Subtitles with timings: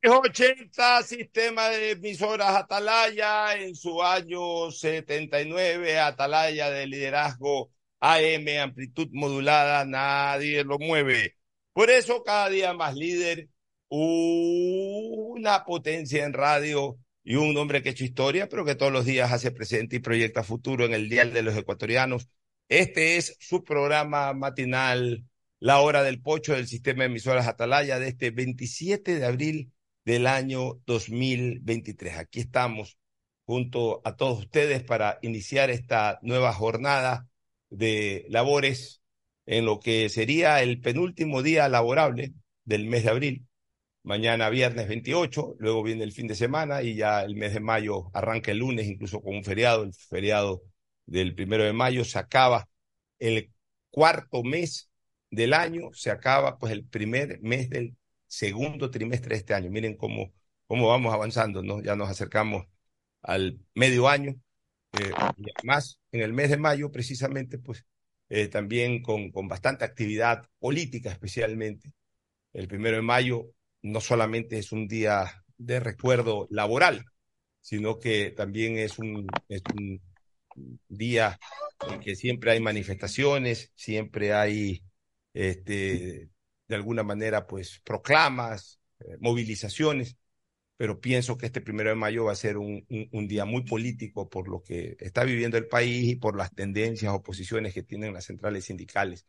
[0.06, 7.73] 80, sistema de emisoras Atalaya, en su año 79, Atalaya de liderazgo
[8.06, 11.38] AM, amplitud modulada, nadie lo mueve.
[11.72, 13.48] Por eso cada día más líder,
[13.90, 19.06] una potencia en radio y un hombre que ha hecho historia, pero que todos los
[19.06, 22.28] días hace presente y proyecta futuro en el Dial de los Ecuatorianos.
[22.68, 25.24] Este es su programa matinal,
[25.60, 29.72] La Hora del Pocho del sistema de emisoras Atalaya de este 27 de abril
[30.04, 32.18] del año 2023.
[32.18, 32.98] Aquí estamos
[33.46, 37.30] junto a todos ustedes para iniciar esta nueva jornada
[37.74, 39.02] de labores
[39.46, 42.34] en lo que sería el penúltimo día laborable
[42.66, 43.48] del mes de abril.
[44.04, 48.10] Mañana viernes 28, luego viene el fin de semana y ya el mes de mayo
[48.14, 50.62] arranca el lunes, incluso con un feriado, el feriado
[51.06, 52.68] del primero de mayo, se acaba
[53.20, 53.52] el
[53.90, 54.90] cuarto mes
[55.32, 57.96] del año, se acaba pues el primer mes del
[58.28, 59.70] segundo trimestre de este año.
[59.72, 60.34] Miren cómo,
[60.68, 61.82] cómo vamos avanzando, ¿no?
[61.82, 62.66] Ya nos acercamos
[63.22, 64.36] al medio año.
[65.00, 67.86] Eh, además, en el mes de mayo, precisamente, pues
[68.30, 71.92] eh, también con, con bastante actividad política, especialmente.
[72.54, 73.50] El primero de mayo
[73.82, 77.06] no solamente es un día de recuerdo laboral,
[77.62, 80.02] sino que también es un, es un
[80.88, 81.40] día
[81.90, 84.84] en que siempre hay manifestaciones, siempre hay
[85.34, 86.30] este,
[86.68, 90.18] de alguna manera, pues, proclamas, eh, movilizaciones,
[90.84, 92.86] pero pienso que este primero de mayo va a ser un,
[93.30, 97.24] día muy político por lo que está viviendo el país y por las tendencias o
[97.24, 99.26] posiciones que tienen las centrales sindicales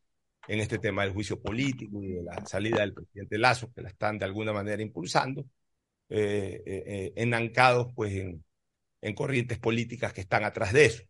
[0.48, 3.88] en este tema del juicio político y de la salida del presidente Lazo, que la
[3.90, 5.42] están de alguna manera impulsando,
[6.08, 8.44] eh, eh, eh enancados pues en,
[9.00, 11.04] en, corrientes políticas que están atrás de eso.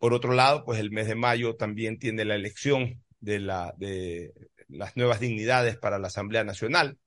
[0.00, 5.20] Por otro lado, pues el mes de mayo también tiene la elección de las nuevas
[5.20, 6.98] dignidades para la Asamblea Nacional.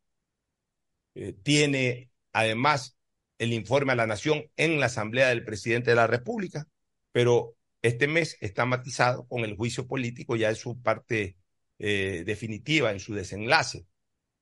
[1.16, 2.98] Eh, tiene además
[3.38, 6.68] el informe a la Nación en la Asamblea del Presidente de la República,
[7.12, 11.38] pero este mes está matizado con el juicio político ya en su parte
[11.80, 13.86] eh, definitiva, en su desenlace.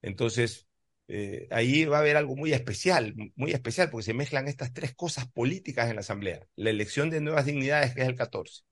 [0.02, 0.68] Entonces,
[1.08, 4.94] eh, ahí va a haber algo muy especial, muy especial, porque se mezclan estas tres
[4.96, 6.46] cosas políticas en la Asamblea.
[6.56, 8.64] La elección de nuevas dignidades, que es el 14,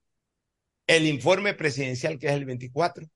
[0.88, 3.08] el informe presidencial, que es el 24,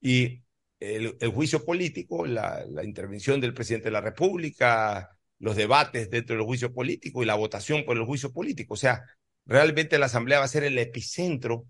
[0.00, 0.42] y
[0.82, 6.72] el, juicio político, la, intervención del presidente de la República, los debates dentro del juicio
[6.72, 8.74] político y la votación por el juicio político.
[8.74, 9.04] O sea,
[9.46, 11.66] realmente la Asamblea va a ser el epicentro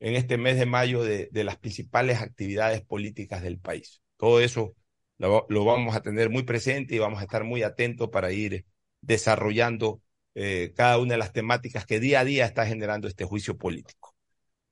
[0.00, 4.02] en este mes de mayo de, las principales actividades políticas del país.
[4.16, 4.74] Todo eso
[5.18, 8.66] lo, lo, vamos a tener muy presente y vamos a estar muy atentos para ir
[9.00, 10.02] desarrollando
[10.34, 14.03] eh, cada una de las temáticas que día a día está generando este juicio político.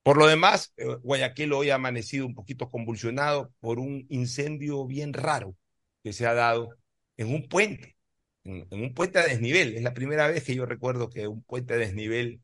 [0.02, 5.12] Por lo demás, eh, Guayaquil hoy ha amanecido un poquito convulsionado por un incendio bien
[5.12, 5.56] raro
[6.02, 6.70] que se ha dado
[7.16, 7.96] en un puente,
[8.44, 9.76] en, un puente a desnivel.
[9.76, 12.42] Es la primera vez que yo recuerdo que un puente a desnivel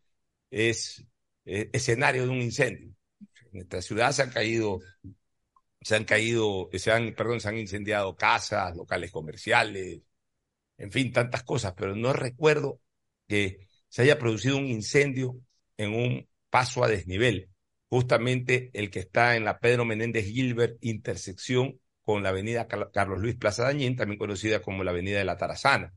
[0.50, 1.04] es
[1.44, 2.94] eh, escenario de un incendio.
[3.46, 4.78] En nuestra ciudad se han caído,
[5.80, 10.00] se han caído, se han, perdón, se han incendiado casas, locales comerciales,
[10.78, 12.80] en fin, tantas cosas, pero no recuerdo
[13.26, 15.40] que se haya producido un incendio
[15.76, 17.50] en un paso a desnivel,
[17.88, 23.36] justamente el que está en la Pedro Menéndez Gilbert, intersección con la avenida Carlos Luis
[23.36, 25.92] Plaza Dañín, también conocida como la avenida de la Tarazana.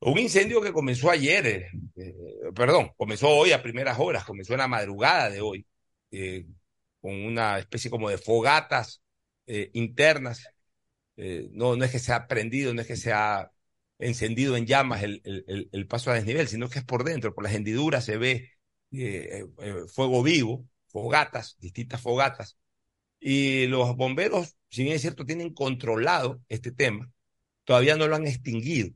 [0.00, 2.14] Un incendio que comenzó ayer, eh, eh,
[2.54, 5.64] perdón, comenzó hoy a primeras horas, comenzó en la madrugada de hoy,
[6.10, 6.46] eh,
[7.00, 9.02] con una especie como de fogatas
[9.46, 10.48] internas.
[11.16, 13.50] no, no es que se ha prendido, no es que se ha
[13.98, 15.22] encendido en llamas el,
[15.70, 18.51] el paso a desnivel, sino que es por dentro, por las hendiduras se ve
[18.92, 22.58] eh, eh, fuego vivo, fogatas, distintas fogatas.
[23.20, 27.10] Y los bomberos, si bien es cierto, tienen controlado este tema,
[27.64, 28.90] todavía no lo han extinguido.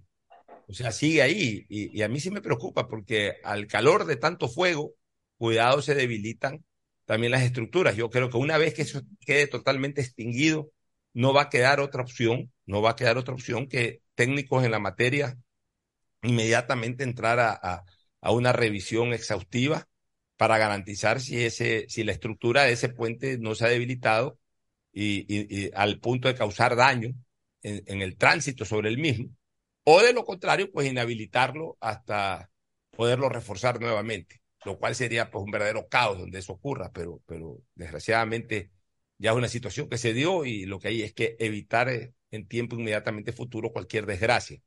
[0.68, 1.66] O sea, sigue ahí.
[1.68, 4.94] Y, a mí sí me preocupa porque al calor de tanto fuego,
[5.38, 6.64] cuidado, se debilitan
[7.04, 7.96] también las estructuras.
[7.96, 10.70] Yo creo que una vez que eso quede totalmente extinguido,
[11.14, 14.72] no va a quedar otra opción, no va a quedar otra opción que técnicos en
[14.72, 15.38] la materia
[16.22, 17.84] inmediatamente entrar a,
[18.26, 19.88] a una revisión exhaustiva
[20.36, 24.38] para garantizar si, ese, si la estructura de ese puente no se ha debilitado
[24.92, 27.14] y, al punto de causar daño
[27.62, 29.30] en, en, el tránsito sobre el mismo,
[29.84, 32.50] o de lo contrario, pues inhabilitarlo hasta
[32.90, 34.40] poderlo reforzar nuevamente.
[34.64, 38.72] lo cual sería pues un verdadero caos donde eso ocurra, pero, pero desgraciadamente
[39.18, 42.12] ya es una situación que se dio y lo que hay es que evitar eh,
[42.32, 44.60] en tiempo inmediatamente futuro cualquier desgracia.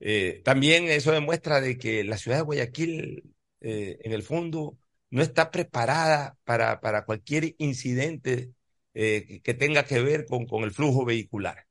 [0.00, 4.78] Eh, también eso demuestra de que la ciudad de Guayaquil, eh, en el fondo,
[5.10, 8.52] no está preparada para, para cualquier incidente
[8.94, 11.66] eh, que tenga que ver con, con el flujo vehicular.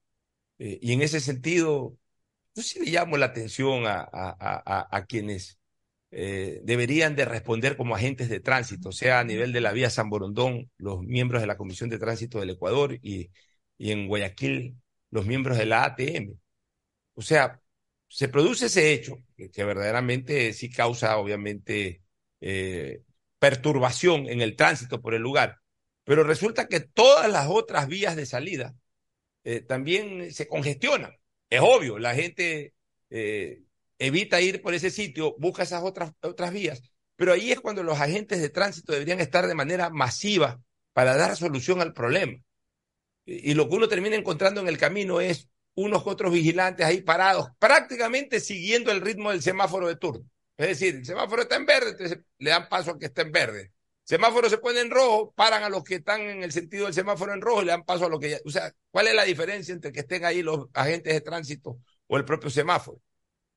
[0.60, 1.98] Eh, y en ese sentido,
[2.56, 5.60] yo sí le llamo la atención a, a, quienes
[6.12, 10.72] deberían de responder como agentes de tránsito, sea a nivel de la vía San Borondón,
[10.78, 13.32] los miembros de la Comisión de Tránsito del Ecuador y,
[13.78, 14.75] y en Guayaquil,
[15.12, 16.38] los miembros de la ATM.
[17.16, 17.62] O sea,
[18.10, 22.02] se produce ese hecho que, verdaderamente sí causa, obviamente,
[22.42, 23.04] eh,
[23.38, 25.60] perturbación en el tránsito por el lugar,
[26.04, 28.76] pero resulta que todas las otras vías de salida
[29.44, 31.16] eh, también se congestionan.
[31.50, 32.74] Es obvio, la gente
[33.10, 33.62] eh,
[34.00, 36.82] evita ir por ese sitio, busca esas otras, otras vías,
[37.16, 40.60] pero ahí es cuando los agentes de tránsito deberían estar de manera masiva
[40.94, 42.34] para dar solución al problema.
[43.26, 45.48] Y lo que uno termina encontrando en el camino es
[45.80, 50.30] unos otros vigilantes ahí parados, prácticamente siguiendo el ritmo del semáforo de turno.
[50.58, 53.31] Es decir, el semáforo está en verde, entonces le dan paso al que está en
[53.31, 53.72] verde.
[54.04, 57.34] Semáforo se pone en rojo, paran a los que están en el sentido del semáforo
[57.34, 58.40] en rojo y le dan paso a los que ya.
[58.44, 62.18] O sea, ¿cuál es la diferencia entre que estén ahí los agentes de tránsito o
[62.18, 62.98] el propio semáforo?
[62.98, 63.02] O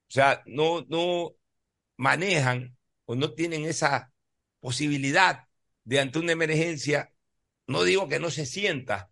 [0.06, 1.34] sea, no, no
[1.96, 2.76] manejan
[3.06, 4.12] o no tienen esa
[4.60, 5.48] posibilidad
[5.84, 7.12] de ante una emergencia,
[7.66, 9.11] no digo que no se sienta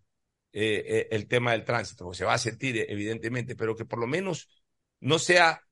[0.52, 4.06] eh, el tema del tránsito, o se va a sentir evidentemente, pero que por lo
[4.06, 4.48] menos
[4.98, 5.62] no sea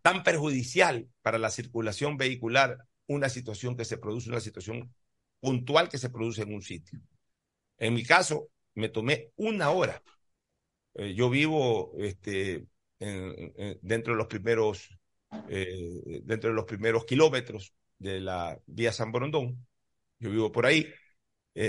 [0.00, 4.94] tan perjudicial para la circulación vehicular una situación que se produce, una situación
[5.40, 7.00] puntual que se produce en un sitio.
[7.76, 10.02] En mi caso, me tomé una hora.
[10.94, 12.66] Eh, yo vivo este,
[12.98, 14.88] en, en, dentro de los primeros
[15.48, 19.66] eh, dentro de los primeros kilómetros de la vía San Borondón.
[20.18, 20.86] Yo vivo por ahí.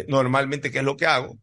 [0.07, 1.37] Normalmente, ¿qué es lo que hago?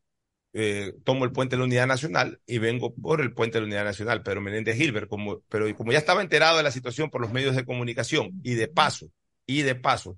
[0.57, 3.67] Eh, tomo el puente de la Unidad Nacional y vengo por el puente de la
[3.67, 7.21] Unidad Nacional, pero Menéndez Gilbert, como, pero como ya estaba enterado de la situación por
[7.21, 9.11] los medios de comunicación y de paso,
[9.47, 10.17] y de paso,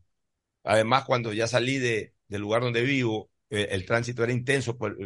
[0.63, 4.99] además cuando ya salí de, del lugar donde vivo, eh, el tránsito era intenso por,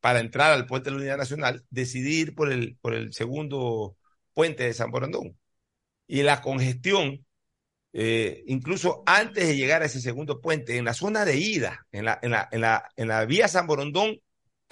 [0.00, 3.96] para entrar al puente de la Unidad Nacional, decidí ir por el, por el segundo
[4.34, 5.38] puente de San Borondón.
[6.06, 7.24] Y la congestión,
[7.94, 12.04] eh, incluso antes de llegar a ese segundo puente, en la zona de ida, en
[12.04, 14.20] la, en la, en la, en la vía San Borondón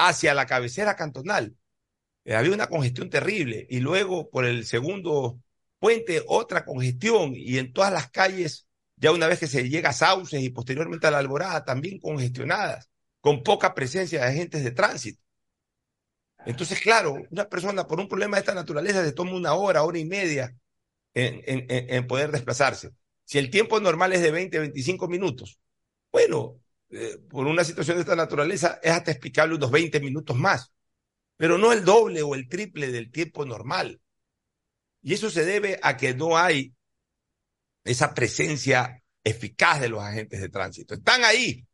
[0.09, 1.57] hacia la cabecera cantonal,
[2.25, 3.67] eh, había una congestión terrible.
[3.71, 5.41] Y luego por el segundo
[5.79, 7.35] puente, otra congestión.
[7.37, 8.67] Y en todas las calles,
[8.97, 12.91] ya una vez que se llega a Sauces y posteriormente a la Alborada, también congestionadas,
[13.21, 15.23] con poca presencia de agentes de tránsito.
[16.45, 19.99] Entonces, claro, una persona por un problema de esta naturaleza se toma una hora, hora
[19.99, 20.57] y media
[21.15, 22.91] en, en, en poder desplazarse.
[23.25, 25.59] Si el tiempo normal es de 20, 25 minutos,
[26.11, 26.62] bueno,
[26.93, 30.73] eh, por una situación de esta naturaleza es hasta explicable unos 20 minutos más,
[31.39, 34.01] pero no el doble o el triple del tiempo normal.
[35.01, 36.75] Y eso se debe a que no hay
[37.85, 40.95] esa presencia eficaz de los agentes de tránsito.
[40.95, 41.67] Están ahí,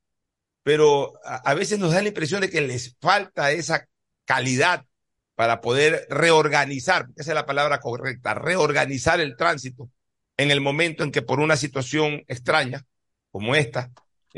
[0.62, 3.88] pero a, veces nos da la impresión de que les falta esa
[4.24, 4.86] calidad
[5.34, 9.90] para poder reorganizar, esa es la palabra correcta, reorganizar el tránsito
[10.36, 12.86] en el momento en que por una situación extraña
[13.30, 13.90] como esta,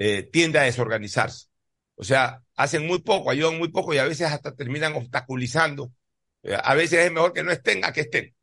[0.03, 1.49] eh, tiende a desorganizarse.
[1.95, 5.93] O sea, hacen muy poco, ayudan muy poco y a veces hasta terminan obstaculizando.
[6.43, 8.35] Eh, a veces es mejor que no estén a que estén.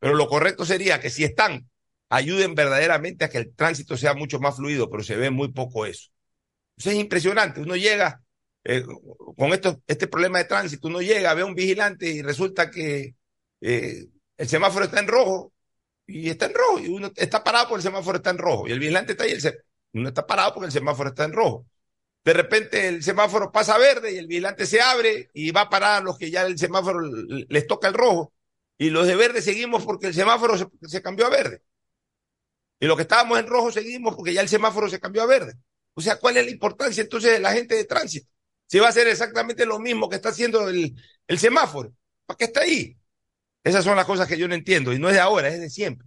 [0.00, 1.70] Pero lo correcto sería que si están,
[2.08, 5.86] ayuden verdaderamente a que el tránsito sea mucho más fluido, pero se ve muy poco
[5.86, 6.10] eso.
[6.76, 7.60] Eso es impresionante.
[7.60, 8.20] Uno llega
[8.64, 8.82] eh,
[9.36, 13.14] con esto, este problema de tránsito, uno llega, ve a un vigilante y resulta que
[13.60, 15.52] el semáforo está en rojo
[16.04, 18.72] y está en rojo y uno está parado porque el semáforo está en rojo y
[18.72, 19.40] el vigilante está ahí, el
[20.00, 21.66] uno está parado porque el semáforo está en rojo.
[22.24, 26.02] De repente el semáforo pasa verde y el vigilante se abre y va a parar
[26.02, 28.32] a los que ya el semáforo les toca el rojo
[28.78, 31.62] y los de verde seguimos porque el semáforo se, se cambió a verde.
[32.80, 35.54] Y los que estábamos en rojo seguimos porque ya el semáforo se cambió a verde.
[35.94, 38.28] O sea, ¿cuál es la importancia entonces de la gente de tránsito?
[38.66, 40.94] Si va a ser exactamente lo mismo que está haciendo el,
[41.26, 41.94] el semáforo,
[42.26, 42.98] ¿para qué está ahí?
[43.64, 45.70] Esas son las cosas que yo no entiendo y no es de ahora, es de
[45.70, 46.06] siempre.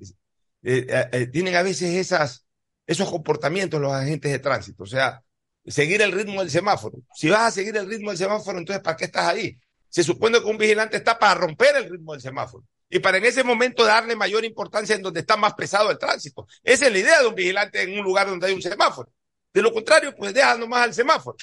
[0.63, 2.45] Eh, eh, eh, tienen a veces esas,
[2.89, 5.21] esos comportamientos los agentes de tránsito, o sea,
[5.63, 6.97] seguir el ritmo del semáforo.
[7.13, 9.55] Si vas a seguir el ritmo del semáforo, entonces ¿para qué estás ahí?
[9.87, 13.25] Se supone que un vigilante está para romper el ritmo del semáforo y para en
[13.25, 16.47] ese momento darle mayor importancia en donde está más pesado el tránsito.
[16.63, 19.11] Esa es la idea de un vigilante en un lugar donde hay un semáforo.
[19.53, 21.37] De lo contrario, pues deja nomás al semáforo.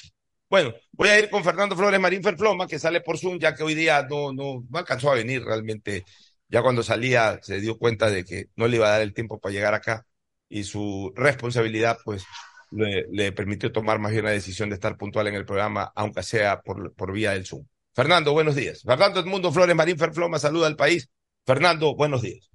[0.49, 3.63] Bueno, voy a ir con Fernando Flores Marín Ferfloma, que sale por Zoom, ya que
[3.63, 6.03] hoy día no, no, no alcanzó a venir realmente.
[6.49, 9.39] Ya cuando salía se dio cuenta de que no le iba a dar el tiempo
[9.39, 10.06] para llegar acá.
[10.49, 12.23] Y su responsabilidad, pues
[12.71, 16.61] le, permitió tomar más bien la decisión de estar puntual en el programa, aunque sea
[16.61, 17.65] por, por vía del Zoom.
[17.93, 18.83] Fernando, buenos días.
[18.83, 21.09] Fernando Edmundo Flores Marín Ferfloma, saluda al país.
[21.45, 22.51] Fernando, buenos días.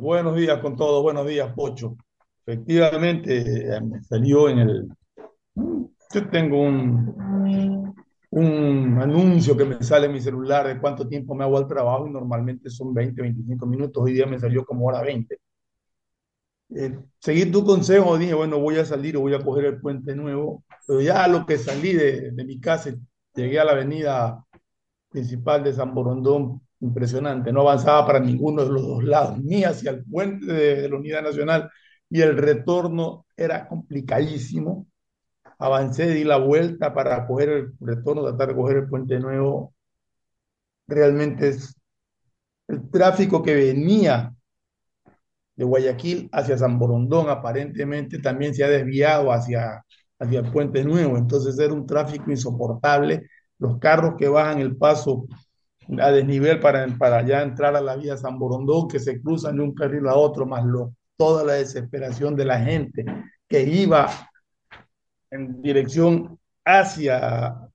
[0.00, 1.96] Buenos días con todo, buenos días, Pocho.
[2.46, 4.88] Efectivamente, eh, me salió en el...
[6.14, 7.94] Yo tengo un,
[8.30, 12.06] un anuncio que me sale en mi celular de cuánto tiempo me hago al trabajo
[12.06, 14.02] y normalmente son 20, 25 minutos.
[14.02, 15.38] Hoy día me salió como hora 20.
[16.70, 20.14] Eh, seguí tu consejo, dije, bueno, voy a salir o voy a coger el puente
[20.14, 20.64] nuevo.
[20.86, 22.94] Pero ya lo que salí de, mi casa,
[23.34, 24.44] llegué a la avenida
[25.10, 27.52] principal de San Borondón, impresionante.
[27.52, 30.96] No avanzaba para ninguno de los dos lados, ni hacia el puente de, de la
[30.96, 31.70] Unidad Nacional
[32.10, 34.86] y el retorno era complicadísimo.
[35.58, 39.74] Avancé, di la vuelta para coger el retorno, tratar de coger el puente nuevo.
[40.86, 41.76] Realmente es
[42.68, 44.34] el tráfico que venía
[45.58, 49.84] de Guayaquil hacia San Borondón, aparentemente también se ha desviado hacia,
[50.20, 51.18] hacia el puente nuevo.
[51.18, 53.28] Entonces era un tráfico insoportable.
[53.58, 55.26] Los carros que bajan el paso
[56.00, 59.64] a desnivel para, para ya entrar a la vía San Borondón, que se cruzan de
[59.64, 63.04] un carril a otro, más lo toda la desesperación de la gente
[63.48, 64.08] que iba
[65.32, 67.68] en dirección hacia,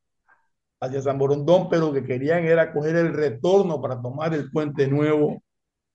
[0.80, 5.44] hacia San Borondón, pero que querían era coger el retorno para tomar el puente nuevo.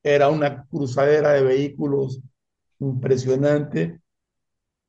[0.02, 2.20] Era una cruzadera de vehículos
[2.80, 4.00] impresionante.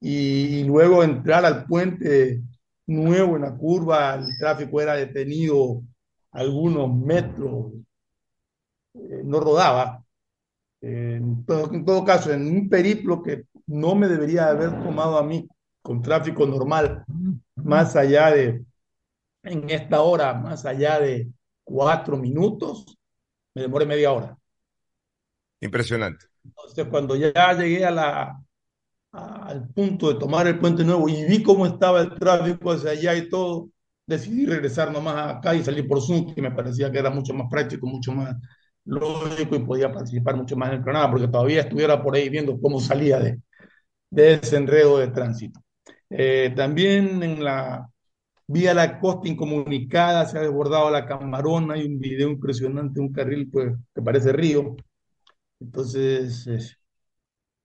[0.01, 2.41] Y, y luego entrar al puente
[2.87, 5.83] nuevo en la curva, el tráfico era detenido
[6.31, 7.73] algunos metros,
[8.93, 10.03] eh, no rodaba
[10.81, 15.23] en todo, en todo caso, en un periplo que no me debería haber tomado a
[15.23, 15.47] mí
[15.81, 17.05] con tráfico normal,
[17.55, 18.65] más allá de,
[19.43, 21.31] en esta hora, más allá de
[21.65, 22.97] cuatro minutos,
[23.55, 24.38] me demoré media hora.
[25.61, 26.25] Impresionante.
[26.43, 32.01] Entonces, cuando ya llegué al punto de tomar el puente nuevo y vi cómo estaba
[32.01, 33.69] el tráfico hacia allá y todo,
[34.05, 37.47] decidí regresar nomás acá y salir por Zoom, que me parecía que era mucho más
[37.49, 38.35] práctico, mucho más
[38.85, 42.59] lógico y podía participar mucho más en el programa, porque todavía estuviera por ahí viendo
[42.59, 43.39] cómo salía de,
[44.11, 45.59] ese enredo de tránsito.
[46.09, 47.87] Eh, también en la
[48.47, 53.49] vía la costa incomunicada se ha desbordado la Camarón, hay un video impresionante, un carril
[53.51, 54.75] pues, que parece río.
[55.59, 56.77] Entonces,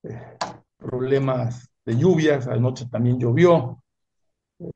[0.03, 0.39] eh,
[0.77, 3.83] problemas de lluvias, anoche también llovió.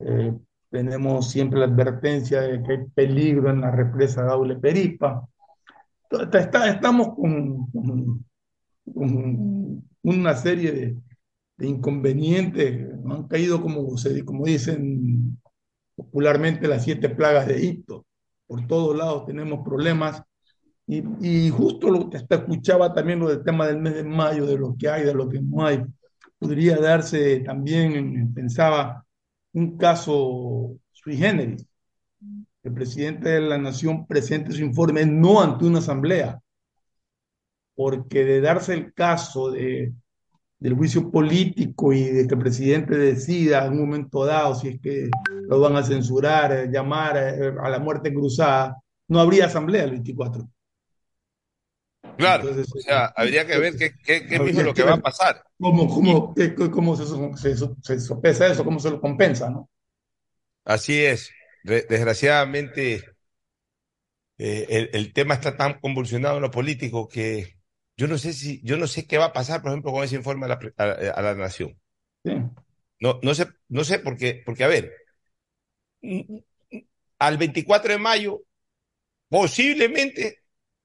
[0.01, 0.33] Eh,
[0.71, 5.27] tenemos siempre la advertencia de que hay peligro en la represa de Aule Peripa
[6.67, 8.25] estamos con,
[10.03, 10.73] una serie
[11.57, 13.89] de, inconvenientes, han caído como,
[14.25, 15.41] como dicen
[15.97, 18.07] popularmente las siete plagas de Egipto.
[18.47, 20.23] Por todos lados tenemos problemas
[20.89, 24.57] y, y, justo lo que escuchaba también lo del tema del mes de mayo, de
[24.59, 25.85] lo que hay, de lo que no hay.
[26.39, 29.05] Podría darse también, pensaba,
[29.53, 31.67] un caso sui generis,
[32.63, 36.41] el presidente de la Nación presente su informe no ante una asamblea,
[37.75, 39.93] porque de darse el caso de,
[40.59, 44.81] del juicio político y de que el presidente decida en un momento dado si es
[44.81, 45.11] que
[45.49, 48.77] lo van a censurar, llamar eh, a la muerte cruzada,
[49.09, 50.49] no habría asamblea el 24.
[52.19, 55.01] Claro, Entonces, o sea, habría que ver qué, qué, qué es lo que va a
[55.01, 55.43] pasar.
[55.59, 57.07] ¿Cómo, cómo, qué, cómo se,
[57.37, 58.65] se, se, sopesa eso?
[58.65, 59.49] ¿Cómo se lo compensa?
[59.49, 59.71] ¿no?
[60.65, 61.31] Así es
[61.65, 63.05] desgraciadamente
[64.39, 67.59] eh, el, el, tema está tan convulsionado en lo político que
[67.97, 70.17] yo no sé si, yo no sé qué va a pasar, por ejemplo, con ese
[70.17, 71.79] informe a la, a, a la nación.
[72.25, 72.33] Sí.
[73.01, 74.93] No, no sé, no sé por qué, porque a ver,
[77.19, 78.43] al 24 de mayo,
[79.29, 80.38] posiblemente,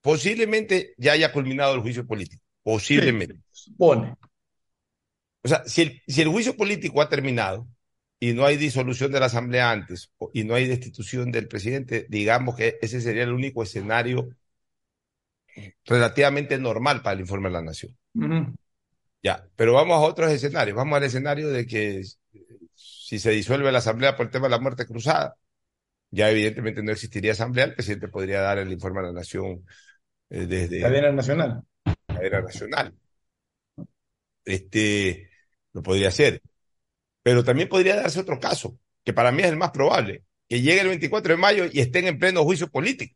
[0.03, 2.43] posiblemente ya haya culminado el juicio político.
[2.61, 3.35] Posiblemente.
[3.51, 4.15] Sí, supone.
[5.41, 7.67] O sea, si el, si el juicio político ha terminado,
[8.23, 12.55] y no hay disolución de la Asamblea antes y no hay destitución del presidente, digamos
[12.55, 14.29] que ese sería el único escenario
[15.83, 17.97] relativamente normal para el informe de la Nación.
[18.13, 18.55] Uh -huh.
[19.21, 20.77] Ya, pero vamos a otros escenarios.
[20.77, 22.01] Vamos al escenario de que
[22.73, 25.35] si se disuelve la Asamblea por el tema de la muerte cruzada,
[26.09, 29.65] ya evidentemente no existiría Asamblea, el presidente podría dar el informe a la Nación
[30.33, 30.81] eh, desde...
[30.81, 31.61] Cadena Nacional.
[32.07, 32.93] Cadena Nacional.
[34.43, 35.29] Este,
[35.73, 36.41] lo podría hacer.
[37.21, 40.81] Pero también podría darse otro caso, que para mí es el más probable, que llegue
[40.81, 43.15] el 24 de mayo y estén en pleno juicio político.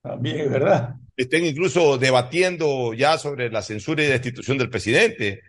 [0.00, 0.94] También es verdad.
[1.16, 5.42] Estén incluso debatiendo ya sobre la censura y destitución del presidente,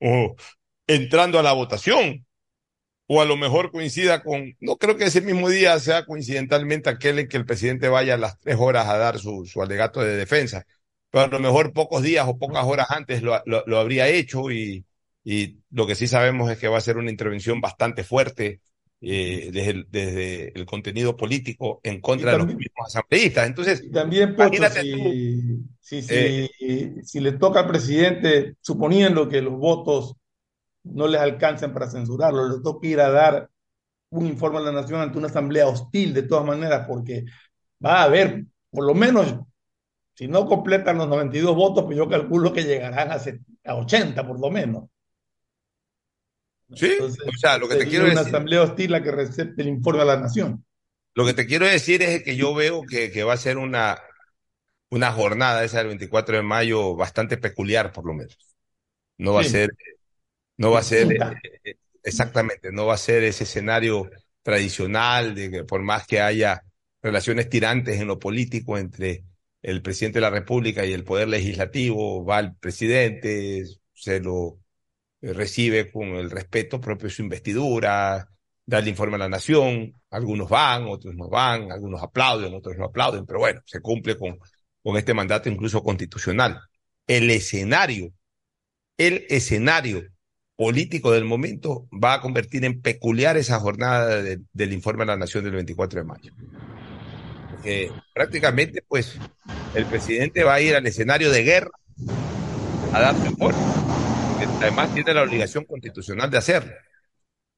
[0.00, 0.34] o
[0.86, 2.26] entrando a la votación,
[3.14, 7.18] o a lo mejor coincida con, no creo que ese mismo día sea coincidentalmente aquel
[7.18, 10.16] en que el presidente vaya a las tres horas a dar su, su alegato de
[10.16, 10.64] defensa,
[11.10, 14.50] pero a lo mejor pocos días o pocas horas antes lo, lo, lo habría hecho
[14.50, 14.86] y,
[15.24, 18.62] y, lo que sí sabemos es que va a ser una intervención bastante fuerte
[19.02, 23.46] eh, desde, el, desde, el, contenido político en contra también, de los mismos asambleístas.
[23.46, 29.58] Entonces, también, Pocho, si, si, si, eh, si, le toca al presidente, suponiendo que los
[29.58, 30.16] votos
[30.84, 33.50] no les alcancen para censurarlo, le toca ir a dar
[34.10, 37.24] un informe a la nación ante una asamblea hostil de todas maneras, porque
[37.84, 39.36] va a haber, por lo menos,
[40.14, 43.16] si no completan los 92 votos, pues yo calculo que llegarán a,
[43.64, 44.84] a 80 por lo menos.
[46.74, 48.28] Sí, Entonces, o sea, lo que te quiero una decir.
[48.28, 50.64] Una asamblea hostil la que recete el informe a la nación.
[51.14, 53.98] Lo que te quiero decir es que yo veo que, que va a ser una,
[54.90, 58.38] una jornada esa del 24 de mayo bastante peculiar, por lo menos.
[59.18, 59.48] No va sí.
[59.48, 59.70] a ser,
[60.56, 61.12] no va a ser,
[61.64, 64.10] eh, exactamente, no va a ser ese escenario
[64.42, 66.62] tradicional de que por más que haya
[67.02, 69.24] relaciones tirantes en lo político entre
[69.62, 74.58] el presidente de la República y el poder legislativo, va el presidente, se lo
[75.20, 78.28] recibe con el respeto propio de su investidura,
[78.66, 82.86] da el informe a la nación, algunos van, otros no van, algunos aplauden, otros no
[82.86, 84.38] aplauden, pero bueno, se cumple con,
[84.82, 86.60] con este mandato incluso constitucional.
[87.06, 88.12] El escenario,
[88.96, 90.02] el escenario
[90.62, 95.16] político del momento va a convertir en peculiar esa jornada de, del informe a la
[95.16, 96.32] nación del 24 de mayo.
[97.64, 99.18] Eh, prácticamente, pues,
[99.74, 101.70] el presidente va a ir al escenario de guerra
[102.92, 103.58] a dar su informe
[104.60, 106.72] además tiene la obligación constitucional de hacerlo.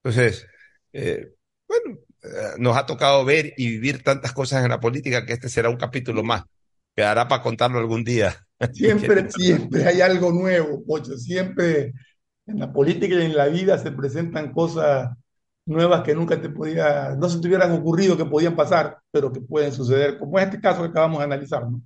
[0.03, 0.47] Entonces,
[0.91, 1.33] eh,
[1.67, 5.49] bueno, eh, nos ha tocado ver y vivir tantas cosas en la política que este
[5.49, 6.43] será un capítulo más.
[6.95, 8.47] Quedará para contarlo algún día.
[8.73, 11.15] Siempre, siempre hay algo nuevo, Pocho.
[11.17, 11.93] Siempre
[12.47, 15.09] en la política y en la vida se presentan cosas
[15.65, 19.41] nuevas que nunca te podía, no se te hubieran ocurrido que podían pasar, pero que
[19.41, 21.81] pueden suceder, como en este caso que acabamos de analizar, ¿no?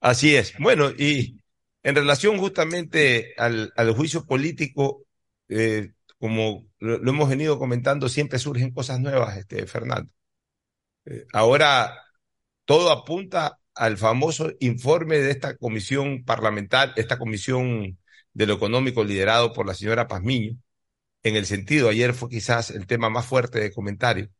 [0.00, 0.54] Así es.
[0.58, 1.40] Bueno, y
[1.82, 5.04] en relación justamente al, juicio político,
[5.48, 10.10] eh, como lo, lo, hemos venido comentando, siempre surgen cosas nuevas, este, Fernando.
[11.04, 11.92] Eh, ahora
[12.64, 17.98] todo apunta al famoso informe de esta comisión parlamentaria, esta comisión
[18.38, 20.56] de lo económico liderado por la señora Pazmiño,
[21.24, 24.30] en el sentido, ayer fue quizás el tema más fuerte de comentario,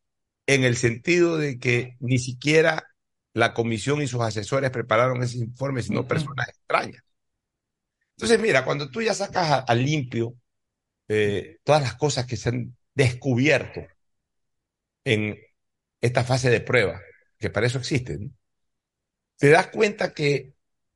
[0.47, 2.87] en el sentido de que ni siquiera
[3.33, 7.03] la comisión y sus asesores prepararon ese informe, sino personas extrañas.
[8.15, 10.33] Entonces, mira, cuando tú ya sacas a, a limpio
[11.09, 13.81] eh, todas las cosas que se han descubierto
[15.03, 15.37] en
[15.99, 17.01] esta fase de prueba,
[17.37, 18.33] que para eso existen,
[19.35, 20.53] te das cuenta que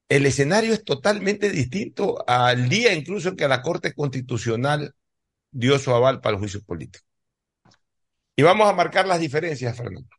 [0.10, 4.96] el escenario es totalmente distinto al día incluso en que la Corte Constitucional
[5.52, 7.06] dio su aval para el juicio político.
[8.36, 10.10] Y vamos a marcar las diferencias, Fernando.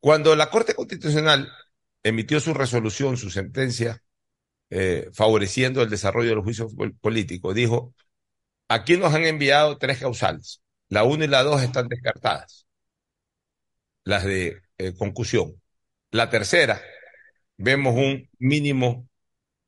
[0.00, 1.50] Cuando la Corte Constitucional
[2.02, 4.02] emitió su resolución, su sentencia,
[4.70, 6.68] eh, favoreciendo el desarrollo del juicio
[7.00, 7.94] político, dijo,
[8.68, 10.62] aquí nos han enviado tres causales.
[10.88, 12.66] La 1 y la 2 están descartadas,
[14.04, 15.60] las de eh, concusión.
[16.10, 16.80] La tercera,
[17.58, 19.08] vemos un mínimo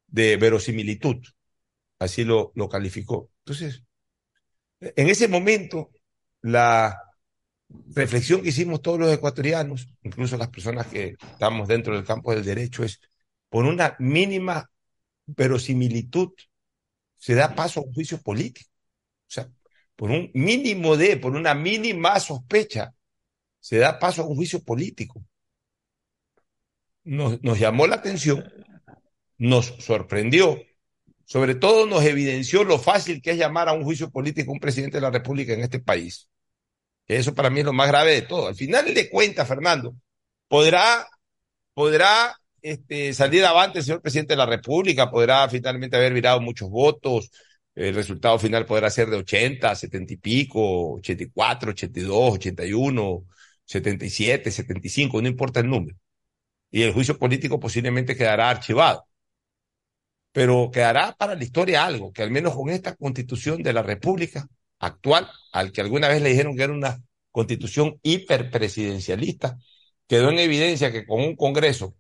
[0.07, 1.16] de verosimilitud,
[1.98, 3.31] así lo, lo calificó.
[3.44, 3.85] Entonces,
[4.81, 5.90] en ese momento,
[6.42, 6.98] la
[7.94, 12.44] reflexión que hicimos todos los ecuatorianos, incluso las personas que estamos dentro del campo del
[12.44, 13.00] derecho, es
[13.48, 14.70] por una mínima
[15.26, 16.33] verosimilitud
[17.20, 18.70] se da paso a un juicio político.
[19.29, 19.48] O sea,
[19.94, 22.94] por un mínimo de, por una mínima sospecha,
[23.61, 25.22] se da paso a un juicio político.
[27.05, 28.53] Nos, llamó la atención,
[29.39, 30.61] nos sorprendió,
[31.25, 34.61] sobre todo nos evidenció lo fácil que es llamar a un juicio político a un
[34.61, 36.29] presidente de la República en este país.
[37.07, 38.49] Eso para mí es lo más grave de todo.
[38.49, 39.95] Al final de cuentas, Fernando,
[40.49, 41.09] podrá,
[41.75, 46.69] podrá este, salir avante el señor presidente de la República, podrá finalmente haber virado muchos
[46.69, 47.31] votos,
[47.75, 53.25] el resultado final podrá ser de 80, 70 y pico, 84, 82, 81,
[53.65, 55.97] 77, 75, no importa el número.
[56.71, 59.07] Y el juicio político posiblemente quedará archivado.
[60.33, 64.49] Pero quedará para la historia algo, que al menos con esta constitución de la República
[64.79, 67.03] actual, al que alguna vez le dijeron que era una
[67.33, 69.59] constitución hiperpresidencialista,
[70.07, 71.95] quedó en evidencia que con un Congreso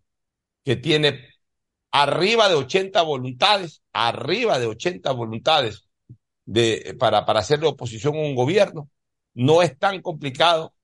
[0.64, 1.28] que tiene
[1.90, 5.88] arriba de 80 voluntades, arriba de 80 voluntades
[6.44, 8.90] de, para, para hacerle oposición a un gobierno,
[9.34, 10.74] no es tan complicado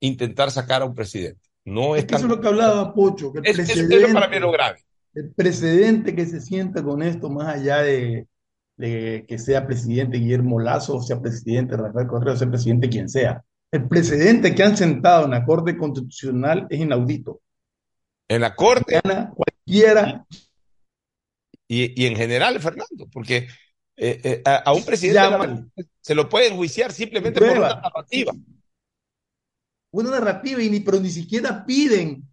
[0.00, 1.48] intentar sacar a un presidente.
[1.64, 4.12] No es, es que eso es lo que hablaba Pocho, que el es, precedente, eso
[4.14, 4.84] para mí es lo grave.
[5.14, 8.26] El precedente que se sienta con esto, más allá de,
[8.76, 13.88] de que sea presidente Guillermo Lazo, sea presidente Rafael Correa, sea presidente quien sea, el
[13.88, 17.40] precedente que han sentado en la Corte Constitucional es inaudito.
[18.28, 19.00] En la Corte.
[19.02, 20.24] Cualquiera
[21.66, 23.48] y, y en general, Fernando, porque
[23.96, 25.64] eh, eh, a, a, un presidente
[26.00, 28.32] se lo puede enjuiciar simplemente por una narrativa.
[29.94, 32.28] Una narrativa, y ni, pero ni siquiera piden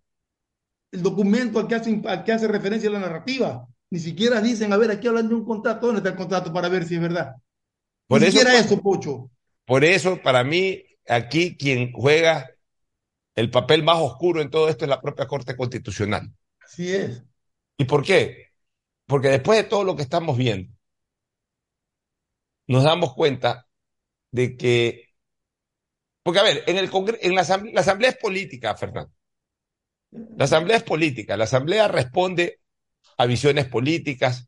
[0.92, 3.68] el documento al que, hace, al que hace referencia a la narrativa.
[3.92, 6.70] Ni siquiera dicen, a ver, aquí hablan de un contrato, ¿dónde está el contrato para
[6.70, 7.36] ver si es verdad?
[8.08, 9.30] Por ni eso, siquiera eso, Pocho.
[9.66, 12.50] Por eso, para mí, aquí quien juega
[13.36, 16.34] el papel más oscuro en todo esto es la propia Corte Constitucional.
[16.60, 17.24] Así es.
[17.78, 18.48] ¿Y por qué?
[19.06, 20.74] Porque después de todo lo que estamos viendo,
[22.66, 23.68] nos damos cuenta
[24.32, 25.11] de que,
[26.24, 26.90] porque a ver, en, el
[27.22, 29.12] en la, asamblea, la asamblea es política, Fernando.
[30.12, 31.38] La asamblea es política.
[31.38, 32.60] La asamblea responde
[33.18, 34.48] a visiones políticas,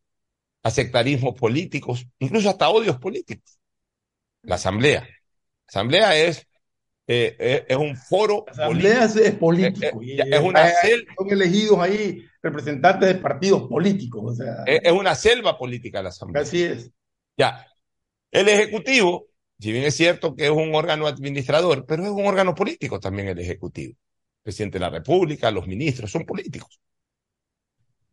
[0.61, 3.59] a sectarismos políticos, incluso hasta odios políticos.
[4.43, 5.01] La asamblea.
[5.01, 6.47] La asamblea es
[7.05, 9.21] eh, eh, es un foro la asamblea político.
[9.25, 14.63] es político eh, es una selva, son elegidos ahí representantes de partidos políticos o sea,
[14.65, 16.89] es, una selva política la asamblea así es
[17.35, 17.67] ya
[18.31, 19.27] el ejecutivo
[19.63, 23.29] si bien es cierto que es un órgano administrador pero es un órgano político también
[23.29, 23.93] el ejecutivo.
[23.93, 26.79] El presidente de la república los ministros son políticos.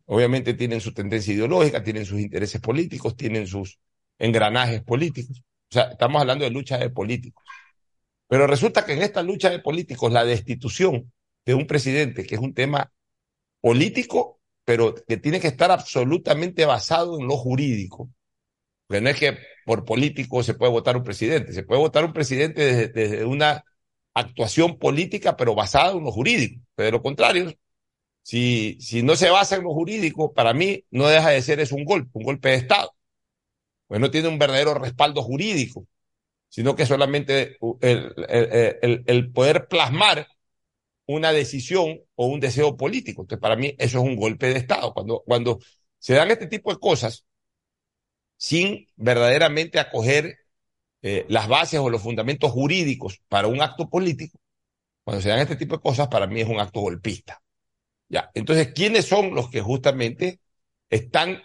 [0.05, 3.79] Obviamente tienen su tendencia ideológica tienen sus intereses políticos tienen sus
[4.17, 5.43] engranajes políticos.
[5.69, 7.43] O sea estamos hablando de lucha de políticos.
[8.31, 11.11] Pero resulta que en esta lucha de políticos, la destitución
[11.45, 12.89] de un presidente, que es un tema
[13.59, 18.09] político, pero que tiene que estar absolutamente basado en lo jurídico.
[18.91, 22.11] Porque no es que por político se puede votar un presidente, se puede votar un
[22.11, 23.63] presidente desde, desde una
[24.13, 26.61] actuación política, pero basada en lo jurídico.
[26.75, 27.53] Pero de lo contrario,
[28.21, 31.71] si, si no se basa en lo jurídico, para mí no deja de ser es
[31.71, 32.93] un golpe, un golpe de Estado.
[33.87, 35.87] Pues no tiene un verdadero respaldo jurídico
[36.49, 40.27] sino que solamente el, el, el, el, poder plasmar
[41.05, 43.21] una decisión o un deseo político.
[43.21, 44.93] Entonces, para mí eso es un golpe de Estado.
[44.93, 45.59] Cuando, cuando
[45.97, 47.25] se dan este tipo de cosas
[48.41, 50.39] sin verdaderamente acoger
[51.03, 54.39] eh, las bases o los fundamentos jurídicos para un acto político,
[55.03, 57.39] cuando se dan este tipo de cosas, para mí es un acto golpista.
[58.09, 60.39] Ya, entonces, ¿quiénes son los que justamente
[60.89, 61.43] están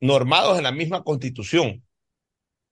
[0.00, 1.84] normados en la misma constitución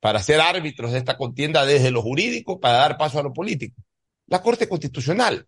[0.01, 3.81] para ser árbitros de esta contienda desde lo jurídico para dar paso a lo político.
[4.27, 5.47] La Corte Constitucional,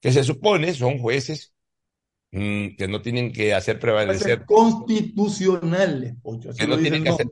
[0.00, 1.53] que se supone son jueces
[2.34, 4.44] mmm, que no tienen que hacer prevalecer.
[4.44, 6.14] Constitucionales,
[6.58, 7.26] que, no tienen que, hacer,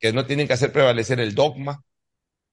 [0.00, 1.82] que no tienen que hacer prevalecer el dogma,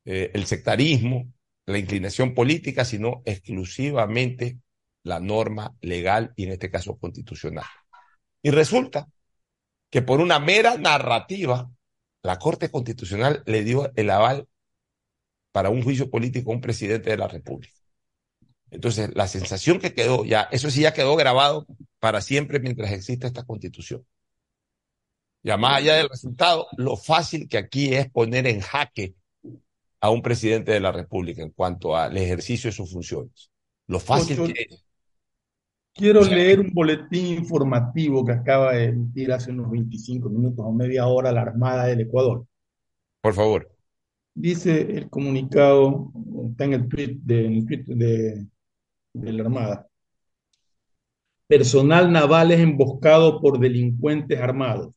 [0.05, 1.31] eh, el sectarismo,
[1.65, 4.59] la inclinación política, sino exclusivamente
[5.03, 7.65] la norma legal y en este caso constitucional.
[8.41, 9.07] Y resulta
[9.89, 11.69] que por una mera narrativa
[12.21, 14.47] la Corte Constitucional le dio el aval
[15.51, 17.73] para un juicio político a un presidente de la República.
[18.71, 21.67] Entonces, la sensación que quedó ya, eso sí ya quedó grabado
[22.03, 24.05] para siempre mientras exista esta constitución.
[25.41, 29.15] Ya más allá del resultado, lo fácil que aquí es poner en jaque
[30.01, 33.49] a un presidente de la República en cuanto al ejercicio de sus funciones.
[33.87, 34.85] Lo fácil Ocho, que es.
[35.93, 40.65] Quiero o sea, leer un boletín informativo que acaba de emitir hace unos 25 minutos
[40.67, 42.45] o media hora la Armada del Ecuador.
[43.21, 43.71] Por favor.
[44.33, 46.11] Dice el comunicado,
[46.51, 48.45] está en el tweet de, en el tweet de,
[49.13, 49.87] de la Armada.
[51.47, 54.93] Personal naval es emboscado por delincuentes armados.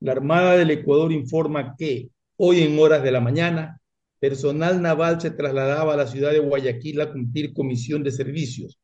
[0.00, 3.80] La Armada del Ecuador informa que hoy en horas de la mañana,
[4.18, 8.80] personal naval se trasladaba a la ciudad de Guayaquil a cumplir comisión de servicios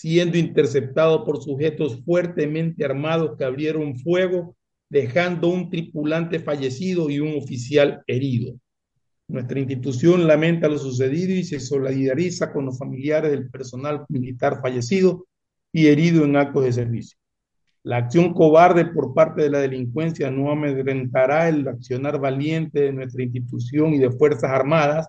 [0.00, 4.54] siendo interceptado por sujetos fuertemente armados que abrieron fuego,
[4.88, 8.54] dejando un tripulante fallecido y un oficial herido.
[9.26, 15.26] Nuestra institución lamenta lo sucedido y se solidariza con los familiares del personal militar fallecido
[15.78, 17.18] y herido en actos de servicio.
[17.84, 23.22] La acción cobarde por parte de la delincuencia no amedrentará el accionar valiente de nuestra
[23.22, 25.08] institución y de Fuerzas Armadas,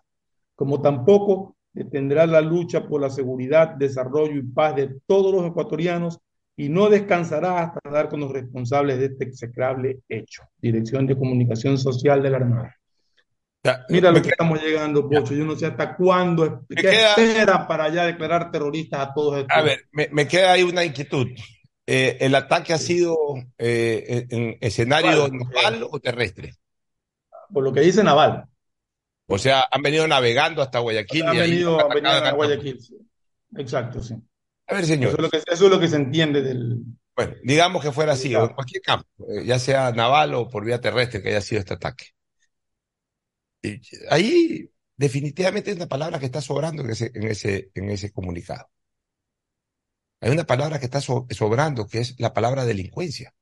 [0.55, 6.19] como tampoco detendrá la lucha por la seguridad, desarrollo y paz de todos los ecuatorianos
[6.55, 10.43] y no descansará hasta dar con los responsables de este execrable hecho.
[10.62, 12.78] Dirección de Comunicación Social de la Armada.
[13.63, 15.34] Ya, Mira lo que queda, estamos llegando, Pocho.
[15.34, 19.58] Yo no sé hasta cuándo, qué queda, espera para ya declarar terroristas a todos estos.
[19.58, 21.28] A ver, me, me queda ahí una inquietud.
[21.86, 23.17] Eh, ¿El ataque ha sido
[23.58, 26.54] eh, en escenario naval, naval o terrestre?
[27.52, 28.45] Por lo que dice naval.
[29.26, 31.26] O sea, han venido navegando hasta Guayaquil.
[31.26, 32.80] Han venido, han venido a Guayaquil.
[32.80, 32.95] Sí.
[33.58, 34.15] Exacto, sí.
[34.67, 35.10] A ver, señor.
[35.10, 36.78] Eso es, lo que, eso es lo que se entiende del.
[37.15, 40.63] Bueno, digamos que fuera así, o en cualquier campo, eh, ya sea naval o por
[40.63, 42.06] vía terrestre que haya sido este ataque.
[43.62, 48.12] Y ahí definitivamente es una palabra que está sobrando en ese, en ese, en ese
[48.12, 48.69] comunicado.
[50.22, 53.34] Hay una palabra que está so, sobrando, que es la palabra delincuencia.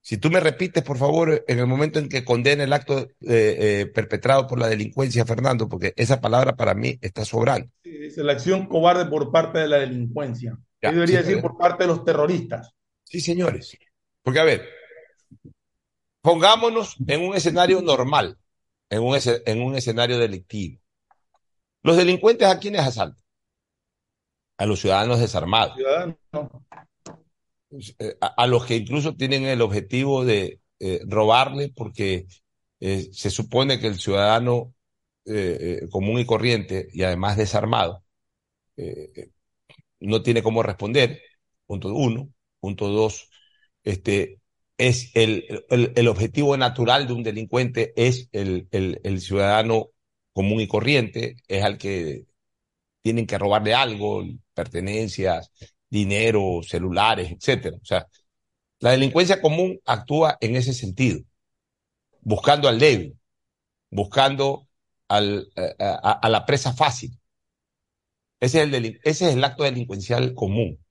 [0.00, 3.08] Si tú me repites, por favor, en el momento en que condene el acto eh,
[3.22, 7.70] eh, perpetrado por la delincuencia, Fernando, porque esa palabra para mí está sobrando.
[7.82, 10.58] Sí, dice la acción cobarde por parte de la delincuencia.
[10.82, 12.74] Ya, Yo debería sí, decir por parte de los terroristas.
[13.04, 13.78] Sí, señores.
[14.22, 14.68] Porque, a ver,
[16.20, 18.36] pongámonos en un escenario normal,
[18.94, 20.80] en un, en un escenario delictivo.
[21.82, 23.22] Los delincuentes a quiénes asaltan?
[24.56, 25.76] A los ciudadanos desarmados.
[25.76, 26.16] Ciudadanos.
[27.98, 32.26] Eh, a, a, los que incluso tienen el objetivo de eh, robarle porque
[32.80, 34.74] eh, se supone que el ciudadano
[35.24, 38.02] eh, común y corriente y además desarmado
[40.00, 41.20] no tiene cómo responder,
[41.66, 42.28] punto uno.
[42.60, 43.28] Punto dos,
[43.82, 44.40] este,
[44.78, 49.90] es el, el, el, objetivo natural de un delincuente es el, el, ciudadano
[50.32, 52.26] común y corriente, es al que
[53.02, 55.52] tienen que robarle algo, pertenencias,
[55.88, 57.76] dinero, celulares, etcétera.
[57.80, 58.08] O sea,
[58.80, 61.20] la delincuencia común actúa en ese sentido,
[62.22, 63.18] buscando al débil,
[63.90, 64.68] buscando
[65.08, 67.18] al, a, la presa fácil.
[68.40, 70.83] Ese es, el ese es el acto delincuencial común.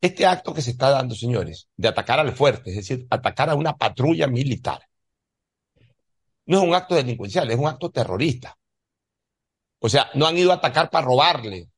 [0.00, 3.54] Este acto que se está dando, señores, de atacar al fuerte, es decir, atacar a
[3.54, 4.80] una patrulla militar,
[6.50, 8.58] no es un acto delincuencial, es un acto terrorista.
[9.78, 11.68] O sea, no han ido a atacar para robarle.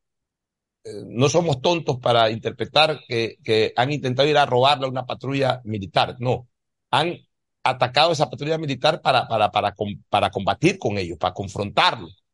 [0.84, 5.60] Eh, no somos tontos para interpretar que, han intentado ir a robarle a una patrulla
[5.64, 6.16] militar.
[6.20, 6.48] No.
[6.90, 7.18] Han
[7.62, 9.74] atacado a esa patrulla militar para, para, para,
[10.08, 12.24] para combatir con ellos, para confrontarlos,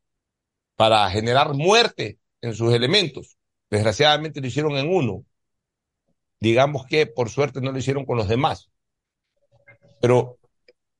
[0.76, 3.36] para generar muerte en sus elementos.
[3.68, 5.24] Desgraciadamente lo hicieron en uno,
[6.40, 8.70] digamos que por suerte no lo hicieron con los demás.
[10.00, 10.38] Pero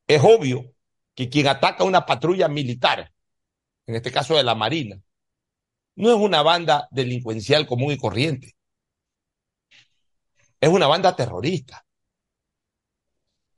[0.07, 0.74] es obvio
[1.14, 3.12] que quien ataca una patrulla militar,
[3.87, 5.01] en este caso de la Marina,
[5.96, 8.57] no es una banda delincuencial común y corriente.
[10.61, 11.85] Es una banda terrorista.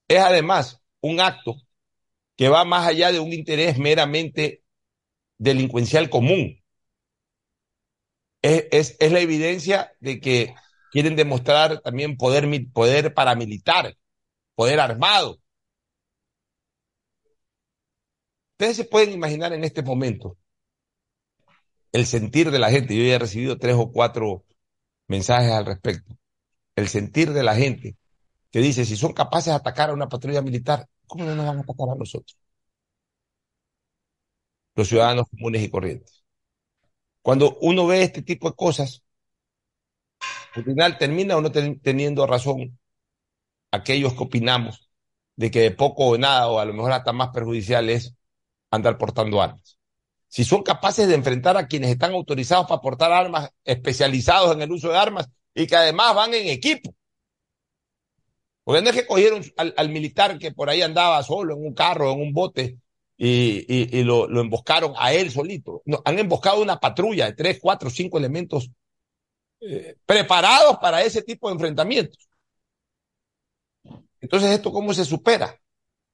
[0.09, 1.57] Es además un acto
[2.37, 4.63] que va más allá de un interés meramente
[5.39, 6.63] delincuencial común.
[8.43, 10.55] Es, es, es la evidencia de que
[10.91, 13.97] quieren demostrar también poder, poder paramilitar,
[14.55, 15.41] poder armado.
[18.53, 20.37] Ustedes se pueden imaginar en este momento
[21.93, 22.97] el sentir de la gente.
[22.97, 24.45] Yo ya he recibido tres o cuatro
[25.09, 26.15] mensajes al respecto.
[26.77, 27.97] El sentir de la gente
[28.51, 31.59] que dice, si son capaces de atacar a una patrulla militar, ¿cómo no nos van
[31.59, 32.37] a atacar a nosotros?
[34.75, 36.25] Los ciudadanos comunes y corrientes.
[37.23, 39.03] Cuando uno ve este tipo de cosas,
[40.55, 42.79] al final termina o no teniendo razón
[43.71, 44.91] aquellos que opinamos
[45.37, 48.15] de que de poco o nada, o a lo mejor hasta más perjudicial es
[48.71, 49.79] andar portando armas.
[50.29, 54.71] Si son capaces de enfrentar a quienes están autorizados para portar armas, especializados en el
[54.71, 56.95] uso de armas y que además van en equipo.
[58.65, 62.13] Porque no es que cogieron al, militar que por ahí andaba solo en un carro,
[62.13, 62.77] en un bote,
[63.17, 65.83] y lo, lo, emboscaron a él solito.
[65.87, 68.71] No, han emboscado una patrulla de tres, cuatro, cinco elementos
[69.61, 72.29] eh, preparados para ese tipo de enfrentamientos.
[74.21, 75.59] Entonces, ¿esto cómo se supera?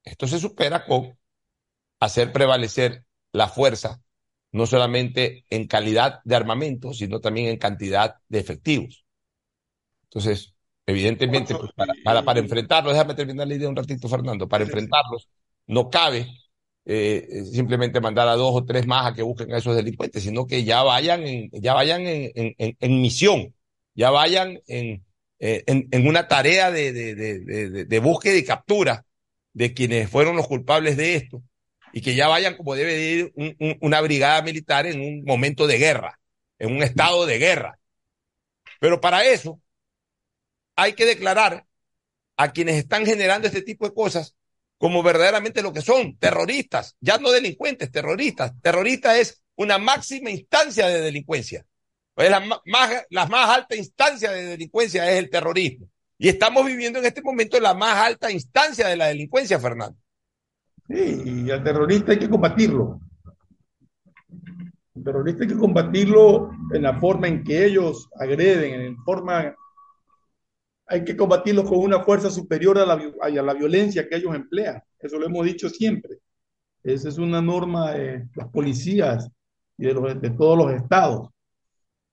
[0.05, 1.19] Esto se supera con
[2.01, 4.01] hacer prevalecer la fuerza,
[4.53, 9.05] no solamente en calidad de armamento, sino también en cantidad de efectivos.
[10.05, 10.55] Entonces,
[10.87, 15.29] evidentemente, pues, para, para, para enfrentarlos, déjame terminar la idea un ratito, Fernando, para enfrentarlos
[15.67, 16.29] no cabe
[16.89, 20.47] eh, simplemente mandar a dos o tres más a que busquen a esos delincuentes, sino
[20.47, 23.53] que ya vayan en, ya vayan en, en, misión,
[23.95, 25.05] ya vayan en,
[25.41, 29.05] en, una tarea de, de, de, búsqueda y captura
[29.53, 31.43] de quienes fueron los culpables de esto,
[31.93, 35.67] y que ya vayan como debe ir un, un, una brigada militar en un momento
[35.67, 36.21] de guerra,
[36.61, 37.81] en un estado de guerra.
[38.79, 39.61] Pero para eso
[40.77, 41.67] hay que declarar
[42.37, 44.36] a quienes están generando este tipo de cosas
[44.79, 48.53] como verdaderamente lo que son, terroristas, ya no delincuentes, terroristas.
[48.61, 51.65] Terrorista es una máxima instancia de delincuencia.
[52.15, 55.89] Pues la más, la más alta instancia de delincuencia es el terrorismo.
[56.19, 59.99] Y estamos viviendo en este momento la más alta instancia de la delincuencia, Fernando.
[60.89, 63.01] Sí, y al terrorista hay que combatirlo.
[64.95, 69.55] El terrorista hay que combatirlo en la forma en que ellos agreden, en forma
[70.87, 74.81] hay que combatirlos con una fuerza superior a la, a la violencia que ellos emplean.
[74.99, 76.19] Eso lo hemos dicho siempre.
[76.83, 79.29] Esa es una norma de las policías
[79.77, 81.29] y de, los, de todos los estados.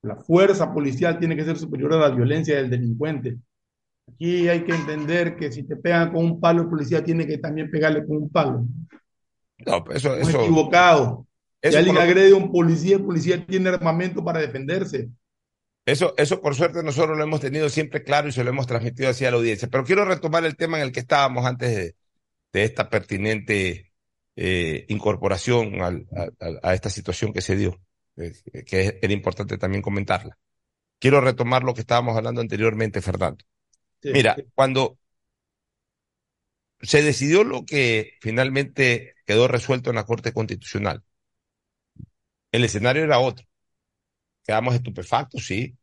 [0.01, 3.38] La fuerza policial tiene que ser superior a la violencia del delincuente.
[4.12, 7.38] Aquí hay que entender que si te pegan con un palo, el policía tiene que
[7.38, 8.65] también pegarle con un palo.
[9.65, 11.27] No, eso, no eso, equivocado.
[11.62, 15.09] Eso si alguien agrede a un policía, el policía tiene armamento para defenderse.
[15.85, 19.09] Eso, eso por suerte nosotros lo hemos tenido siempre claro y se lo hemos transmitido
[19.09, 19.67] hacia la audiencia.
[19.69, 21.95] Pero quiero retomar el tema en el que estábamos antes de,
[22.53, 23.91] de esta pertinente
[24.35, 27.81] eh, incorporación al, a, a, esta situación que se dio,
[28.15, 28.33] eh,
[28.65, 30.37] que era importante también comentarla.
[30.99, 33.43] Quiero retomar lo que estábamos hablando anteriormente, Fernando.
[34.01, 34.43] Sí, Mira, sí.
[34.55, 34.97] cuando
[36.81, 41.03] se decidió lo que finalmente quedó resuelto en la Corte Constitucional,
[42.51, 43.45] el escenario era otro.
[44.45, 45.77] Quedamos estupefactos, sí.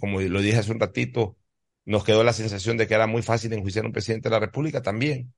[0.00, 1.36] Como lo dije hace un ratito,
[1.84, 4.40] nos quedó la sensación de que era muy fácil enjuiciar a un presidente de la
[4.40, 5.32] República también.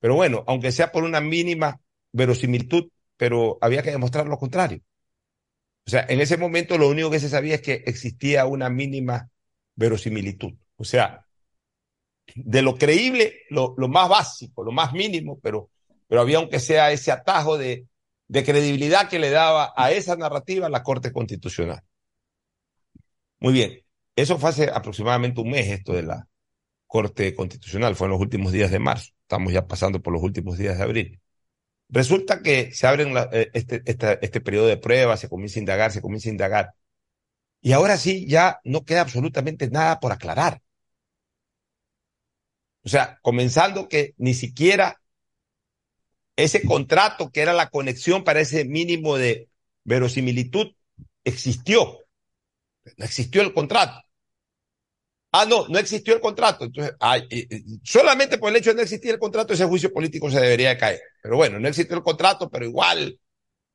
[0.00, 1.80] Pero bueno, aunque sea por una mínima
[2.12, 4.80] verosimilitud, pero había que demostrar lo contrario.
[5.86, 9.30] O sea, en ese momento lo único que se sabía es que existía una mínima
[9.74, 10.52] verosimilitud.
[10.76, 11.24] O sea,
[12.34, 15.70] de lo creíble, lo, lo más básico, lo más mínimo, pero,
[16.06, 17.86] pero había aunque sea ese atajo de,
[18.28, 21.82] de credibilidad que le daba a esa narrativa la Corte Constitucional.
[23.40, 23.80] Muy bien,
[24.16, 26.28] eso fue hace aproximadamente un mes esto de la
[26.86, 30.58] Corte Constitucional, fue en los últimos días de marzo, estamos ya pasando por los últimos
[30.58, 31.20] días de abril.
[31.90, 35.92] Resulta que se abren la, este, este, este periodo de pruebas, se comienza a indagar,
[35.92, 36.74] se comienza a indagar.
[37.60, 40.62] Y ahora sí, ya no queda absolutamente nada por aclarar.
[42.84, 45.00] O sea, comenzando que ni siquiera
[46.38, 49.48] ese contrato que era la conexión para ese mínimo de
[49.82, 50.68] verosimilitud
[51.24, 51.98] existió.
[52.96, 54.00] No existió el contrato.
[55.32, 56.64] Ah, no, no existió el contrato.
[56.64, 57.48] Entonces, ay, eh,
[57.82, 60.78] solamente por el hecho de no existir el contrato, ese juicio político se debería de
[60.78, 61.00] caer.
[61.20, 63.18] Pero bueno, no existió el contrato, pero igual,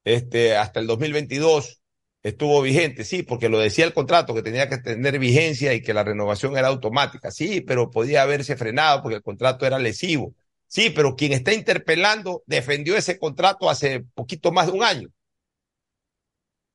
[0.06, 1.82] este, hasta el 2022
[2.24, 5.94] estuvo vigente, sí, porque lo decía el contrato, que tenía que tener vigencia y que
[5.94, 10.34] la renovación era automática, sí, pero podía haberse frenado porque el contrato era lesivo.
[10.74, 15.10] Sí, pero quien está interpelando defendió ese contrato hace poquito más de un año.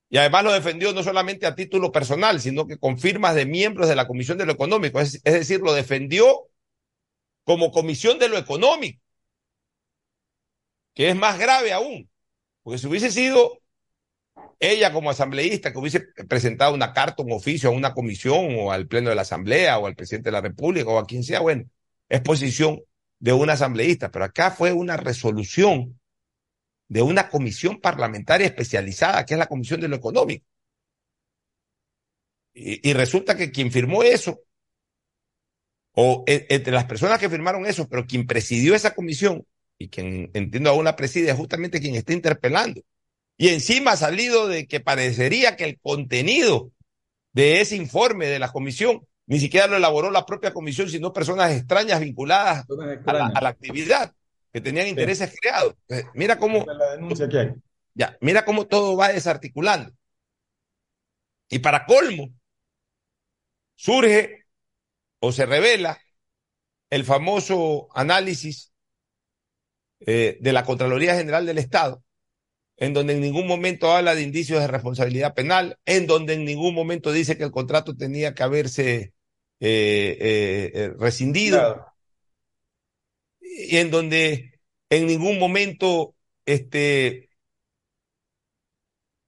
[0.09, 3.89] Y además lo defendió no solamente a título personal, sino que con firmas de miembros
[3.89, 5.01] de la Comisión de lo Económico.
[5.01, 6.49] Es, decir, lo defendió
[7.43, 9.03] como Comisión de lo Económico,
[10.95, 12.09] que es más grave aún.
[12.63, 13.61] Porque si hubiese sido
[14.61, 18.87] ella como asambleísta que hubiese presentado una carta, un oficio a una comisión o al
[18.87, 21.65] Pleno de la Asamblea o al presidente de la República o a quien sea, bueno,
[22.09, 22.81] es posición
[23.21, 25.99] de un asambleísta, pero acá fue una resolución
[26.89, 30.47] de una comisión parlamentaria especializada, que es la Comisión de lo Económico.
[32.55, 34.41] Y, resulta que quien firmó eso,
[35.93, 39.47] o e, entre las personas que firmaron eso, pero quien presidió esa comisión,
[39.79, 42.81] y quien entiendo aún la preside, es justamente quien está interpelando.
[43.37, 46.73] Y encima ha salido de que parecería que el contenido
[47.33, 51.53] de ese informe de la comisión ni siquiera lo elaboró la propia comisión, sino personas
[51.53, 53.03] extrañas vinculadas extrañas.
[53.07, 54.15] A, la, a, la, actividad,
[54.51, 55.37] que tenían intereses sí.
[55.39, 55.75] creados.
[55.87, 56.65] Entonces, mira cómo.
[56.65, 57.53] La denuncia que hay.
[57.93, 59.93] Ya, mira cómo todo va desarticulando.
[61.51, 62.33] Y para colmo,
[63.75, 64.47] surge
[65.21, 65.99] o se revela
[66.89, 68.73] el famoso análisis
[70.01, 72.03] eh, de la Contraloría General del Estado,
[72.79, 76.75] en donde en ningún momento habla de indicios de responsabilidad penal, en donde en ningún
[76.75, 79.13] momento dice que el contrato tenía que haberse
[79.61, 81.95] eh, eh, eh, rescindido claro.
[83.41, 86.15] y en donde en ningún momento
[86.47, 87.29] este,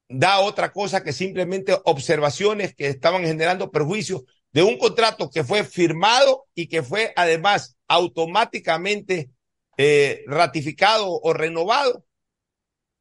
[0.09, 5.65] da otra cosa que simplemente observaciones que estaban generando perjuicios de un contrato que fue
[5.65, 9.31] firmado y que fue además automáticamente
[9.77, 12.05] eh, ratificado o renovado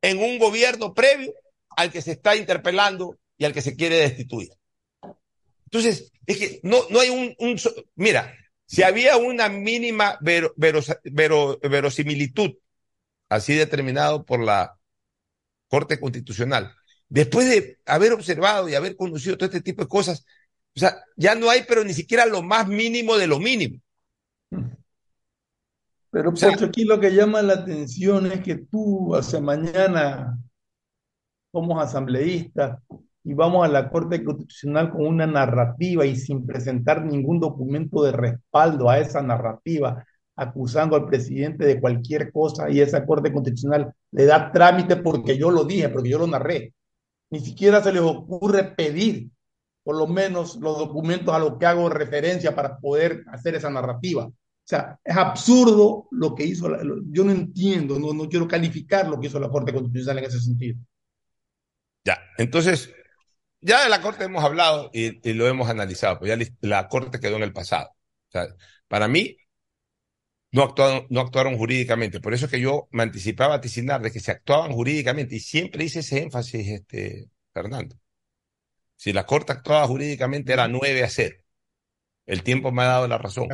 [0.02, 1.34] en un gobierno previo
[1.76, 4.50] al que se está interpelando y al que se quiere destituir.
[5.72, 7.60] Entonces, es que no, no hay un, un
[7.96, 8.34] mira,
[8.66, 12.54] si había una mínima vero, vero, vero, verosimilitud,
[13.30, 14.76] así determinado por la
[15.68, 16.74] Corte Constitucional,
[17.08, 20.26] después de haber observado y haber conocido todo este tipo de cosas,
[20.76, 23.80] o sea, ya no hay, pero ni siquiera lo más mínimo de lo mínimo.
[26.10, 30.36] Pero, o sea, Pocho, aquí lo que llama la atención es que tú, hace mañana,
[31.52, 32.80] somos asambleístas,
[33.30, 38.12] y vamos a la Corte Constitucional con una narrativa y sin presentar ningún documento de
[38.12, 40.04] respaldo a esa narrativa,
[40.36, 45.52] acusando al presidente de cualquier cosa y esa Corte Constitucional le da trámite porque yo
[45.52, 46.74] lo dije, porque yo lo narré.
[47.30, 49.30] Ni siquiera se les ocurre pedir
[49.84, 54.26] por lo menos los documentos a los que hago referencia para poder hacer esa narrativa.
[54.26, 56.68] O sea, es absurdo lo que hizo,
[57.12, 60.40] yo no entiendo, no, no quiero calificar lo que hizo la Corte Constitucional en ese
[60.40, 60.80] sentido.
[62.04, 62.92] Ya, entonces,
[63.62, 67.20] ya de la Corte hemos hablado y, y, lo hemos analizado, pues ya la Corte
[67.20, 67.90] quedó en el pasado.
[68.30, 68.48] O sea,
[68.88, 69.38] para mí,
[70.52, 72.20] no actuaron, no actuaron jurídicamente.
[72.20, 75.40] Por eso es que yo me anticipaba a vaticinar de que se actuaban jurídicamente y
[75.40, 77.96] siempre hice ese énfasis, este, Fernando.
[78.96, 81.38] Si la Corte actuaba jurídicamente era 9 a 0.
[82.26, 83.48] El tiempo me ha dado la razón.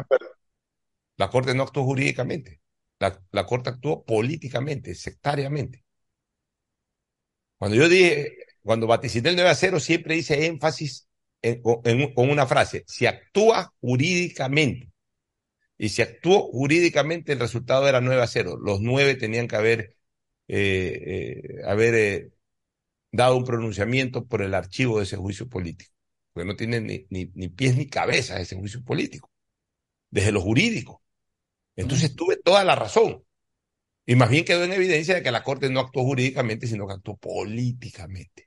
[1.17, 2.61] La Corte no actuó jurídicamente.
[2.99, 5.83] La, la Corte actuó políticamente, sectariamente.
[7.57, 11.07] Cuando yo dije, cuando vaticiné el 9 a 0, siempre hice énfasis
[11.43, 14.89] en, en, con una frase, si actúa jurídicamente.
[15.77, 18.57] Y si actuó jurídicamente, el resultado era 9 a 0.
[18.61, 19.95] Los nueve tenían que haber,
[20.47, 22.31] eh, eh, haber eh,
[23.11, 25.93] dado un pronunciamiento por el archivo de ese juicio político.
[26.33, 29.31] Porque no tiene ni, ni, ni pies ni cabeza ese juicio político.
[30.09, 31.03] Desde lo jurídico.
[31.75, 33.23] Entonces tuve toda la razón.
[34.05, 36.93] Y más bien quedó en evidencia de que la Corte no actuó jurídicamente, sino que
[36.93, 38.44] actuó políticamente.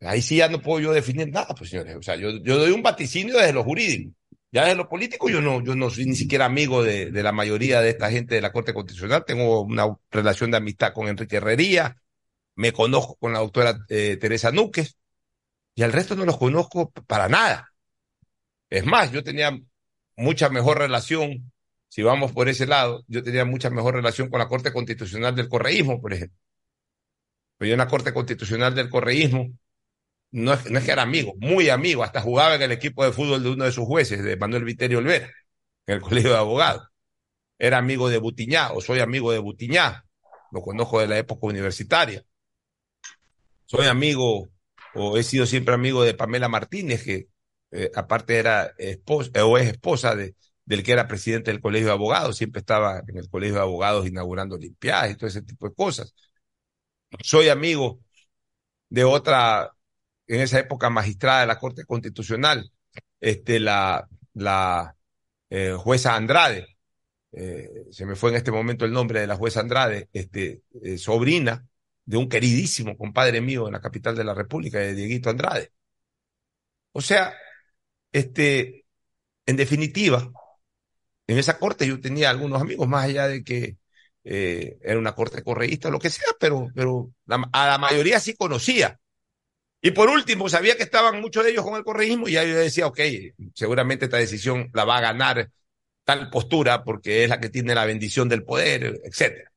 [0.00, 1.96] Ahí sí ya no puedo yo definir nada, pues señores.
[1.96, 4.12] O sea, yo, yo doy un vaticinio desde lo jurídico.
[4.52, 7.32] Ya desde lo político yo no, yo no soy ni siquiera amigo de, de la
[7.32, 9.24] mayoría de esta gente de la Corte Constitucional.
[9.24, 11.96] Tengo una relación de amistad con Enrique Herrería,
[12.56, 14.96] me conozco con la doctora eh, Teresa Núquez,
[15.74, 17.72] y al resto no los conozco para nada.
[18.70, 19.56] Es más, yo tenía
[20.16, 21.52] mucha mejor relación
[21.90, 25.48] si vamos por ese lado, yo tenía mucha mejor relación con la Corte Constitucional del
[25.48, 26.38] Correísmo, por ejemplo.
[27.58, 29.50] Pero yo en la Corte Constitucional del Correísmo
[30.32, 33.12] no es, no es que era amigo, muy amigo, hasta jugaba en el equipo de
[33.12, 35.30] fútbol de uno de sus jueces, de Manuel Viterio Olvera,
[35.86, 36.88] en el Colegio de Abogados.
[37.58, 40.04] Era amigo de Butiñá, o soy amigo de Butiñá,
[40.52, 42.24] lo conozco de la época universitaria.
[43.66, 44.48] Soy amigo,
[44.94, 47.28] o he sido siempre amigo de Pamela Martínez, que
[47.70, 51.92] eh, aparte era esposa, o es esposa de, del que era presidente del Colegio de
[51.94, 55.74] Abogados, siempre estaba en el Colegio de Abogados inaugurando limpiadas y todo ese tipo de
[55.74, 56.14] cosas.
[57.22, 58.00] Soy amigo
[58.88, 59.72] de otra,
[60.30, 62.70] en esa época magistrada de la Corte Constitucional,
[63.20, 64.96] este, la, la
[65.50, 66.78] eh, jueza Andrade,
[67.32, 70.98] eh, se me fue en este momento el nombre de la jueza Andrade, este, eh,
[70.98, 71.66] sobrina
[72.04, 75.72] de un queridísimo compadre mío en la capital de la República, de Dieguito Andrade.
[76.92, 77.34] O sea,
[78.12, 78.86] este,
[79.46, 80.30] en definitiva,
[81.26, 83.78] en esa corte yo tenía algunos amigos, más allá de que
[84.22, 88.99] era una corte correísta o lo que sea, pero, pero a la mayoría sí conocía.
[89.82, 92.56] Y por último, sabía que estaban muchos de ellos con el correísmo y ya yo
[92.56, 93.00] decía, ok,
[93.54, 95.50] seguramente esta decisión la va a ganar
[96.04, 99.52] tal postura porque es la que tiene la bendición del poder, etcétera.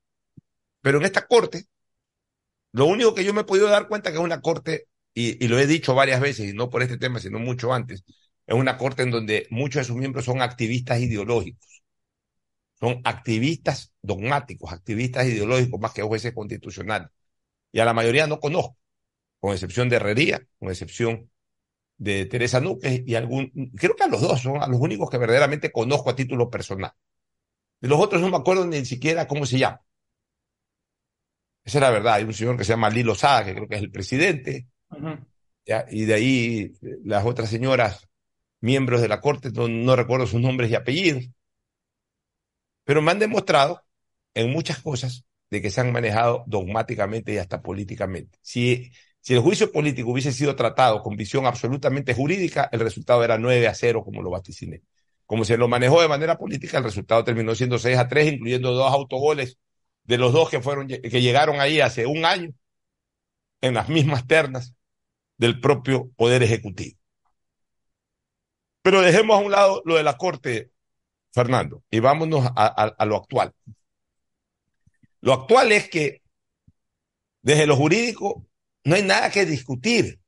[0.81, 1.65] Pero en esta corte,
[2.71, 5.47] lo único que yo me he podido dar cuenta que es una corte, y, y
[5.47, 8.03] lo he dicho varias veces, y no por este tema, sino mucho antes,
[8.47, 11.83] es una corte en donde muchos de sus miembros son activistas ideológicos.
[12.79, 17.09] Son activistas dogmáticos, activistas ideológicos más que jueces constitucionales.
[17.71, 18.77] Y a la mayoría no conozco,
[19.43, 21.29] con excepción de Herrería, con excepción
[21.97, 25.17] de Teresa Núquez y algún, creo que a los dos son a los únicos que
[25.17, 26.93] verdaderamente conozco a título personal.
[27.81, 29.81] De los otros no me acuerdo ni siquiera cómo se llama.
[31.65, 32.13] Esa es la verdad.
[32.13, 34.65] Hay un señor que se llama Lilo Sada, que creo que es el presidente.
[34.91, 35.25] Uh -huh.
[35.65, 35.85] ¿ya?
[35.91, 36.71] Y de ahí
[37.03, 38.07] las otras señoras
[38.61, 41.29] miembros de la Corte, no, no, recuerdo sus nombres y apellidos,
[42.85, 43.83] pero me han demostrado
[44.35, 48.39] en muchas cosas de que se han manejado dogmáticamente y hasta políticamente.
[48.41, 48.89] Si,
[49.23, 53.69] si el juicio político hubiese sido tratado con visión absolutamente jurídica, el resultado era 9
[53.69, 54.81] a 0, como lo vaticiné.
[55.25, 58.73] Como se lo manejó de manera política, el resultado terminó siendo 6 a 3, incluyendo
[58.73, 59.57] dos autogoles
[60.03, 62.51] de los dos que fueron que llegaron ahí hace un año
[63.61, 64.75] en las mismas ternas
[65.37, 66.97] del propio Poder Ejecutivo.
[68.81, 70.71] Pero dejemos a un lado lo de la Corte,
[71.31, 73.53] Fernando, y vámonos a, a, a, lo actual.
[75.21, 76.21] Lo actual es que
[77.41, 78.45] desde lo jurídico
[78.83, 80.19] no hay nada que discutir.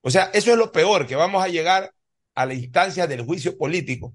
[0.00, 1.94] O sea, eso es lo peor, que vamos a llegar
[2.34, 4.14] a la instancia del juicio político,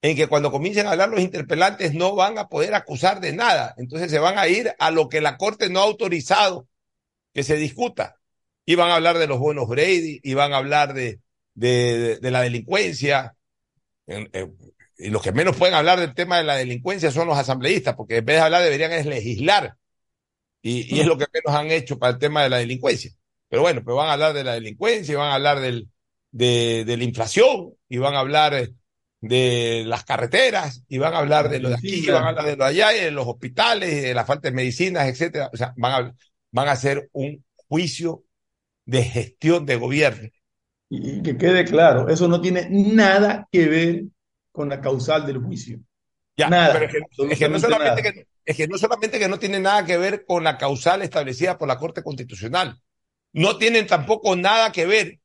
[0.00, 3.74] en que cuando comiencen a hablar los interpelantes no van a poder acusar de nada.
[3.78, 6.68] Entonces se van a ir a lo que la Corte no ha autorizado
[7.34, 8.16] que se discuta.
[8.64, 11.20] Y van a hablar de los bonos Brady, y van a hablar de,
[11.54, 13.34] de, la delincuencia.
[14.98, 18.18] Y los que menos pueden hablar del tema de la delincuencia son los asambleístas, porque
[18.18, 19.77] en vez de hablar deberían es legislar.
[20.62, 23.10] Y, y, es lo que menos han hecho para el tema de la delincuencia.
[23.48, 25.88] Pero bueno, pues van a hablar de la delincuencia, y van a hablar del,
[26.30, 28.68] de, de la inflación, y van a hablar
[29.20, 32.44] de las carreteras, y van a hablar de lo de aquí, y van a hablar
[32.44, 35.50] de lo de allá, y de los hospitales, y de la falta de medicinas, etcétera.
[35.52, 36.14] O sea, van a,
[36.50, 38.24] van a hacer un juicio
[38.84, 40.28] de gestión de gobierno
[40.90, 44.04] y que quede claro, eso no tiene nada que ver
[44.50, 45.80] con la causal del juicio.
[46.36, 49.28] Ya, nada, pero es que, es que no solamente que, es que no solamente que
[49.28, 52.80] no tiene nada que ver con la causal establecida por la Corte Constitucional,
[53.34, 55.18] no tienen tampoco nada que ver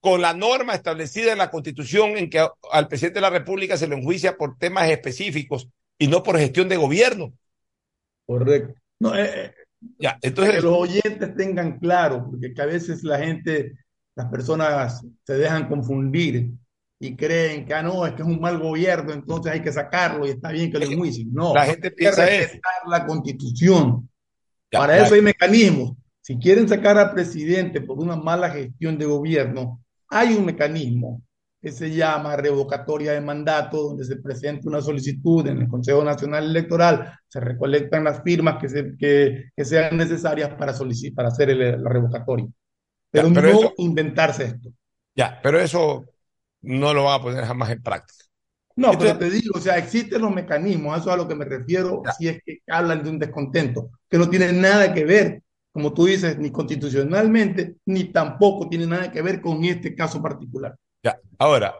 [0.00, 3.88] con la norma establecida en la Constitución en que al presidente de la República se
[3.88, 5.68] le enjuicia por temas específicos
[5.98, 7.32] y no por gestión de gobierno.
[8.24, 8.74] Correcto.
[9.00, 9.52] No, eh,
[9.98, 13.72] ya, entonces que los oyentes tengan claro, porque que a veces la gente
[14.14, 16.50] las personas se dejan confundir
[16.98, 20.26] y creen que, ah, no, es que es un mal gobierno, entonces hay que sacarlo
[20.26, 21.32] y está bien que lo enjuicien.
[21.32, 24.08] No, la gente piensa hay que respetar la constitución.
[24.72, 25.92] Ya, Para eso hay mecanismos.
[26.22, 31.22] Si quieren sacar al presidente por una mala gestión de gobierno, hay un mecanismo
[31.60, 36.44] que se llama revocatoria de mandato, donde se presenta una solicitud en el Consejo Nacional
[36.44, 41.50] Electoral, se recolectan las firmas que, se, que, que sean necesarias para, solicitar, para hacer
[41.50, 42.46] el, la revocatoria.
[43.10, 44.70] Pero, ya, pero no eso, inventarse esto.
[45.14, 46.04] Ya, pero eso
[46.66, 48.24] no lo van a poner jamás en práctica.
[48.76, 51.34] No, Entonces, pero te digo, o sea, existen los mecanismos, eso es a lo que
[51.34, 52.12] me refiero, ya.
[52.12, 55.42] si es que hablan de un descontento, que no tiene nada que ver,
[55.72, 60.76] como tú dices, ni constitucionalmente, ni tampoco tiene nada que ver con este caso particular.
[61.02, 61.74] Ya, ahora,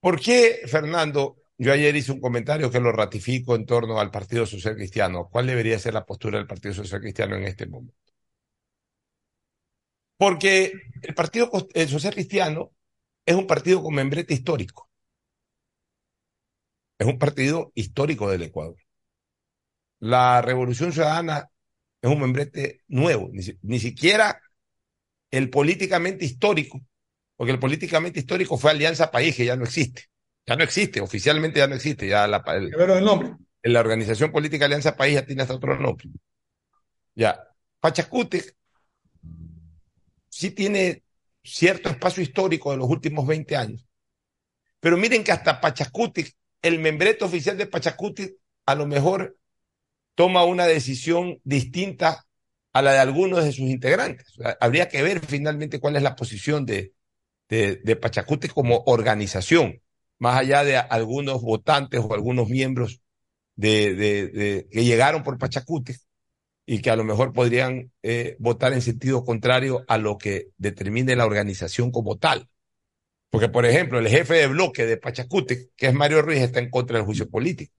[0.00, 1.36] ¿por qué, Fernando?
[1.56, 5.28] Yo ayer hice un comentario que lo ratifico en torno al Partido Social Cristiano.
[5.30, 7.94] ¿Cuál debería ser la postura del Partido Social Cristiano en este momento?
[10.16, 10.72] Porque
[11.02, 11.50] el Partido
[11.88, 12.72] Social Cristiano
[13.26, 14.88] es un partido con membrete histórico.
[16.98, 18.76] Es un partido histórico del Ecuador.
[20.00, 21.48] La Revolución Ciudadana
[22.00, 24.40] es un membrete nuevo, ni, ni siquiera
[25.30, 26.80] el políticamente histórico,
[27.36, 30.04] porque el políticamente histórico fue Alianza País, que ya no existe.
[30.46, 32.08] Ya no existe, oficialmente ya no existe.
[32.08, 33.36] Ya la, el, el nombre.
[33.62, 36.08] La organización política Alianza País ya tiene hasta otro nombre.
[37.14, 37.48] Ya.
[37.80, 38.56] Pachacute
[40.28, 41.04] sí tiene
[41.42, 43.86] cierto espacio histórico de los últimos 20 años.
[44.80, 46.24] Pero miren que hasta Pachacuti,
[46.60, 48.36] el membreto oficial de Pachacuti,
[48.66, 49.36] a lo mejor
[50.14, 52.24] toma una decisión distinta
[52.72, 54.26] a la de algunos de sus integrantes.
[54.60, 56.92] Habría que ver finalmente cuál es la posición de,
[57.48, 59.82] de, Pachacuti como organización,
[60.18, 63.02] más allá de algunos votantes o algunos miembros
[63.56, 65.94] de, de, de que llegaron por Pachacuti
[66.72, 71.14] y que a lo mejor podrían eh, votar en sentido contrario a lo que determine
[71.14, 72.48] la organización como tal.
[73.28, 76.70] Porque, por ejemplo, el jefe de bloque de Pachacute, que es Mario Ruiz, está en
[76.70, 77.74] contra del juicio político.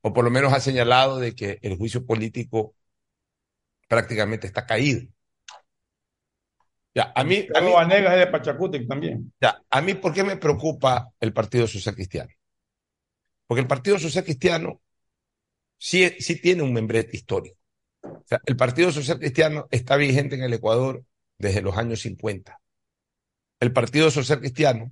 [0.00, 2.76] O por lo menos ha señalado de que el juicio político
[3.88, 5.08] prácticamente está caído.
[6.94, 9.32] Ya, a mí, a mí Vanegas es de Pachacútec también.
[9.40, 12.30] Ya, a mí, ¿por qué me preocupa el Partido Social Cristiano?
[13.48, 14.80] Porque el Partido Social Cristiano
[15.76, 17.63] sí, sí tiene un membrete histórico.
[18.46, 21.04] El Partido Social Cristiano está vigente en el Ecuador
[21.38, 22.60] desde los años 50.
[23.60, 24.90] El Partido Social Cristiano,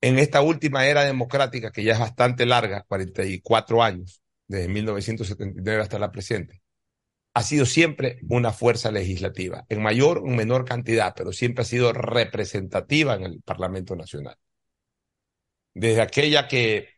[0.00, 5.98] en esta última era democrática, que ya es bastante larga, 44 años, desde 1979 hasta
[5.98, 6.62] la presente,
[7.34, 11.92] ha sido siempre una fuerza legislativa, en mayor o menor cantidad, pero siempre ha sido
[11.92, 14.36] representativa en el Parlamento Nacional.
[15.74, 16.97] Desde aquella que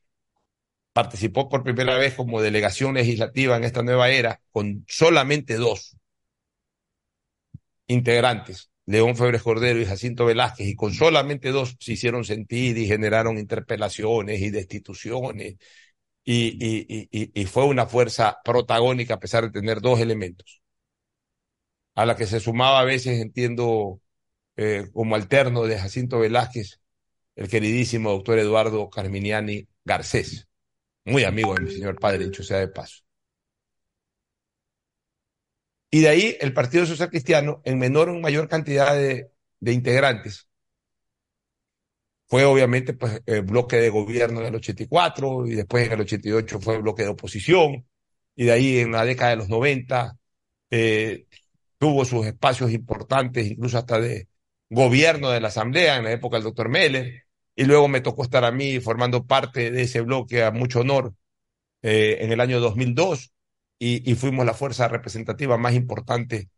[1.01, 5.97] participó por primera vez como delegación legislativa en esta nueva era con solamente dos
[7.87, 12.87] integrantes, León Febres Cordero y Jacinto Velázquez, y con solamente dos se hicieron sentir y
[12.87, 15.57] generaron interpelaciones y destituciones,
[16.25, 20.61] y, y, y, y fue una fuerza protagónica a pesar de tener dos elementos,
[21.95, 24.01] a la que se sumaba a veces, entiendo,
[24.57, 26.81] eh, como alterno de Jacinto Velázquez,
[27.37, 30.50] el queridísimo doctor Eduardo Carminiani Garcés
[31.05, 33.03] muy amigo de mi señor padre, dicho sea de paso.
[35.91, 39.31] Y de ahí el Partido Social Cristiano, en menor o mayor cantidad de,
[39.61, 40.49] integrantes,
[42.27, 46.77] fue obviamente pues, el bloque de gobierno del 84 y después en el 88 fue
[46.77, 47.87] el bloque de oposición
[48.37, 50.17] y de ahí en la década de los 90
[50.71, 51.27] eh,
[51.79, 54.29] tuvo sus espacios importantes, incluso hasta de
[54.69, 57.27] gobierno de la Asamblea en la época del doctor Meller
[57.61, 61.15] y luego me tocó estar a mí formando parte de ese bloque a mucho honor
[61.83, 63.33] eh, en el año 2002
[63.79, 66.49] y, y, fuimos la fuerza representativa más importante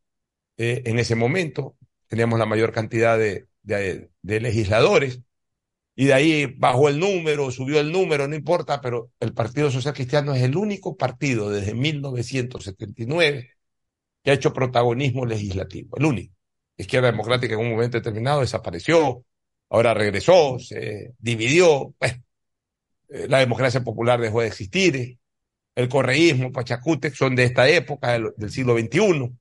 [0.57, 1.77] eh, en ese momento.
[2.07, 5.23] Teníamos la mayor cantidad de, de, legisladores
[5.97, 9.95] y de ahí bajó el número, subió el número, no importa, pero el Partido Social
[9.95, 13.51] Cristiano es el único partido desde 1979
[14.23, 16.35] que ha hecho protagonismo legislativo, el único.
[16.77, 19.25] Izquierda Democrática en un momento determinado desapareció,
[19.73, 25.19] ahora regresó, se dividió, eh, la democracia popular dejó de existir,
[25.75, 29.33] el correísmo, Pachacútec son de esta época, del, del siglo XXI.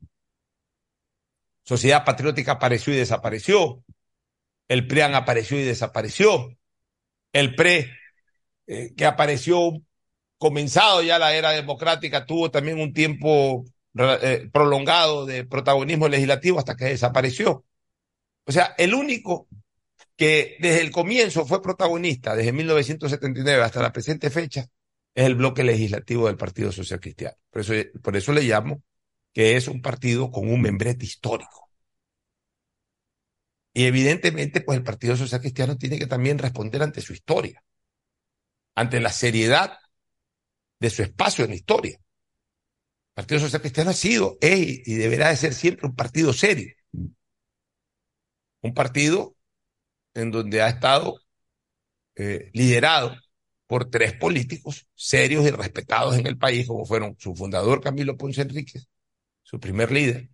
[1.63, 3.83] Sociedad Patriótica apareció y desapareció.
[4.69, 6.55] El PRIAN apareció y desapareció.
[7.33, 7.91] El PRE,
[8.67, 9.73] eh, que apareció
[10.37, 13.65] comenzado ya la era democrática, tuvo también un tiempo
[13.97, 17.65] eh, prolongado de protagonismo legislativo hasta que desapareció.
[18.45, 19.49] O sea, el único
[20.15, 24.67] que desde el comienzo fue protagonista, desde 1979 hasta la presente fecha,
[25.13, 27.35] es el bloque legislativo del Partido Social Cristiano.
[27.49, 28.81] Por eso, por eso le llamo
[29.33, 31.69] que es un partido con un membrete histórico.
[33.73, 37.63] Y evidentemente, pues el Partido Social Cristiano tiene que también responder ante su historia,
[38.75, 39.77] ante la seriedad
[40.79, 41.93] de su espacio en la historia.
[41.95, 46.73] El Partido Social Cristiano ha sido, es y deberá de ser siempre un partido serio.
[48.61, 49.35] Un partido
[50.13, 51.19] en donde ha estado
[52.15, 53.15] eh, liderado
[53.67, 58.41] por tres políticos serios y respetados en el país, como fueron su fundador Camilo Ponce
[58.41, 58.87] Enríquez,
[59.43, 60.29] su primer líder,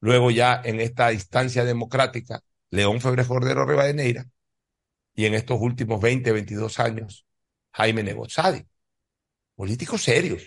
[0.00, 4.26] luego ya en esta instancia democrática, León Febre Cordero Rivadeneira,
[5.14, 7.26] y en estos últimos 20, 22 años,
[7.72, 8.66] Jaime Negozadi.
[9.54, 10.42] Políticos serios,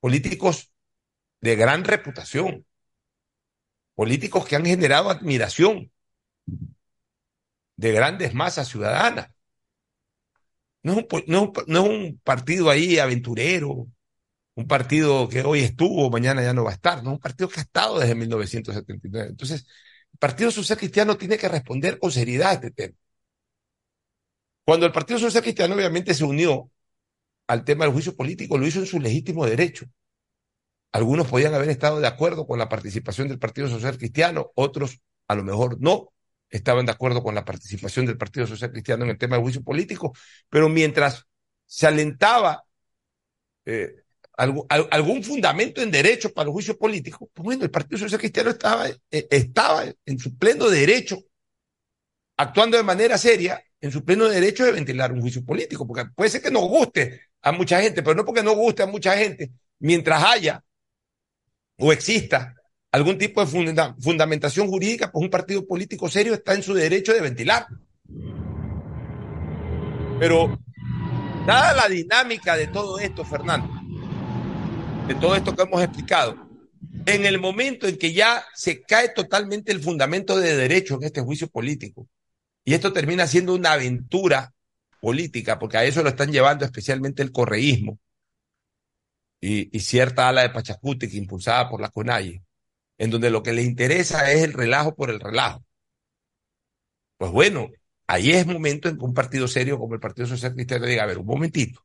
[0.00, 0.72] políticos
[1.40, 2.66] de gran reputación,
[3.94, 5.92] políticos que han generado admiración
[7.78, 9.28] de grandes masas ciudadanas.
[10.82, 13.88] No es, un, no, no es un partido ahí aventurero,
[14.54, 17.48] un partido que hoy estuvo, mañana ya no va a estar, no es un partido
[17.48, 19.28] que ha estado desde 1979.
[19.30, 19.66] Entonces,
[20.12, 22.94] el Partido Social Cristiano tiene que responder con seriedad a este tema.
[24.64, 26.70] Cuando el Partido Social Cristiano obviamente se unió
[27.46, 29.86] al tema del juicio político, lo hizo en su legítimo derecho.
[30.92, 35.34] Algunos podían haber estado de acuerdo con la participación del Partido Social Cristiano, otros a
[35.34, 36.12] lo mejor no
[36.50, 39.62] estaban de acuerdo con la participación del Partido Social Cristiano en el tema del juicio
[39.62, 40.14] político,
[40.48, 41.26] pero mientras
[41.66, 42.64] se alentaba
[43.66, 43.96] eh,
[44.36, 48.88] algún, fundamento en derecho para el juicio político, pues bueno, el Partido Social Cristiano estaba,
[48.88, 51.18] eh, estaba en su pleno derecho,
[52.36, 56.30] actuando de manera seria, en su pleno derecho de ventilar un juicio político, porque puede
[56.30, 59.50] ser que no guste a mucha gente, pero no porque no guste a mucha gente,
[59.80, 60.64] mientras haya
[61.78, 62.54] o exista
[62.90, 67.12] algún tipo de funda fundamentación jurídica, pues un partido político serio está en su derecho
[67.12, 67.66] de ventilar.
[70.18, 70.58] Pero,
[71.46, 73.68] dada la dinámica de todo esto, Fernando,
[75.06, 76.48] de todo esto que hemos explicado,
[77.06, 81.20] en el momento en que ya se cae totalmente el fundamento de derecho en este
[81.20, 82.08] juicio político,
[82.64, 84.52] y esto termina siendo una aventura
[85.00, 87.98] política, porque a eso lo están llevando especialmente el correísmo
[89.40, 92.42] y, y cierta ala de Pachacuti que impulsada por la CONAIE,
[92.98, 95.64] en donde lo que le interesa es el relajo por el relajo.
[97.16, 97.68] Pues bueno,
[98.06, 101.06] ahí es momento en que un partido serio como el Partido Social Cristiano diga, a
[101.06, 101.84] ver, un momentito.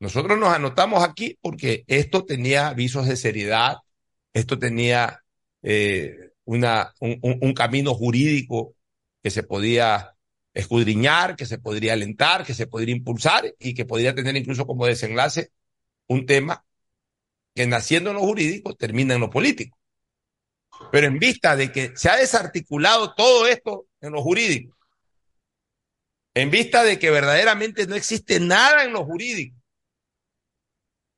[0.00, 3.78] Nosotros nos anotamos aquí porque esto tenía visos de seriedad,
[4.32, 5.22] esto tenía
[5.62, 8.74] eh, una, un, un, camino jurídico
[9.22, 10.14] que se podía
[10.52, 14.86] escudriñar, que se podría alentar, que se podría impulsar y que podría tener incluso como
[14.86, 15.52] desenlace
[16.08, 16.64] un tema
[17.54, 19.78] que naciendo en lo jurídico termina en lo político.
[20.90, 24.76] Pero en vista de que se ha desarticulado todo esto en lo jurídico,
[26.34, 29.56] en vista de que verdaderamente no existe nada en lo jurídico,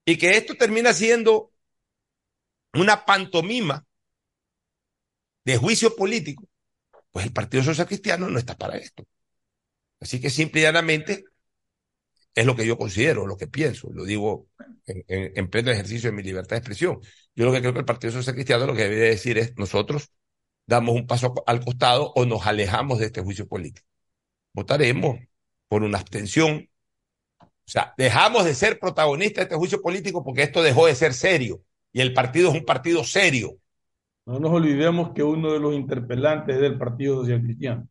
[0.05, 1.53] y que esto termina siendo
[2.75, 3.85] una pantomima
[5.45, 6.49] de juicio político,
[7.11, 9.05] pues el Partido Social Cristiano no está para esto.
[10.01, 11.25] Así que simple y llanamente
[12.37, 14.49] es lo que yo considero, lo que pienso, lo digo
[14.87, 17.01] en, en, en, pleno ejercicio de mi libertad de expresión.
[17.35, 20.11] Yo lo que creo que el Partido Social Cristiano lo que debe decir es nosotros
[20.67, 23.87] damos un paso al costado o nos alejamos de este juicio político.
[24.53, 25.19] Votaremos
[25.69, 26.69] por una abstención.
[27.41, 31.15] O sea, dejamos de ser protagonistas de este juicio político porque esto dejó de ser
[31.15, 33.57] serio y el partido es un partido serio.
[34.27, 37.89] No nos olvidemos que uno de los interpelantes es del Partido Social Cristiano.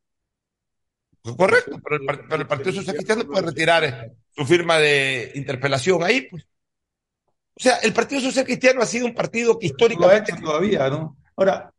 [1.36, 6.22] Correcto, pero el, pero el Partido Social Cristiano puede retirar su firma de interpelación ahí,
[6.30, 6.48] pues.
[7.58, 10.32] O sea, el Partido Social Cristiano ha sido un partido que históricamente.
[10.32, 11.18] Lo ha hecho todavía, ¿no?
[11.38, 11.74] Ahora.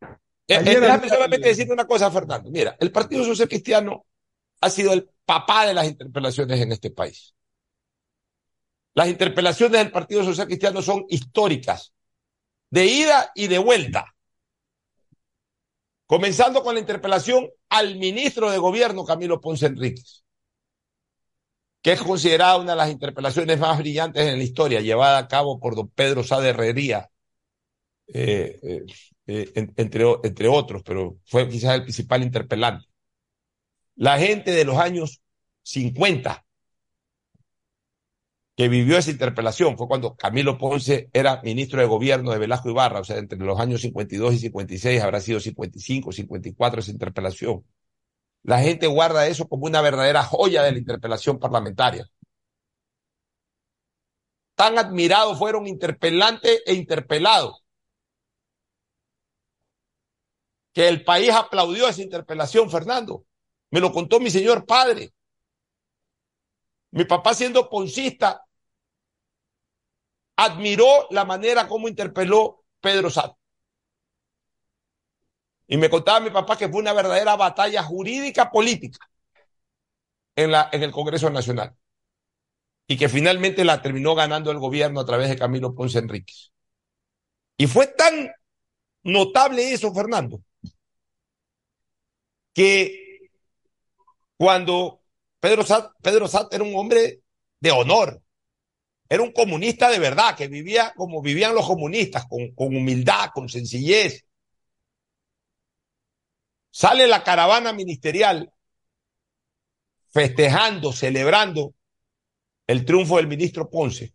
[0.47, 2.49] Eh, eh, déjame solamente decirte una cosa, Fernando.
[2.49, 4.05] Mira, el Partido Social Cristiano
[4.61, 7.35] ha sido el papá de las interpelaciones en este país.
[8.93, 11.93] Las interpelaciones del Partido Social Cristiano son históricas,
[12.71, 14.15] de ida y de vuelta.
[16.07, 20.23] Comenzando con la interpelación al ministro de Gobierno, Camilo Ponce Enríquez,
[21.81, 25.59] que es considerada una de las interpelaciones más brillantes en la historia, llevada a cabo
[25.59, 27.09] por don Pedro Sade Herrería,
[28.07, 28.85] eh, eh,
[29.27, 32.87] eh, entre, entre otros, pero fue quizás el principal interpelante.
[33.95, 35.21] La gente de los años
[35.63, 36.45] 50
[38.57, 43.01] que vivió esa interpelación fue cuando Camilo Ponce era ministro de gobierno de Velasco Ibarra,
[43.01, 47.63] o sea, entre los años 52 y 56 habrá sido 55, 54 esa interpelación.
[48.47, 52.09] La gente guarda eso como una verdadera joya de la interpelación parlamentaria.
[54.55, 57.59] Tan admirados fueron interpelante e interpelado
[60.71, 63.25] que el país aplaudió esa interpelación, Fernando.
[63.69, 65.13] Me lo contó mi señor padre.
[66.91, 68.45] Mi papá siendo poncista
[70.37, 73.35] admiró la manera como interpeló Pedro Sá.
[75.67, 78.99] Y me contaba mi papá que fue una verdadera batalla jurídica política
[80.35, 81.75] en, la, en el Congreso Nacional.
[82.87, 86.51] Y que finalmente la terminó ganando el gobierno a través de Camilo Ponce Enríquez.
[87.57, 88.31] Y fue tan
[89.03, 90.41] notable eso, Fernando,
[92.53, 93.29] que
[94.37, 95.01] cuando
[95.39, 97.21] Pedro Sat, Pedro Sat era un hombre
[97.59, 98.21] de honor,
[99.09, 103.49] era un comunista de verdad, que vivía como vivían los comunistas, con, con humildad, con
[103.49, 104.26] sencillez.
[106.77, 108.53] Sale la caravana ministerial
[110.09, 111.73] festejando, celebrando
[112.67, 114.13] el triunfo del ministro Ponce.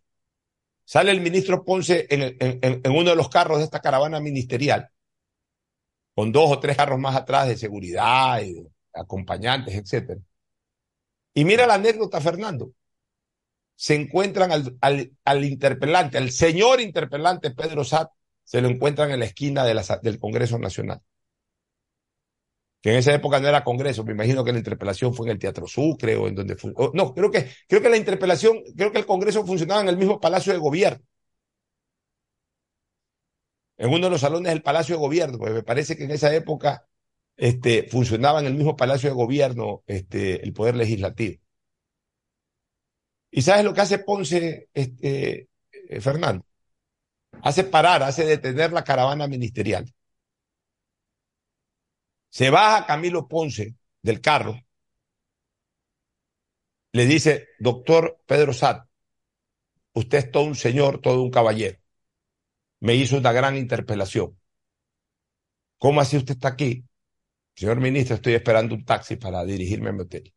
[0.85, 4.89] Sale el ministro Ponce en, uno de los carros de esta caravana ministerial,
[6.15, 10.21] con dos o tres carros más atrás de seguridad y de acompañantes, etcétera.
[11.33, 12.71] Y mira la anécdota, Fernando.
[13.75, 18.09] Se encuentran al, interpelante, al señor interpelante Pedro Sat,
[18.45, 21.01] se lo encuentran en la esquina del Congreso Nacional.
[22.83, 25.39] Que en esa época no era Congreso, me imagino que la interpelación fue en el
[25.39, 26.73] Teatro Sucre o en donde fue.
[26.93, 30.19] No, creo que, creo que la interpelación, creo que el Congreso funcionaba en el mismo
[30.19, 31.01] Palacio de Gobierno.
[33.77, 36.35] En uno de los salones del Palacio de Gobierno, porque me parece que en esa
[36.35, 36.85] época
[37.37, 41.41] este, funcionaba en el mismo Palacio de Gobierno este, el Poder Legislativo.
[43.31, 46.45] ¿Y sabes lo que hace Ponce, este, eh, Fernando?
[47.43, 49.85] Hace parar, hace detener la caravana ministerial.
[52.33, 54.59] Se baja Camilo Ponce del carro,
[56.91, 58.87] le dice, doctor Pedro Sat,
[59.93, 61.77] usted es todo un señor, todo un caballero.
[62.79, 64.35] Me hizo una gran interpelación.
[65.77, 66.83] ¿Cómo así usted está aquí?
[67.55, 70.33] Señor ministro, estoy esperando un taxi para dirigirme a mi hotel.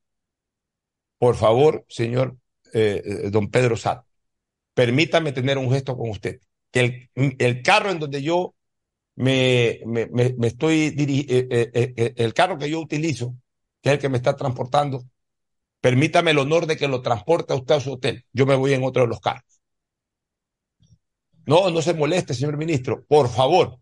[1.16, 2.36] Por favor, señor
[2.74, 4.04] eh, eh don Pedro Sat,
[4.74, 6.40] permítame tener un gesto con usted.
[6.70, 8.55] Que el, el carro en donde yo
[9.16, 13.34] me, me, me, estoy dirigiendo, eh, eh, eh, el carro que yo utilizo,
[13.82, 15.04] que es el que me está transportando,
[15.80, 18.24] permítame el honor de que lo transporte a usted a su hotel.
[18.32, 19.44] Yo me voy en otro de los carros.
[21.46, 23.04] No, no se moleste, señor ministro.
[23.06, 23.78] Por favor,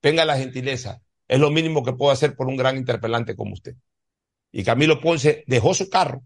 [0.00, 3.76] tenga la gentileza es lo mínimo que puedo hacer por un gran interpelante como usted.
[4.52, 6.24] Y Camilo Ponce dejó su carro,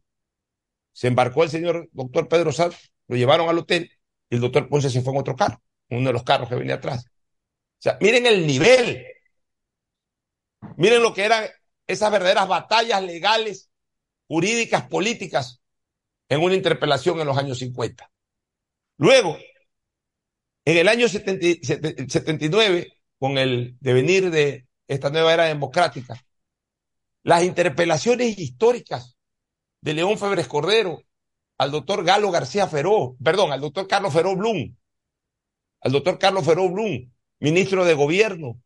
[0.92, 2.74] se embarcó el señor doctor Pedro Sal,
[3.06, 3.90] lo llevaron al hotel
[4.28, 6.74] y el doctor Ponce se fue en otro carro, uno de los carros que venía
[6.74, 7.06] atrás.
[7.78, 9.06] O sea, miren el nivel.
[10.76, 11.44] Miren lo que eran
[11.86, 13.70] esas verdaderas batallas legales,
[14.26, 15.60] jurídicas, políticas
[16.28, 18.10] en una interpelación en los años 50.
[18.98, 19.38] Luego,
[20.64, 26.22] en el año 70, 79, con el devenir de esta nueva era democrática.
[27.22, 29.16] Las interpelaciones históricas
[29.80, 31.02] de León Febres Cordero
[31.58, 34.76] al doctor Galo García Feró, perdón, al doctor Carlos Feró Blum,
[35.80, 37.10] al doctor Carlos Feró Blum,
[37.40, 38.60] ministro de Gobierno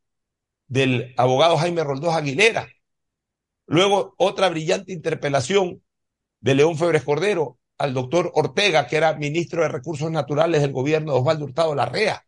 [0.66, 2.68] del abogado Jaime Roldós Aguilera.
[3.66, 5.82] Luego otra brillante interpelación
[6.40, 11.12] de León Febres Cordero al doctor Ortega, que era ministro de Recursos Naturales del gobierno
[11.12, 12.24] de Osvaldo Hurtado Larrea.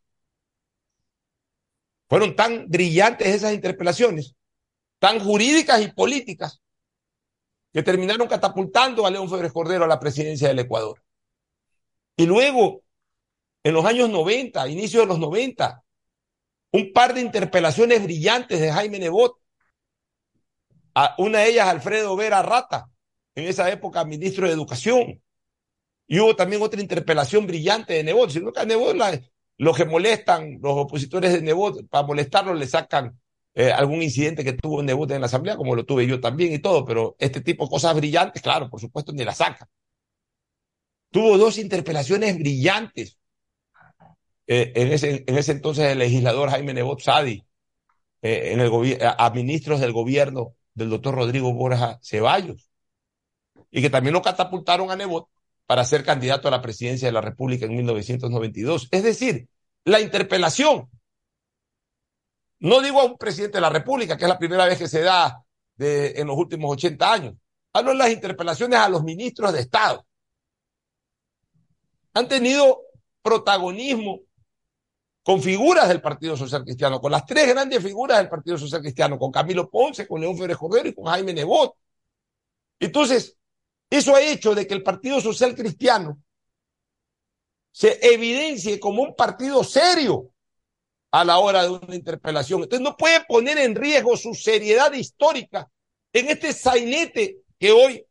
[2.09, 4.34] Fueron tan brillantes esas interpelaciones,
[4.99, 6.61] tan jurídicas y políticas,
[7.72, 11.03] que terminaron catapultando a León Febres Cordero a la presidencia del Ecuador.
[12.16, 12.82] Y luego,
[13.62, 15.84] en los años 90, inicio de los 90,
[16.75, 19.39] un par de interpelaciones brillantes de Jaime Nebot.
[20.97, 22.91] A una de ellas, Alfredo Vera Rata,
[23.37, 25.22] en esa época ministro de Educación.
[26.09, 28.31] Y hubo también otra interpelación brillante de Nebot.
[28.31, 28.97] Sino que a Nebot
[29.57, 33.20] los que molestan, los opositores de Nebot, para molestarlo le sacan
[33.55, 36.59] eh, algún incidente que tuvo Nebot en la asamblea, como lo tuve yo también y
[36.59, 39.68] todo, pero este tipo de cosas brillantes, claro, por supuesto, ni la saca.
[41.12, 43.16] Tuvo dos interpelaciones brillantes
[44.47, 47.45] eh, en, ese, en ese entonces el legislador Jaime Nebot Sadi,
[48.22, 48.70] eh, en el
[49.16, 52.68] a ministros del gobierno del doctor Rodrigo Borja Ceballos,
[53.70, 55.28] y que también lo catapultaron a Nebot
[55.66, 58.88] para ser candidato a la presidencia de la República en 1992.
[58.90, 59.49] Es decir,
[59.84, 60.90] la interpelación.
[62.61, 65.01] No digo a un presidente de la República, que es la primera vez que se
[65.01, 65.45] da
[65.78, 67.34] en los últimos 80 años.
[67.72, 70.07] Hablo de las interpelaciones a los ministros de Estado.
[72.14, 72.80] Han tenido
[73.22, 74.20] protagonismo
[75.25, 79.18] con figuras del Partido Social Cristiano, con las tres grandes figuras del Partido Social Cristiano,
[79.18, 81.75] con Camilo Ponce, con León Férez Cordero y con Jaime Nebot.
[82.79, 83.35] Entonces,
[83.89, 86.18] eso ha hecho de que el Partido Social Cristiano
[87.72, 90.31] se evidencie como un partido serio
[91.11, 92.62] a la hora de una interpelación.
[92.62, 95.70] Entonces no puede poner en riesgo su seriedad histórica
[96.12, 98.05] en este sainete que hoy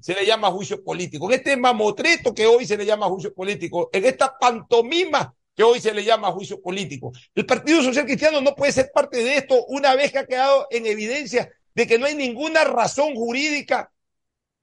[0.00, 3.90] se le llama juicio político, en este mamotreto que hoy se le llama juicio político,
[3.92, 7.12] en esta pantomima que hoy se le llama juicio político.
[7.34, 10.66] El Partido Social Cristiano no puede ser parte de esto una vez que ha quedado
[10.70, 13.92] en evidencia de que no hay ninguna razón jurídica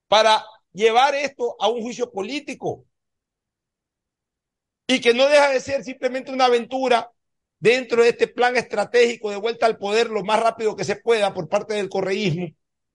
[0.07, 2.85] para llevar esto a un juicio político.
[4.87, 7.11] Y que no deja de ser simplemente una aventura
[7.59, 11.33] dentro de este plan estratégico de vuelta al poder lo más rápido que se pueda
[11.33, 12.49] por parte del correísmo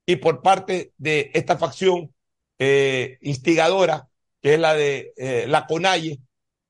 [0.04, 2.14] y por parte de esta facción
[2.58, 4.08] eh, instigadora,
[4.42, 6.20] que es la de eh, la CONAIE,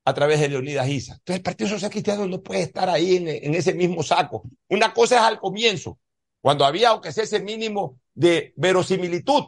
[0.07, 1.13] a través de Leonidas Isa.
[1.15, 4.43] Entonces el Partido Social Cristiano no puede estar ahí en, en, ese mismo saco.
[4.69, 5.99] Una cosa es al comienzo,
[6.39, 9.47] cuando había, aunque sea ese mínimo de verosimilitud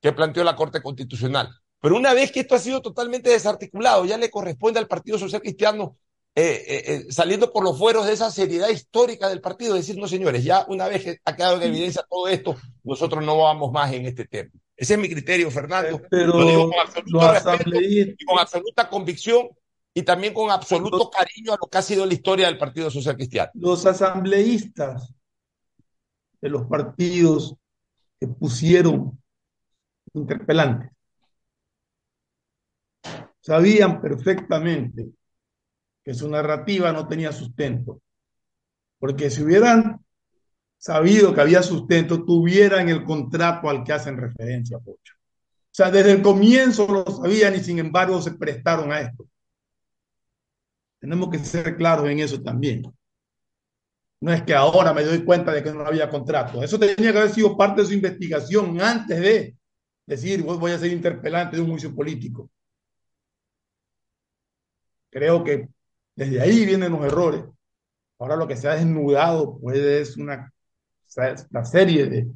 [0.00, 1.50] que planteó la Corte Constitucional.
[1.80, 5.42] Pero una vez que esto ha sido totalmente desarticulado, ya le corresponde al Partido Social
[5.42, 5.96] Cristiano
[6.36, 10.06] eh, eh, eh, saliendo por los fueros de esa seriedad histórica del partido, decir, no
[10.06, 12.54] señores, ya una vez que ha quedado en evidencia todo esto,
[12.84, 14.52] nosotros no vamos más en este tema.
[14.76, 16.00] Ese es mi criterio, Fernando.
[16.08, 19.48] Pero Lo digo con absoluto respeto y con absoluta convicción
[19.96, 23.16] y también con absoluto cariño a lo que ha sido la historia del Partido Social
[23.16, 23.50] Cristiano.
[23.54, 25.14] Los asambleístas
[26.38, 27.56] de los partidos
[28.20, 29.18] que pusieron
[30.12, 30.90] interpelantes
[33.40, 35.08] sabían perfectamente
[36.04, 38.02] que su narrativa no tenía sustento.
[38.98, 40.04] Porque si hubieran
[40.76, 45.14] sabido que había sustento, tuvieran el contrato al que hacen referencia, Pocho.
[45.14, 49.26] O sea, desde el comienzo lo sabían y sin embargo se prestaron a esto.
[50.98, 52.82] Tenemos que ser claros en eso también.
[54.20, 56.62] No es que ahora me doy cuenta de que no había contrato.
[56.62, 59.56] Eso tenía que haber sido parte de su investigación antes de
[60.06, 62.50] decir, voy a ser interpelante de un juicio político.
[65.10, 65.68] Creo que
[66.14, 67.44] desde ahí vienen los errores.
[68.18, 70.52] Ahora lo que se ha desnudado puede es una,
[71.50, 72.30] una serie de,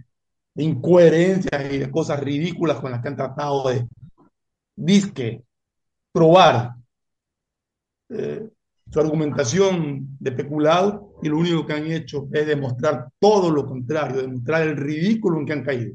[0.56, 3.88] incoherencias y de cosas ridículas con las que han tratado de
[4.76, 5.42] disque
[6.12, 6.74] probar
[8.10, 8.48] eh,
[8.90, 14.22] su argumentación de peculado y lo único que han hecho es demostrar todo lo contrario,
[14.22, 15.94] demostrar el ridículo en que han caído.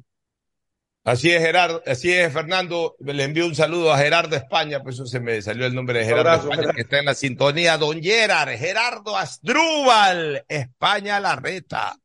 [1.04, 2.96] Así es, Gerardo, así es, Fernando.
[3.00, 6.06] Le envío un saludo a Gerardo España, pues eso se me salió el nombre de
[6.06, 6.76] Gerardo abrazo, España, Gerardo.
[6.76, 7.78] que está en la sintonía.
[7.78, 11.96] Don Gerard, Gerardo Asdrúbal, España la reta,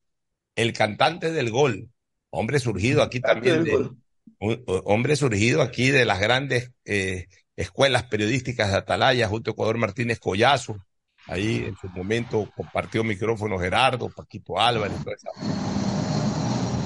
[0.55, 1.89] el cantante del gol.
[2.29, 7.27] Hombre surgido aquí también, de, un, hombre surgido aquí de las grandes eh,
[7.61, 10.77] escuelas periodísticas de Atalaya, junto a Ecuador Martínez Collazo.
[11.27, 15.31] Ahí en su momento compartió micrófono Gerardo, Paquito Álvarez, toda esa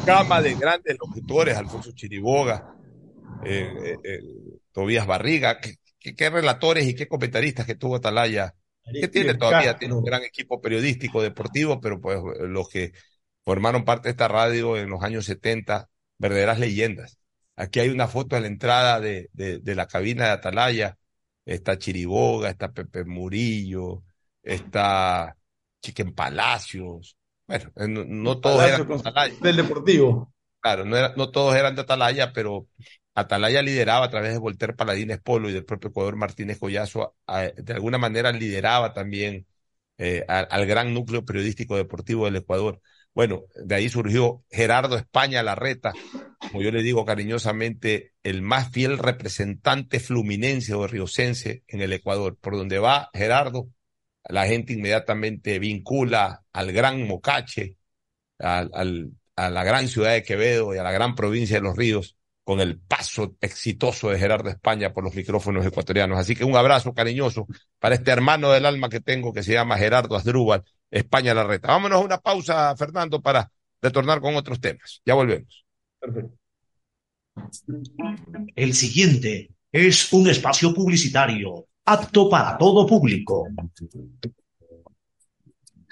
[0.05, 2.75] gama de grandes locutores, Alfonso Chiriboga,
[3.45, 4.20] eh, eh,
[4.72, 8.55] Tobías Barriga, ¿qué, qué, qué, relatores y qué comentaristas que tuvo Atalaya,
[8.93, 12.93] que tiene todavía, tiene un gran equipo periodístico deportivo, pero pues los que
[13.45, 17.18] formaron parte de esta radio en los años 70, verdaderas leyendas.
[17.57, 20.98] Aquí hay una foto a la entrada de, de, de la cabina de Atalaya,
[21.44, 24.05] está Chiriboga, está Pepe Murillo,
[24.42, 25.36] está
[25.82, 29.34] Chiquen Palacios, bueno, no, no todos eran de Atalaya.
[29.40, 30.32] Del Deportivo.
[30.61, 32.68] Claro, no, era, no todos eran de Atalaya, pero
[33.14, 37.42] Atalaya lideraba a través de Volter Paladines Polo y del propio Ecuador Martínez Collazo, a,
[37.42, 39.46] de alguna manera lideraba también
[39.98, 42.80] eh, a, al gran núcleo periodístico deportivo del Ecuador.
[43.15, 45.93] Bueno, de ahí surgió Gerardo España Larreta,
[46.39, 52.37] como yo le digo cariñosamente, el más fiel representante fluminense o riocense en el Ecuador.
[52.41, 53.69] Por donde va Gerardo,
[54.29, 57.77] la gente inmediatamente vincula al gran Mocache,
[58.39, 61.77] al, al, a la gran ciudad de Quevedo y a la gran provincia de Los
[61.77, 66.19] Ríos con el paso exitoso de Gerardo España por los micrófonos ecuatorianos.
[66.19, 67.47] Así que un abrazo cariñoso
[67.79, 71.68] para este hermano del alma que tengo que se llama Gerardo Asdrúbal, España la reta.
[71.68, 73.51] Vámonos a una pausa, Fernando, para
[73.82, 75.03] retornar con otros temas.
[75.05, 75.64] Ya volvemos.
[75.99, 76.38] Perfecto.
[78.55, 83.49] El siguiente es un espacio publicitario apto para todo público.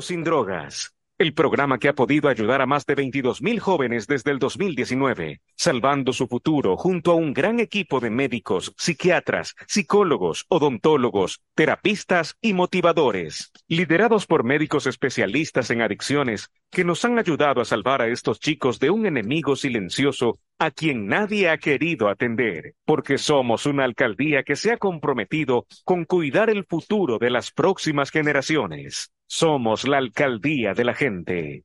[0.00, 0.94] sin drogas.
[1.16, 5.40] el programa que ha podido ayudar a más de 22 mil jóvenes desde el 2019,
[5.54, 12.52] salvando su futuro junto a un gran equipo de médicos, psiquiatras, psicólogos, odontólogos, terapistas y
[12.52, 18.40] motivadores, liderados por médicos especialistas en adicciones que nos han ayudado a salvar a estos
[18.40, 24.42] chicos de un enemigo silencioso a quien nadie ha querido atender, porque somos una alcaldía
[24.42, 29.12] que se ha comprometido con cuidar el futuro de las próximas generaciones.
[29.26, 31.64] Somos la alcaldía de la gente.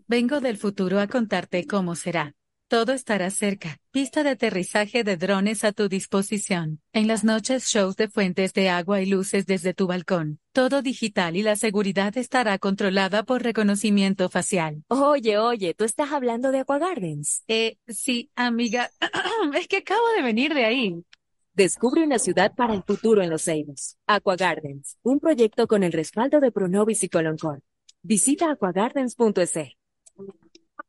[0.11, 2.35] Vengo del futuro a contarte cómo será.
[2.67, 3.77] Todo estará cerca.
[3.91, 6.81] Pista de aterrizaje de drones a tu disposición.
[6.91, 10.41] En las noches, shows de fuentes de agua y luces desde tu balcón.
[10.51, 14.83] Todo digital y la seguridad estará controlada por reconocimiento facial.
[14.89, 17.45] Oye, oye, ¿tú estás hablando de Aqua Gardens?
[17.47, 18.91] Eh, sí, amiga.
[19.57, 21.05] es que acabo de venir de ahí.
[21.53, 23.95] Descubre una ciudad para el futuro en Los Ceibos.
[24.07, 27.61] Aqua Gardens, un proyecto con el respaldo de Pronovis y Coloncor.
[28.03, 29.77] Visita aquagardens.es.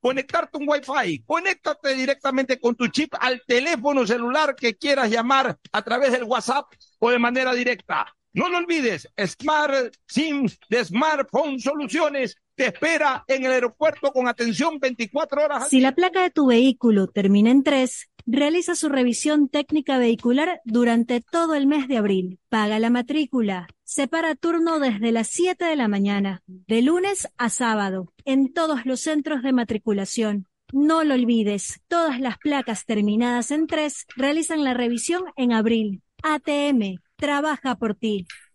[0.00, 1.24] conectarte un Wi-Fi.
[1.24, 6.66] Conéctate directamente con tu chip al teléfono celular que quieras llamar a través del WhatsApp
[6.98, 8.06] o de manera directa.
[8.32, 14.78] No lo olvides, Smart SIM de Smartphone Soluciones te espera en el aeropuerto con atención
[14.78, 15.68] 24 horas.
[15.68, 21.20] Si la placa de tu vehículo termina en 3, realiza su revisión técnica vehicular durante
[21.20, 22.38] todo el mes de abril.
[22.48, 23.68] Paga la matrícula.
[23.84, 29.00] Separa turno desde las 7 de la mañana, de lunes a sábado, en todos los
[29.00, 30.46] centros de matriculación.
[30.72, 36.02] No lo olvides, todas las placas terminadas en 3 realizan la revisión en abril.
[36.22, 38.26] ATM, trabaja por ti.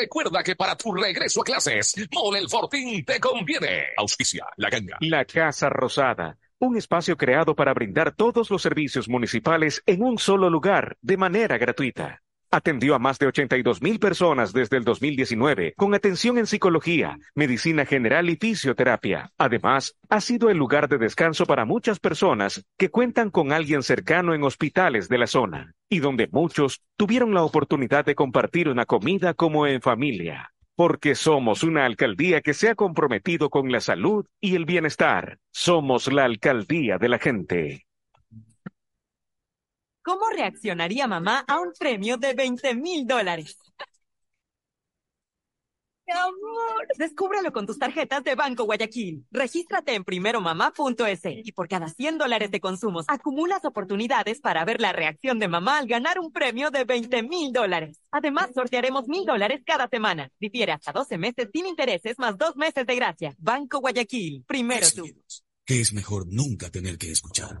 [0.00, 3.88] recuerda que para tu regreso a clases, Mole el Fortín te conviene.
[3.98, 4.96] Auspicia la ganga.
[5.00, 10.48] La Casa Rosada, un espacio creado para brindar todos los servicios municipales en un solo
[10.48, 12.22] lugar de manera gratuita.
[12.52, 17.86] Atendió a más de 82 mil personas desde el 2019 con atención en psicología, medicina
[17.86, 19.30] general y fisioterapia.
[19.38, 24.34] Además, ha sido el lugar de descanso para muchas personas que cuentan con alguien cercano
[24.34, 29.32] en hospitales de la zona y donde muchos tuvieron la oportunidad de compartir una comida
[29.34, 30.50] como en familia.
[30.74, 35.38] Porque somos una alcaldía que se ha comprometido con la salud y el bienestar.
[35.52, 37.86] Somos la alcaldía de la gente.
[40.02, 43.58] ¿Cómo reaccionaría mamá a un premio de 20 mil dólares?
[46.06, 49.24] Mi amor, descúbrelo con tus tarjetas de Banco Guayaquil.
[49.30, 54.92] Regístrate en primeromamá.es y por cada 100 dólares de consumos acumulas oportunidades para ver la
[54.92, 58.00] reacción de mamá al ganar un premio de 20 mil dólares.
[58.10, 60.32] Además, sortearemos mil dólares cada semana.
[60.40, 63.34] Difiere hasta 12 meses sin intereses más dos meses de gracia.
[63.38, 65.04] Banco Guayaquil, primero tú.
[65.64, 67.60] que es mejor nunca tener que escuchar.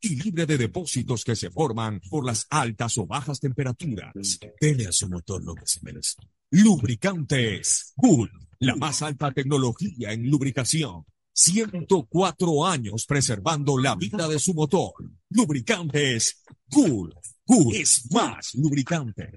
[0.00, 4.38] y libre de depósitos que se forman por las altas o bajas temperaturas.
[4.60, 6.16] Dele a su motor lo que se merece.
[6.50, 8.30] Lubricantes Cool,
[8.60, 11.04] la más alta tecnología en lubricación.
[11.32, 14.92] 104 años preservando la vida de su motor.
[15.30, 17.14] Lubricantes Cool.
[17.44, 19.32] Cool es más lubricante.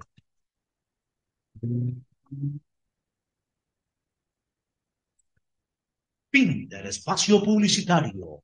[6.30, 8.43] Fin del espacio publicitario.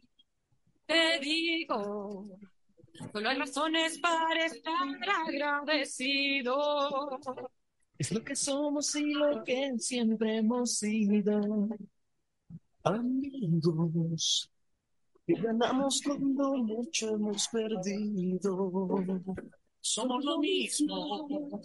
[0.91, 2.27] Te digo,
[3.13, 4.73] solo hay razones para estar
[5.25, 7.21] agradecido.
[7.97, 11.69] Es lo que somos y lo que siempre hemos sido.
[12.83, 14.51] Amigos,
[15.25, 18.97] que ganamos cuando mucho hemos perdido.
[19.79, 21.61] Somos lo mismo.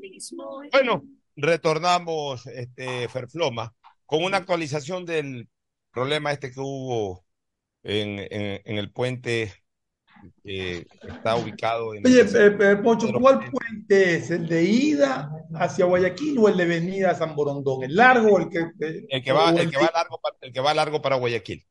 [0.00, 0.60] mismo.
[0.70, 1.02] Bueno,
[1.34, 3.74] retornamos, este, Ferfloma,
[4.06, 5.48] con una actualización del
[5.94, 7.24] problema este que hubo
[7.82, 9.52] en, en, en el puente
[10.42, 12.06] que está ubicado en...
[12.06, 14.30] Oye, eh, eh, Pocho, ¿cuál puente es?
[14.30, 17.84] ¿El de ida hacia Guayaquil o el de venida a San Borondón?
[17.84, 18.58] ¿El largo o el que...?
[18.86, 21.64] eh, El que va, el que va largo, para- el que va largo para Guayaquil.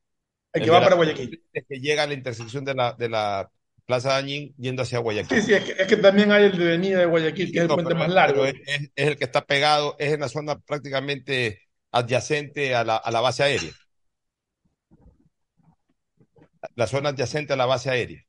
[0.54, 1.44] El que va la- para Guayaquil.
[1.52, 3.50] el que llega a la intersección de la, de la
[3.86, 5.42] Plaza Dañín yendo hacia Guayaquil.
[5.42, 7.62] Sí, sí, es que, es que también hay el de venida de Guayaquil, que es
[7.64, 8.46] el No, puente pero- más largo.
[8.46, 11.60] es, es- es el que está pegado, es en la zona prácticamente
[11.92, 13.72] adyacente a la, a la base aérea.
[16.76, 18.22] La zona adyacente a la base aérea.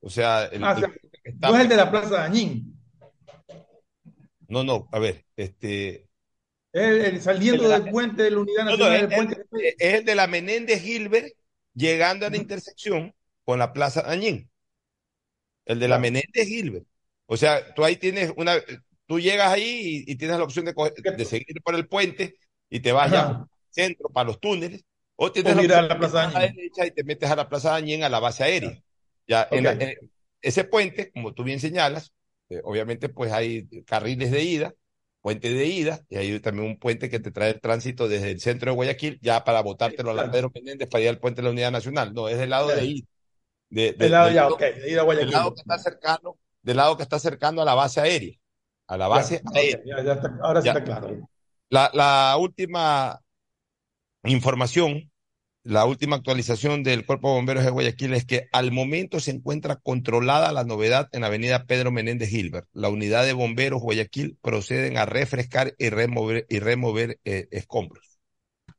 [0.00, 0.76] O sea, el, Ah,
[1.24, 2.78] el no es el de la Plaza Dañín,
[4.48, 6.06] no, no, a ver, este,
[6.72, 9.66] es el, saliendo del puente de la Unidad no, no, Nacional es, del Puente.
[9.68, 11.32] es- el de la Menéndez Gilbert
[11.74, 13.14] llegando a la intersección
[13.44, 14.50] con la Plaza Dañín.
[15.64, 16.86] El de la Menéndez Gilbert.
[17.26, 18.56] O sea, tú ahí tienes una,
[19.06, 22.34] tú llegas ahí y, y tienes la opción de, coger- de seguir por el puente
[22.68, 24.84] y te vas al centro para los túneles,
[25.16, 27.48] o tienes O la la de Plaza a la derecha y te metes a la
[27.48, 28.82] Plaza Dañín a la base aérea.
[29.26, 29.80] Ya, en la- Ok.
[29.80, 29.94] en
[30.42, 32.12] ese puente, como tú bien señalas,
[32.50, 34.74] eh, obviamente pues hay carriles de ida,
[35.22, 38.40] puente de ida, y hay también un puente que te trae el tránsito desde el
[38.40, 41.44] centro de Guayaquil, ya para botártelo a la Pedro Menéndez para ir al puente de
[41.46, 42.12] la Unidad Nacional.
[42.12, 43.06] No, es del lado de ida.
[43.70, 45.30] De, de- Del lado del ya, ok, de ir a del Guayaquil.
[45.32, 48.34] lado que está cercano, del lado que está cercano a la base aérea.
[48.86, 49.80] a la base aérea.
[49.86, 51.26] ya- ya está- ahora sí está claro.
[51.70, 53.18] La, la última
[54.30, 55.10] información,
[55.64, 59.76] la última actualización del Cuerpo de Bomberos de Guayaquil es que al momento se encuentra
[59.76, 62.68] controlada la novedad en la avenida Pedro Menéndez Gilbert.
[62.74, 68.18] La unidad de bomberos Guayaquil proceden a refrescar y remover, y remover eh, escombros.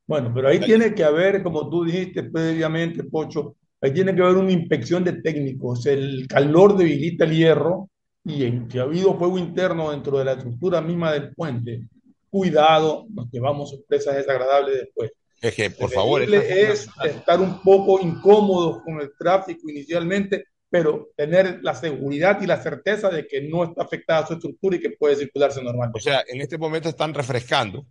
[0.06, 4.38] Bueno, pero ahí tiene que haber, como tú dijiste previamente, Pocho, ahí tiene que haber
[4.38, 5.88] una inspección de técnicos.
[5.88, 7.90] El calor debilita el hierro
[8.24, 11.88] y en que ha habido fuego interno dentro de la estructura misma del puente.
[12.30, 15.12] Cuidado, nos llevamos sorpresas desagradables después.
[15.46, 21.60] Es que, por favor, es estar un poco incómodos con el tráfico inicialmente, pero tener
[21.62, 25.16] la seguridad y la certeza de que no está afectada su estructura y que puede
[25.16, 26.00] circularse normalmente.
[26.00, 27.86] O sea, en este momento están refrescando.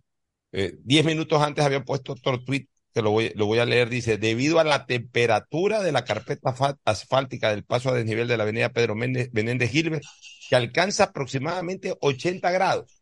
[0.51, 3.87] Eh, diez minutos antes había puesto otro tweet que lo voy, lo voy a leer.
[3.87, 6.53] Dice, debido a la temperatura de la carpeta
[6.83, 10.03] asfáltica del paso a desnivel de la avenida Pedro Méndez, Menéndez Gilbert,
[10.49, 13.01] que alcanza aproximadamente 80 grados.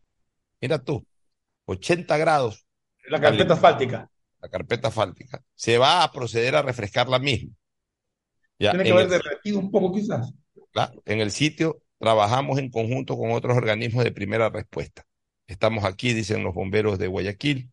[0.62, 1.08] Mira tú,
[1.66, 2.68] 80 grados.
[3.08, 4.12] La carpeta asfáltica.
[4.44, 5.42] La carpeta asfáltica.
[5.56, 7.54] Se va a proceder a refrescar la misma.
[8.60, 10.34] Ya, Tiene que en haber el- derretido un poco quizás.
[10.72, 15.06] Claro, en el sitio trabajamos en conjunto con otros organismos de primera respuesta.
[15.48, 17.72] Estamos aquí, dicen los bomberos de Guayaquil,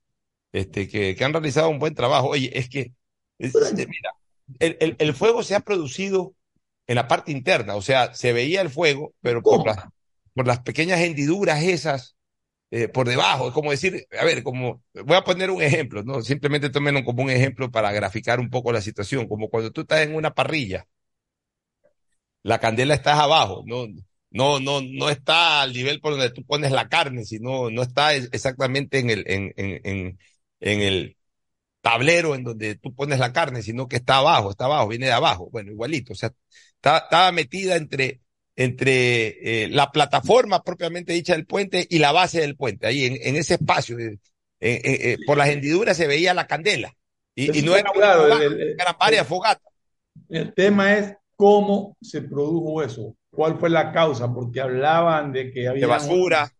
[0.52, 2.28] este, que, que han realizado un buen trabajo.
[2.28, 2.92] Oye, es que,
[3.38, 4.12] es- este, mira,
[4.60, 6.34] el, el- el fuego se ha producido
[6.86, 9.64] en la parte interna, o sea, se veía el fuego, pero por
[10.34, 12.14] por las pequeñas hendiduras esas,
[12.70, 16.22] eh, por debajo, es como decir, a ver, como, voy a poner un ejemplo, ¿no?
[16.22, 20.00] Simplemente tomen como un ejemplo para graficar un poco la situación, como cuando tú estás
[20.02, 20.86] en una parrilla
[22.42, 23.86] la candela está abajo, no,
[24.30, 28.14] no, no, no está al nivel por donde tú pones la carne, sino no está
[28.14, 30.18] es- exactamente en el, en, en,
[30.60, 31.16] en, el
[31.82, 35.12] tablero en donde tú pones la carne, sino que está abajo, está abajo, viene de
[35.12, 36.32] abajo, bueno, igualito, o sea,
[36.76, 38.22] está, estaba metida entre,
[38.56, 43.16] entre eh, la plataforma propiamente dicha del puente y la base del puente, ahí en,
[43.22, 44.18] en ese espacio, eh,
[44.60, 46.94] eh, por las hendiduras se veía la candela,
[47.34, 49.72] y, no era una claro, fogata, el- el- eran varias fogatas.
[50.28, 55.68] El tema es cómo se produjo eso, cuál fue la causa, porque hablaban de que
[55.68, 56.52] había De basura.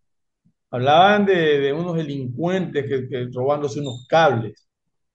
[0.71, 4.67] hablaban de, de unos delincuentes que, que robándose unos cables.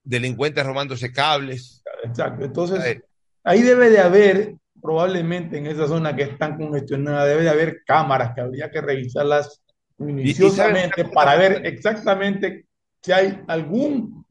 [0.03, 1.81] delincuentes robándose cables.
[2.03, 2.45] Exacto.
[2.45, 3.01] Entonces,
[3.43, 4.55] ahí debe de haber,
[4.85, 8.81] probablemente en esa zona que es tan congestionada, debe de haber cámaras que habría que
[8.81, 9.63] revisarlas
[9.97, 12.67] minuciosamente para ver exactamente
[13.01, 14.23] si hay algún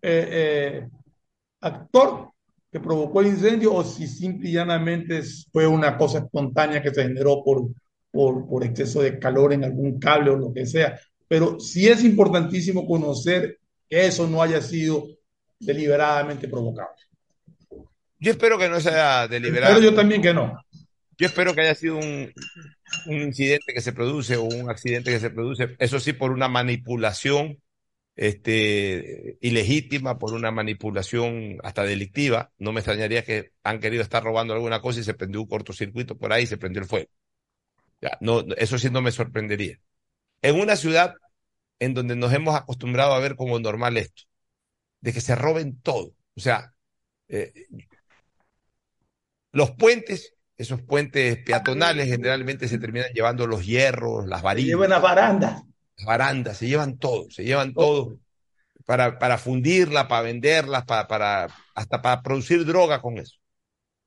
[0.00, 0.88] eh, eh,
[1.60, 2.30] actor
[2.70, 5.20] que provocó el incendio o si simple y llanamente
[5.52, 7.66] fue una cosa espontánea que se generó por,
[8.12, 10.96] por, por exceso de calor en algún cable o lo que sea.
[11.26, 15.06] Pero sí es importantísimo conocer que eso no haya sido
[15.58, 16.90] deliberadamente provocado.
[18.26, 19.76] Yo espero que no sea deliberado.
[19.76, 20.60] Pero yo también que no.
[21.16, 22.32] Yo espero que haya sido un,
[23.06, 26.48] un incidente que se produce o un accidente que se produce, eso sí, por una
[26.48, 27.62] manipulación
[28.16, 32.50] este, ilegítima, por una manipulación hasta delictiva.
[32.58, 36.18] No me extrañaría que han querido estar robando alguna cosa y se prendió un cortocircuito
[36.18, 37.08] por ahí y se prendió el fuego.
[38.00, 39.78] Ya, no, eso sí no me sorprendería.
[40.42, 41.14] En una ciudad
[41.78, 44.24] en donde nos hemos acostumbrado a ver como normal esto,
[45.00, 46.12] de que se roben todo.
[46.34, 46.74] O sea,
[47.28, 47.52] eh,
[49.52, 54.90] los puentes, esos puentes peatonales, generalmente se terminan llevando los hierros, las Se varillas, llevan
[54.90, 55.62] las barandas.
[55.96, 58.18] las barandas, se llevan todo, se llevan todo
[58.86, 63.36] para, para fundirla, para venderlas, para, para, hasta para producir droga con eso.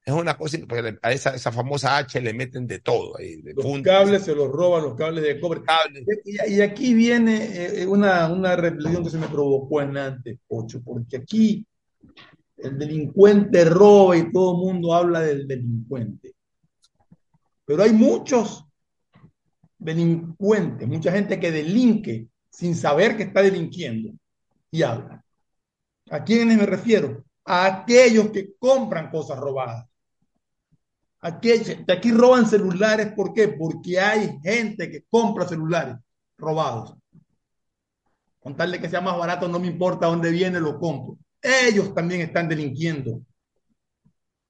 [0.06, 3.54] Es una cosa, porque a esa, esa famosa H le meten de todo ahí, de
[3.54, 5.62] Los cables se los roban, los cables de cobre.
[6.26, 10.82] Y, y aquí viene eh, una, una reflexión que se me provocó en antes, Pocho,
[10.84, 11.66] porque aquí
[12.62, 16.36] el delincuente roba y todo el mundo habla del delincuente.
[17.66, 18.66] Pero hay muchos
[19.78, 24.12] delincuentes, mucha gente que delinque sin saber que está delinquiendo
[24.72, 25.24] y habla.
[26.10, 27.24] ¿A quiénes me refiero?
[27.46, 29.86] A aquellos que compran cosas robadas.
[31.22, 31.52] Aquí,
[31.88, 33.50] aquí roban celulares, ¿por qué?
[33.50, 35.96] Porque hay gente que compra celulares
[36.38, 36.96] robados.
[38.40, 41.18] Con tal de que sea más barato, no me importa dónde viene, lo compro.
[41.42, 43.22] Ellos también están delinquiendo.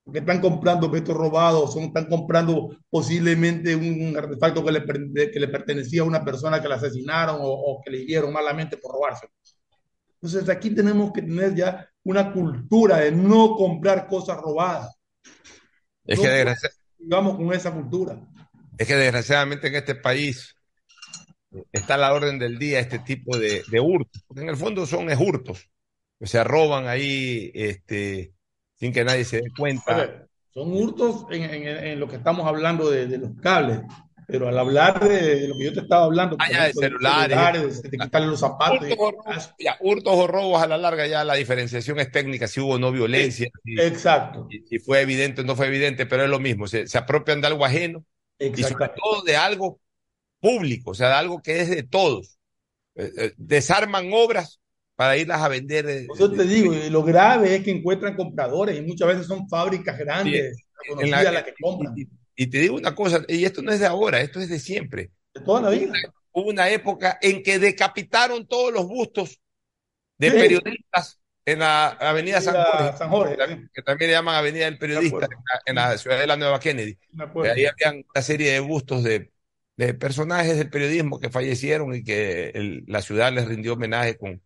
[0.04, 5.48] Porque están comprando objetos robados, son, están comprando posiblemente un artefacto que le, que le
[5.50, 9.28] pertenecía a una persona que la asesinaron o, o que le hirieron malamente por robarse.
[10.22, 14.96] Entonces aquí tenemos que tener ya una cultura de no comprar cosas robadas.
[16.06, 16.72] Es No que, desgracia-
[17.02, 18.20] Vamos con esa cultura.
[18.78, 20.56] es que desgraciadamente en este país
[21.72, 24.86] está a la orden del día este tipo de, de hurtos, porque en el fondo
[24.88, 25.70] son es hurtos.
[26.22, 28.34] O sea, roban ahí este,
[28.76, 29.96] sin que nadie se dé cuenta.
[29.98, 33.82] ver, son hurtos en, en- en lo que estamos hablando de, de los cables,
[34.28, 37.82] Pero al hablar de lo que yo te estaba hablando, Ah, ya, de ejemplo, celulares.
[37.82, 38.80] de quitarle los zapatos.
[38.82, 42.48] Hurtos o, robos, ya, hurtos o robos a la larga ya la diferenciación es técnica,
[42.48, 43.50] si hubo o no violencia.
[43.64, 44.48] si- Exacto.
[44.52, 47.42] Si, si fue evidente o no fue evidente, pero es lo mismo, se, se apropian
[47.42, 48.06] de algo ajeno
[48.38, 49.80] y sobre todo de algo
[50.40, 52.38] público, o sea, de algo que es de todos.
[52.96, 54.59] Eh, eh, desarman obras
[55.00, 55.88] para irlas a vender.
[55.88, 59.28] eh, Por eso te digo, y lo grave es que encuentran compradores y muchas veces
[59.28, 60.58] son fábricas grandes,
[60.90, 61.94] en conocidas la- las que compran.
[61.98, 62.06] y,
[62.36, 65.12] y te digo una cosa, y esto no es de ahora, esto es de siempre.
[65.34, 65.94] De toda la vida.
[66.34, 69.40] Hubo una época en que decapitaron todos los bustos
[70.18, 70.38] de Sí.
[70.38, 73.38] periodistas en la Avenida San La Jorge, San Jorge,
[73.74, 76.60] que también- le llaman Avenida del Periodista, en la, en la ciudad de la Nueva
[76.60, 76.98] Kennedy.
[77.46, 79.32] Ahí habían una serie de bustos de,
[79.78, 84.42] de personajes del periodismo que fallecieron y que el- la ciudad les rindió homenaje con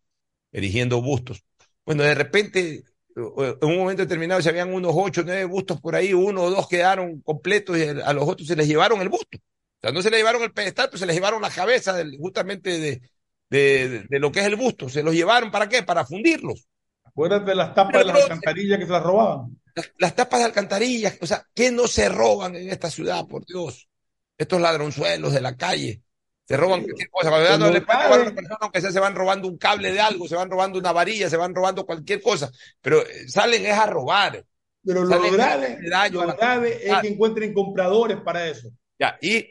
[0.53, 1.43] erigiendo bustos.
[1.85, 2.84] Bueno, de repente,
[3.15, 6.69] en un momento determinado, se habían unos ocho nueve bustos por ahí, uno o dos
[6.69, 9.38] quedaron completos y a los otros se les llevaron el busto.
[9.38, 12.17] O sea, no se les llevaron el pedestal, pero se les llevaron la cabeza del-
[12.17, 13.01] justamente de,
[13.49, 14.88] de, de lo que es el busto.
[14.88, 15.84] Se los llevaron para qué?
[15.84, 16.65] Para fundirlos.
[17.03, 19.61] Acuérdate de las tapas Pero, de las alcantarillas que se las robaban.
[19.75, 23.45] Las, las tapas de alcantarillas, o sea, ¿qué no se roban en esta ciudad, por
[23.45, 23.89] Dios?
[24.38, 26.02] Estos ladronzuelos de la calle.
[26.45, 27.29] Se roban cualquier cosa.
[27.29, 29.99] Cuando le pueden robar a una persona, aunque sea se van robando un cable de
[29.99, 32.51] algo, se van robando una varilla, se van robando cualquier cosa.
[32.81, 34.45] Pero eh, salen es a robar.
[34.85, 38.69] Pero lo grave, a lo grave es que encuentren compradores para eso.
[38.99, 39.47] Ya, y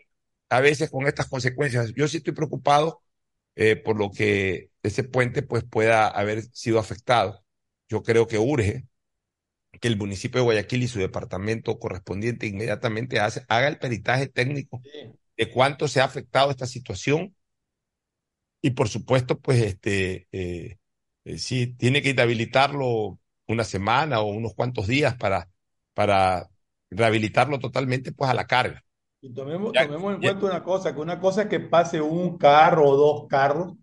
[0.51, 3.03] a veces con estas consecuencias, yo sí estoy preocupado
[3.57, 7.43] eh, por lo que ese puente pues pueda haber sido afectado.
[7.89, 8.85] Yo creo que urge
[9.81, 14.83] que el municipio de Guayaquil y su departamento correspondiente inmediatamente hace- haga el peritaje técnico
[15.47, 17.35] de cuánto se ha afectado esta situación
[18.61, 20.79] y por supuesto pues este eh,
[21.25, 25.49] eh, sí tiene que inhabilitarlo una semana o unos cuantos días para
[25.95, 26.49] para
[26.91, 28.85] rehabilitarlo totalmente pues a la carga.
[29.21, 30.33] Y tomemos, Ya, tomemos en ya.
[30.33, 33.75] cuenta una cosa, que una cosa es que pase un carro o dos carros,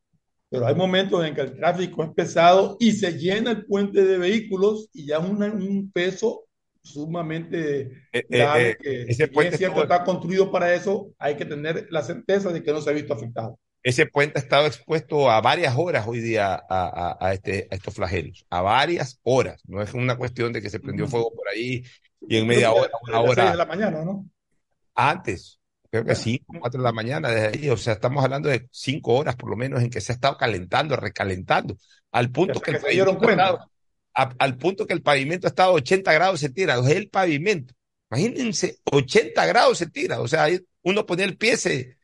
[0.50, 4.18] pero hay momentos en que el tráfico es pesado y se llena el puente de
[4.18, 6.46] vehículos y ya es un peso
[6.94, 11.14] sumamente Eh, eh, grave eh, que ese si puente es cierto está construido para eso,
[11.20, 13.60] hay que tener la certeza de que no se ha visto afectado.
[13.82, 17.76] Ese puente ha estado expuesto a varias horas hoy día a, a- a este, a
[17.76, 19.62] estos flagelos, a varias horas.
[19.66, 21.84] No es una cuestión de que se prendió fuego por ahí
[22.28, 24.26] y en media hora, una las hora de la mañana, ¿no?
[24.96, 25.60] antes.
[25.92, 27.70] Creo que sí, cuatro de la mañana desde ahí.
[27.70, 30.38] O sea, estamos hablando de cinco horas por lo menos en que se ha estado
[30.38, 31.78] calentando, recalentando,
[32.12, 33.66] al punto que que se dieron cuenta.
[34.24, 37.74] A- al punto que el pavimento ha estado a 80 grados centígrados, es el pavimento.
[38.12, 40.26] Imagínense, 80 grados centígrados.
[40.26, 40.48] O sea,
[40.84, 41.98] uno ponía el pie, se,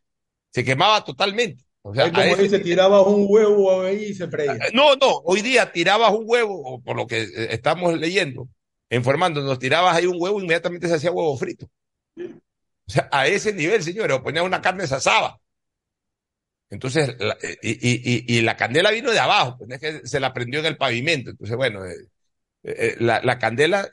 [0.53, 1.63] se quemaba totalmente.
[1.81, 4.57] O sea, como ese dice, tirabas un huevo ahí y se freía.
[4.73, 8.47] no, no, hoy día tirabas un huevo, o por lo que eh, estamos leyendo,
[8.89, 11.67] informándonos, tirabas ahí un huevo, inmediatamente se hacía huevo frito.
[12.17, 15.39] O sea, a ese nivel, señores, o ponía una carne se asaba.
[16.69, 17.71] Entonces, eh, y,
[18.33, 20.77] y- y- la candela vino de abajo, pues, es que se la prendió en el
[20.77, 21.29] pavimento.
[21.31, 21.95] Entonces, bueno, eh,
[22.63, 23.89] eh, la, la candela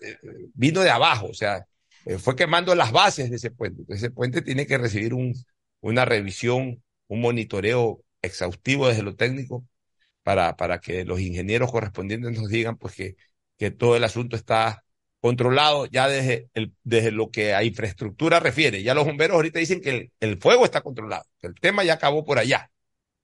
[0.55, 1.66] vino de abajo, o sea,
[2.19, 3.82] fue quemando las bases de ese puente.
[3.89, 5.35] Ese puente tiene que recibir un,
[5.81, 9.65] una revisión, un monitoreo exhaustivo desde lo técnico
[10.23, 13.16] para, para que los ingenieros correspondientes nos digan pues que,
[13.59, 14.85] que todo el asunto está
[15.23, 16.51] controlado ya desde,
[16.82, 18.82] desde lo que a infraestructura refiere.
[18.82, 21.94] Ya los bomberos ahorita dicen que el, el fuego está controlado, que el tema ya
[21.94, 22.73] acabó por allá.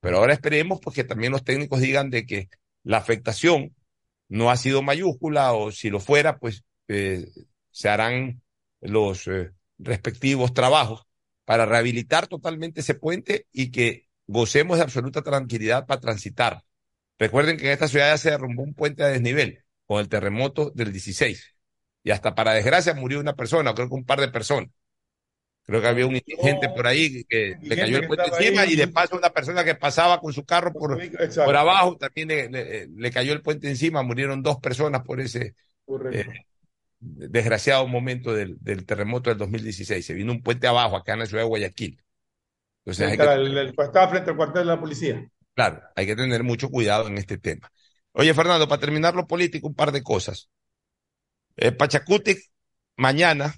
[0.00, 2.50] Pero ahora esperemos pues que también los técnicos digan de que
[2.84, 3.74] la afectación
[4.28, 7.26] no ha sido mayúscula o si lo fuera pues eh,
[7.72, 8.42] se harán
[8.80, 11.04] los eh, respectivos trabajos
[11.44, 16.62] para rehabilitar totalmente ese puente y que gocemos de absoluta tranquilidad para transitar.
[17.18, 20.70] Recuerden que en esta ciudad ya se derrumbó un puente a desnivel con el terremoto
[20.70, 21.57] del 16.
[22.02, 24.70] Y hasta para desgracia murió una persona, creo que un par de personas.
[25.64, 28.72] Creo que había un indigente por ahí que le cayó el puente encima ahí.
[28.72, 31.02] y de paso una persona que pasaba con su carro por,
[31.42, 35.54] por abajo también le, le- le cayó el puente encima, murieron dos personas por ese
[36.10, 36.26] eh,
[37.00, 40.06] desgraciado momento del, del terremoto del 2016.
[40.06, 42.02] Se vino un puente abajo acá en la ciudad de Guayaquil.
[42.84, 45.28] Entonces hay que, el- estaba frente al cuartel de la policía.
[45.54, 47.70] claro, hay que tener mucho cuidado en este tema.
[48.12, 50.48] Oye, Fernando, para terminar lo político, un par de cosas.
[51.58, 51.72] Eh,
[52.96, 53.54] mañana,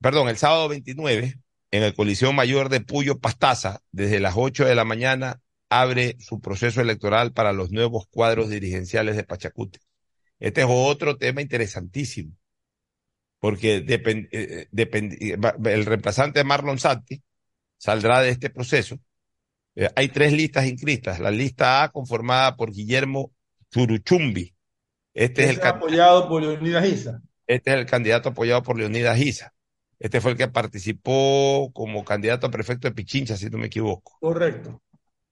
[0.00, 1.34] perdón, el sábado 29,
[1.70, 6.40] en el Coliseo Mayor de Puyo Pastaza, desde las 8 de la mañana, abre su
[6.40, 9.82] proceso electoral para los nuevos cuadros dirigenciales de Pachacutic.
[10.40, 12.32] Este es otro tema interesantísimo,
[13.38, 17.22] porque eh, eh, va- el reemplazante Marlon Santi
[17.78, 18.98] saldrá de este proceso.
[19.76, 21.20] Eh, hay tres listas inscritas.
[21.20, 23.32] La lista A conformada por Guillermo
[23.72, 24.55] Churuchumbi.
[25.16, 27.22] Este es, el, apoyado por Leonidas Isa.
[27.46, 29.54] este es el candidato apoyado por Leonidas Isa.
[29.98, 34.18] Este fue el que participó como candidato a prefecto de Pichincha, si no me equivoco.
[34.20, 34.82] Correcto.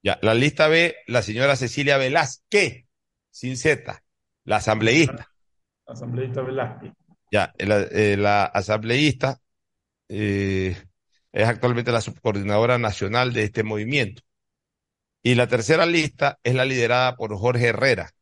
[0.02, 2.86] Ya, la lista B, la señora Cecilia Velázquez,
[3.28, 4.02] sin Z,
[4.44, 5.30] la asambleísta.
[5.86, 6.92] Asambleísta Velázquez.
[7.30, 9.38] Ya, la, eh, la asambleísta
[10.08, 10.78] eh,
[11.30, 14.22] es actualmente la subcoordinadora nacional de este movimiento.
[15.22, 18.12] Y la tercera lista es la liderada por Jorge Herrera,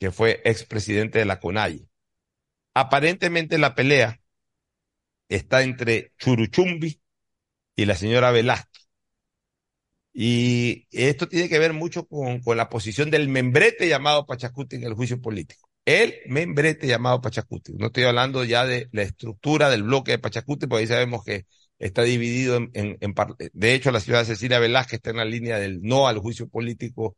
[0.00, 1.88] que fue expresidente de la CONAI.
[2.74, 4.20] Aparentemente la pelea
[5.28, 7.00] está entre Churuchumbi
[7.76, 8.88] y la señora Velázquez.
[10.12, 14.84] Y esto tiene que ver mucho con, con la posición del membrete llamado Pachacuti en
[14.84, 15.68] el juicio político.
[15.84, 17.72] El membrete llamado Pachacuti.
[17.74, 21.46] No estoy hablando ya de la estructura del bloque de Pachacuti, porque ahí sabemos que
[21.78, 23.14] está dividido en, en, en
[23.52, 27.16] de hecho la ciudad Cecilia Velázquez está en la línea del no al juicio político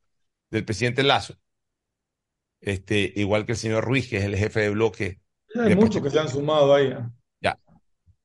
[0.50, 1.36] del presidente Lazo.
[2.62, 5.20] Este, igual que el señor Ruiz, que es el jefe de bloque.
[5.54, 6.86] Hay muchos que se han sumado ahí.
[6.86, 6.98] ¿eh?
[7.40, 7.58] Ya.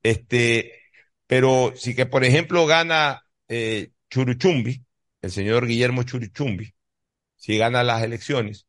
[0.04, 0.72] Este,
[1.26, 4.86] pero sí que, por ejemplo, gana eh, Churuchumbi,
[5.22, 6.74] el señor Guillermo Churuchumbi,
[7.36, 8.68] si gana las elecciones,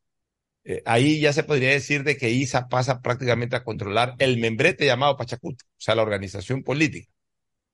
[0.64, 4.86] eh, ahí ya se podría decir de que ISA pasa prácticamente a controlar el membrete
[4.86, 7.10] llamado Pachacuti, o sea, la organización política.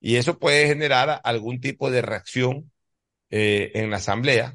[0.00, 2.70] Y eso puede generar algún tipo de reacción
[3.30, 4.54] eh, en la asamblea,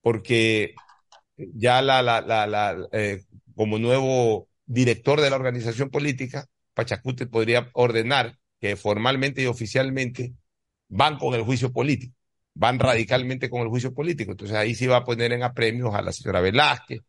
[0.00, 0.74] porque
[1.54, 3.22] ya la, la, la, la eh,
[3.54, 10.34] como nuevo director de la organización política, Pachacuti podría ordenar que formalmente y oficialmente
[10.88, 12.14] van con el juicio político,
[12.54, 14.32] van radicalmente con el juicio político.
[14.32, 17.00] Entonces ahí sí va a poner en apremios a la señora Velázquez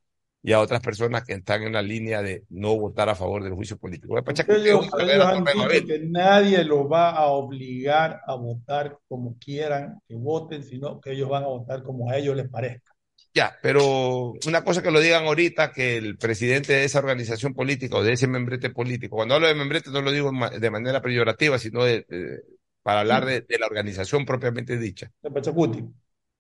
[0.41, 3.53] y a otras personas que están en la línea de no votar a favor del
[3.53, 4.18] juicio político.
[4.18, 10.15] Ellos, ellos han dicho que nadie los va a obligar a votar como quieran que
[10.15, 12.93] voten, sino que ellos van a votar como a ellos les parezca.
[13.35, 17.97] Ya, pero una cosa que lo digan ahorita, que el presidente de esa organización política
[17.97, 21.57] o de ese membrete político, cuando hablo de membrete no lo digo de manera peyorativa,
[21.57, 22.43] sino de, de
[22.84, 25.11] para hablar de, de, la organización propiamente dicha.
[25.22, 25.84] De Pachacuti.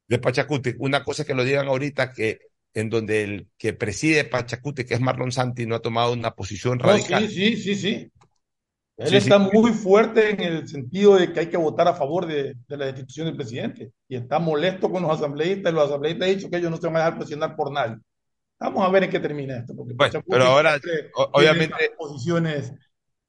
[0.07, 0.75] De Pachacuti.
[0.77, 2.39] Una cosa que lo digan ahorita que
[2.73, 6.77] en donde el que preside Pachacuti, que es Marlon Santi, no ha tomado una posición
[6.77, 7.27] no, radical.
[7.29, 8.11] Sí, sí, sí, sí.
[8.97, 9.49] Él sí, está sí.
[9.51, 12.85] muy fuerte en el sentido de que hay que votar a favor de, de, la
[12.85, 13.91] destitución del presidente.
[14.07, 15.71] Y está molesto con los asambleístas.
[15.71, 17.97] Y los asambleístas han dicho que ellos no se van a dejar presionar por nadie.
[18.59, 19.75] Vamos a ver en qué termina esto.
[19.75, 20.79] Porque bueno, pero ahora,
[21.33, 21.91] obviamente.
[21.97, 22.71] Posiciones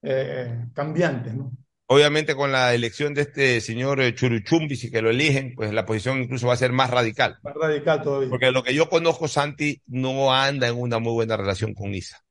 [0.03, 1.51] eh, cambiantes, ¿no?
[1.87, 6.23] Obviamente, con la elección de este señor Churuchumbi, si que lo eligen, pues la posición
[6.23, 7.39] incluso va a ser más radical.
[7.43, 8.31] Más radical todavía.
[8.31, 12.25] Porque lo que yo conozco, Santi no anda en una muy buena relación con Isa.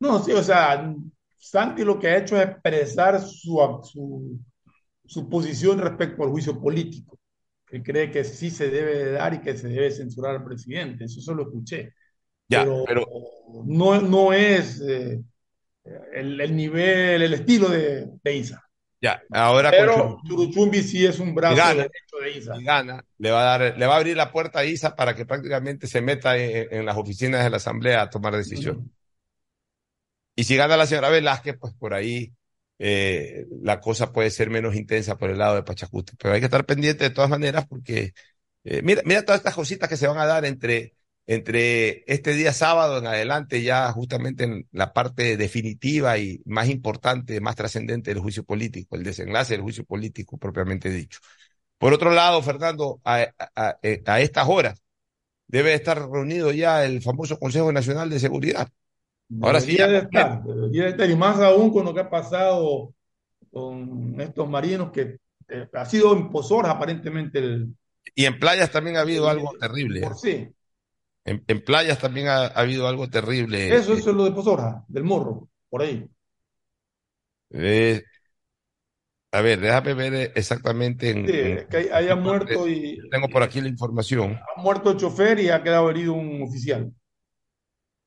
[0.00, 0.94] No, sí, o sea,
[1.42, 4.38] Santi lo que ha hecho es expresar su, su,
[5.06, 7.18] su posición respecto al juicio político,
[7.66, 11.04] que cree que sí se debe de dar y que se debe censurar al presidente.
[11.06, 11.94] Eso solo escuché.
[12.46, 13.06] Ya, pero, pero...
[13.64, 15.22] No, no es eh,
[16.12, 18.62] el, el, nivel, el estilo de, de Isa.
[19.00, 22.54] Ya, ahora pero con Churuchumbi sí es un brazo gana, derecho de Isa.
[22.60, 25.24] Gana, le va a dar, le va a abrir la puerta a Isa para que
[25.24, 28.84] prácticamente se meta en, en las oficinas de la Asamblea a tomar decisiones.
[30.40, 32.32] Y si gana la señora Velázquez, pues por ahí
[32.78, 36.14] eh, la cosa puede ser menos intensa por el lado de Pachacuti.
[36.16, 38.14] Pero hay que estar pendiente de todas maneras porque
[38.64, 40.94] eh, mira, mira todas estas cositas que se van a dar entre,
[41.26, 47.38] entre este día sábado en adelante, ya justamente en la parte definitiva y más importante,
[47.42, 51.20] más trascendente del juicio político, el desenlace del juicio político propiamente dicho.
[51.76, 54.82] Por otro lado, Fernando, a, a estas horas
[55.48, 58.70] debe estar reunido ya el famoso Consejo Nacional de Seguridad.
[59.40, 59.76] Ahora sí.
[59.76, 62.92] Ya de estar, debería de estar, y más aún con lo que ha pasado
[63.50, 67.74] con estos marinos que eh, ha sido en Pozoras aparentemente el...
[68.14, 70.00] Y en playas también ha habido algo terrible.
[70.00, 70.48] Por sí.
[71.24, 73.74] En, en, playas también ha, ha, habido algo terrible.
[73.74, 76.08] Eso, eso es lo de Pozoras, del morro, por ahí.
[77.50, 78.02] Eh,
[79.32, 81.10] a ver, déjame ver exactamente.
[81.10, 82.98] En, sí, en, que haya muerto y.
[83.10, 84.38] Tengo por aquí la información.
[84.56, 86.92] Ha muerto el chofer y ha quedado herido un oficial.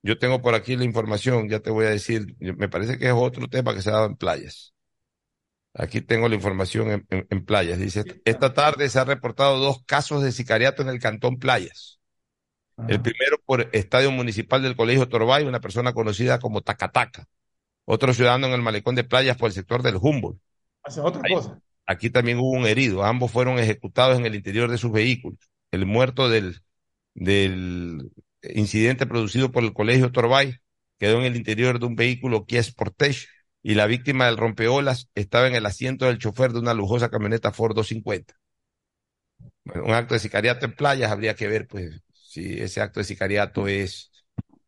[0.04, 3.14] Yo tengo por aquí la información, ya te voy a decir, me parece que es
[3.16, 4.74] otro tema que se ha dado en playas.
[5.74, 7.80] Aquí tengo la información en, en, en playas.
[7.80, 12.00] Dice, esta tarde se han reportado dos casos de sicariato en el cantón Playas.
[12.78, 12.88] Ajá.
[12.88, 17.26] El primero por Estadio Municipal del Colegio Torbay, una persona conocida como Tacataca.
[17.86, 20.40] Otro ciudadano en el malecón de playas por el sector del Humboldt.
[20.84, 21.60] Hace otra Ahí, cosa.
[21.88, 23.04] Aquí también hubo un herido.
[23.04, 25.40] Ambos fueron ejecutados en el interior de sus vehículos.
[25.72, 26.62] El muerto del,
[27.14, 28.12] del
[28.54, 30.58] incidente producido por el Colegio Torbay
[31.00, 33.28] quedó en el interior de un vehículo Kia Sportage
[33.62, 37.52] y la víctima del rompeolas estaba en el asiento del chofer de una lujosa camioneta
[37.52, 38.36] Ford 250.
[39.64, 43.06] Bueno, un acto de sicariato en playas habría que ver, pues, si ese acto de
[43.06, 44.12] sicariato es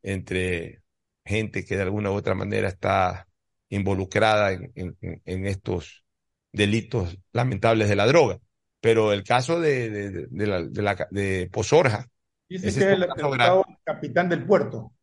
[0.02, 0.82] entre
[1.26, 3.28] gente que de alguna u otra manera está
[3.70, 6.06] involucrada en, estos
[6.52, 8.40] delitos lamentables de la droga.
[8.80, 12.08] Pero el caso de, de, de, la, de, la, de Pozorja.
[12.48, 14.94] Dice que es el atentado del capitán del puerto.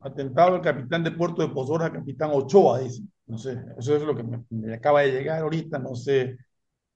[0.00, 3.02] Atentado del capitán del puerto de Pozorja, capitán Ochoa, dice.
[3.26, 6.38] No sé, eso es lo que me, me acaba de llegar ahorita, no sé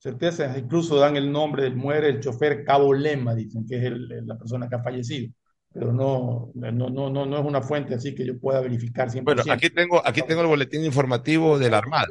[0.02, 4.26] certeza, incluso dan el nombre del muere el chofer Cabo Lema, dicen que es el,
[4.26, 5.32] la persona que ha fallecido,
[5.72, 9.22] pero no, no, no, no, no es una fuente así que yo pueda verificar 100%.
[9.22, 12.08] Bueno, aquí tengo, aquí tengo el boletín informativo de la Armada.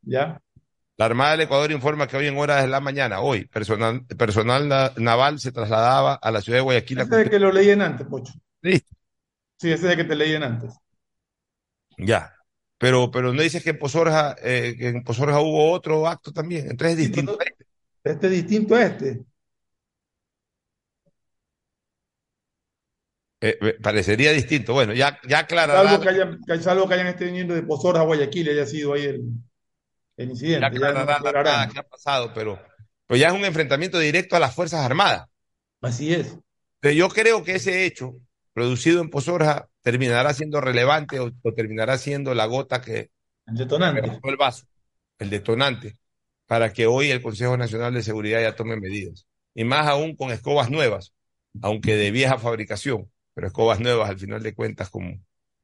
[0.00, 0.40] ¿Ya?
[0.98, 4.66] La Armada del Ecuador informa que hoy en horas de la mañana, hoy, personal, personal
[4.66, 7.00] na, naval se trasladaba a la ciudad de Guayaquil.
[7.00, 8.32] Ese es que lo leían antes, Pocho.
[8.62, 8.82] Sí.
[9.58, 10.74] Sí, ese es que te leían antes.
[11.98, 12.32] Ya.
[12.78, 16.70] Pero, pero no dices que en Pozorja, eh, que en Pozorja hubo otro acto también.
[16.70, 17.38] Entonces es distinto.
[17.40, 17.66] Este.
[18.04, 19.24] este es distinto a este.
[23.42, 24.72] Eh, parecería distinto.
[24.72, 25.84] Bueno, ya, ya aclarará.
[25.84, 29.04] Salvo que, hayan, salvo que hayan estado viniendo de Pozorja a Guayaquil haya sido ahí
[29.04, 29.24] el,
[30.16, 30.60] el incidente.
[30.60, 32.60] Ya aclarará ya nada que ha pasado, pero,
[33.06, 35.28] pero ya es un enfrentamiento directo a las Fuerzas Armadas.
[35.80, 36.38] Así es.
[36.80, 38.14] Pero yo creo que ese hecho,
[38.52, 43.10] producido en Pozorja, terminará siendo relevante o, o terminará siendo la gota que.
[43.46, 44.00] El detonante.
[44.22, 44.66] el vaso,
[45.18, 45.96] el detonante,
[46.46, 49.26] para que hoy el Consejo Nacional de Seguridad ya tome medidas.
[49.54, 51.14] Y más aún con escobas nuevas,
[51.62, 55.20] aunque de vieja fabricación, pero escobas nuevas al final de cuentas, como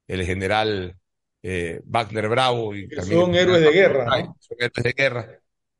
[0.06, 0.96] el general
[1.42, 2.74] eh, Wagner Bravo.
[2.74, 4.04] Y son héroes de guerra.
[4.04, 4.36] ¿no?
[4.40, 5.38] Son héroes de guerra.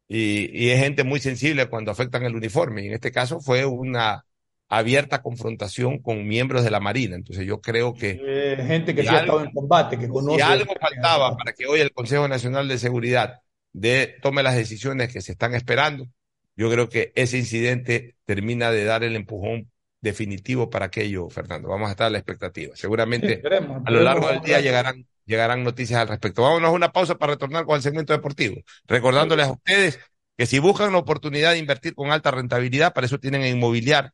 [0.09, 2.83] Y, y, es gente muy sensible cuando afectan el uniforme.
[2.83, 4.25] Y en este caso fue una
[4.69, 7.15] abierta confrontación con miembros de la Marina.
[7.15, 8.19] Entonces yo creo que...
[8.23, 10.37] Eh, gente que sí ha estado en combate, que conoce...
[10.37, 13.41] Si algo faltaba para que hoy el Consejo Nacional de Seguridad
[13.75, 16.09] de, tome las decisiones que se están esperando,
[16.57, 19.71] yo creo que ese incidente termina de dar el empujón
[20.01, 21.69] definitivo para aquello, Fernando.
[21.69, 22.75] Vamos a estar a la expectativa.
[22.75, 26.43] Seguramente sí, esperemos, a lo largo del día llegarán, llegarán noticias al respecto.
[26.43, 28.57] Vámonos a una pausa para retornar con el segmento deportivo.
[28.87, 29.99] Recordándoles a ustedes
[30.37, 34.13] que si buscan la oportunidad de invertir con alta rentabilidad, para eso tienen en Inmobiliar,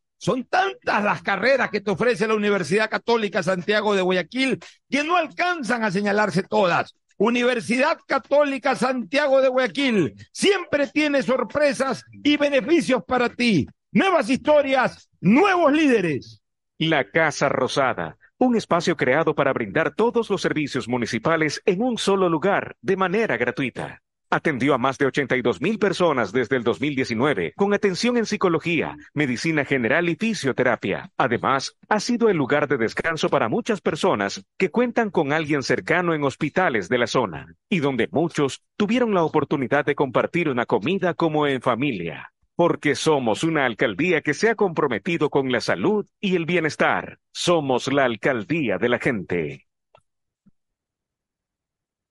[0.21, 5.17] Son tantas las carreras que te ofrece la Universidad Católica Santiago de Guayaquil que no
[5.17, 6.95] alcanzan a señalarse todas.
[7.17, 13.67] Universidad Católica Santiago de Guayaquil siempre tiene sorpresas y beneficios para ti.
[13.91, 16.43] Nuevas historias, nuevos líderes.
[16.77, 22.29] La Casa Rosada, un espacio creado para brindar todos los servicios municipales en un solo
[22.29, 24.03] lugar, de manera gratuita.
[24.33, 29.65] Atendió a más de 82 mil personas desde el 2019 con atención en psicología, medicina
[29.65, 31.11] general y fisioterapia.
[31.17, 36.13] Además, ha sido el lugar de descanso para muchas personas que cuentan con alguien cercano
[36.13, 41.13] en hospitales de la zona y donde muchos tuvieron la oportunidad de compartir una comida
[41.13, 42.31] como en familia.
[42.55, 47.19] Porque somos una alcaldía que se ha comprometido con la salud y el bienestar.
[47.33, 49.67] Somos la alcaldía de la gente.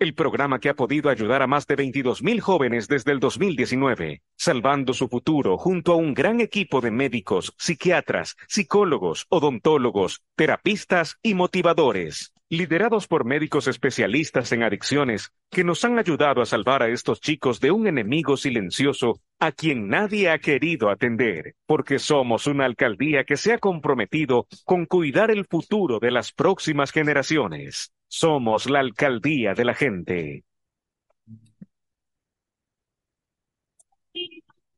[0.00, 4.22] El programa que ha podido ayudar a más de 22 mil jóvenes desde el 2019,
[4.34, 11.34] salvando su futuro junto a un gran equipo de médicos, psiquiatras, psicólogos, odontólogos, terapistas y
[11.34, 17.20] motivadores, liderados por médicos especialistas en adicciones que nos han ayudado a salvar a estos
[17.20, 23.24] chicos de un enemigo silencioso a quien nadie ha querido atender, porque somos una alcaldía
[23.24, 27.92] que se ha comprometido con cuidar el futuro de las próximas generaciones.
[28.12, 30.44] Somos la alcaldía de la gente.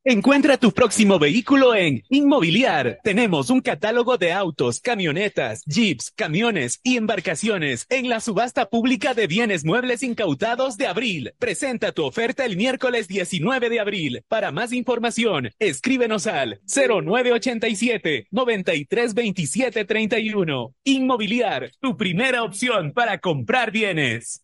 [0.05, 2.99] Encuentra tu próximo vehículo en Inmobiliar.
[3.05, 9.27] Tenemos un catálogo de autos, camionetas, jeeps, camiones y embarcaciones en la subasta pública de
[9.27, 11.33] bienes muebles incautados de abril.
[11.39, 14.25] Presenta tu oferta el miércoles 19 de abril.
[14.27, 20.75] Para más información, escríbenos al 0987 9327 31.
[20.83, 24.43] Inmobiliar, tu primera opción para comprar bienes.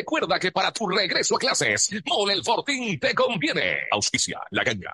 [0.01, 3.81] recuerda que para tu regreso a clases, Mole el Fortín te conviene.
[3.91, 4.93] Auspicia la ganga.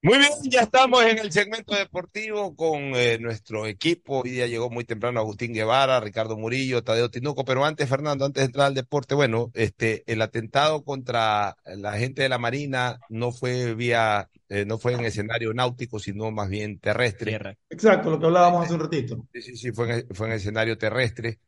[0.00, 4.20] Muy bien, ya estamos en el segmento deportivo con eh, nuestro equipo.
[4.20, 8.42] Hoy día llegó muy temprano Agustín Guevara, Ricardo Murillo, Tadeo Tinuco, pero antes, Fernando, antes
[8.42, 13.32] de entrar al deporte, bueno, este, el atentado contra la gente de la Marina no
[13.32, 17.40] fue vía, eh, no fue en escenario náutico, sino más bien terrestre.
[17.68, 19.26] Exacto, lo que hablábamos hace un ratito.
[19.32, 21.40] Sí, sí, sí, fue en, fue en escenario terrestre.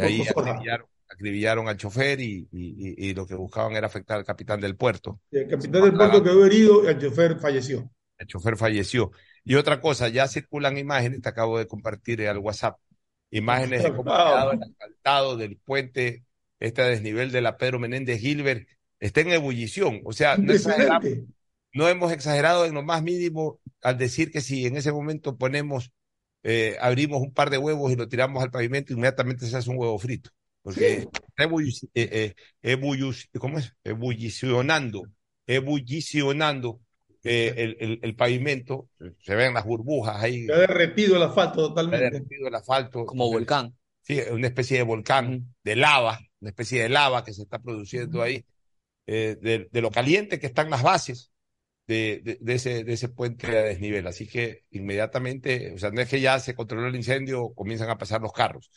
[0.00, 4.24] Ahí acribillaron, acribillaron al chofer y, y, y- y lo que buscaban era afectar al
[4.24, 5.20] capitán del puerto.
[5.30, 7.90] El capitán del puerto quedó herido y el chofer falleció.
[8.18, 9.12] El chofer falleció.
[9.44, 12.78] Y otra cosa, ya circulan imágenes, te acabo de compartir al WhatsApp,
[13.30, 16.24] imágenes de cómo ha quedado el asfaltado del puente,
[16.60, 18.68] este desnivel de la Pedro Menéndez Gilbert,
[19.00, 20.00] está en ebullición.
[20.04, 20.52] O sea, no
[21.74, 25.92] no hemos exagerado en lo más mínimo al decir que si en ese momento ponemos,
[26.42, 29.78] eh, abrimos un par de huevos y lo tiramos al pavimento, inmediatamente se hace un
[29.78, 30.30] huevo frito.
[30.62, 30.80] Porque
[31.28, 33.74] está ebullici- eh, eh, ebullici- ¿cómo es?
[33.84, 35.04] Ebullicionando,
[35.46, 36.80] ebullicionando
[37.24, 38.88] eh, el, el, el pavimento,
[39.20, 40.46] se ven las burbujas ahí.
[40.46, 42.10] Se ha derretido el asfalto Se ha totalmente.
[42.10, 43.06] derretido el asfalto.
[43.06, 43.76] Como volcán.
[44.02, 48.22] Sí, una especie de volcán, de lava, una especie de lava que se está produciendo
[48.22, 48.44] ahí,
[49.06, 51.32] eh, de, de lo caliente que están las bases
[51.86, 54.06] de, de, de ese, de ese puente a desnivel.
[54.06, 57.98] Así que inmediatamente, o sea, no es que ya se controló el incendio, comienzan a
[57.98, 58.70] pasar los carros.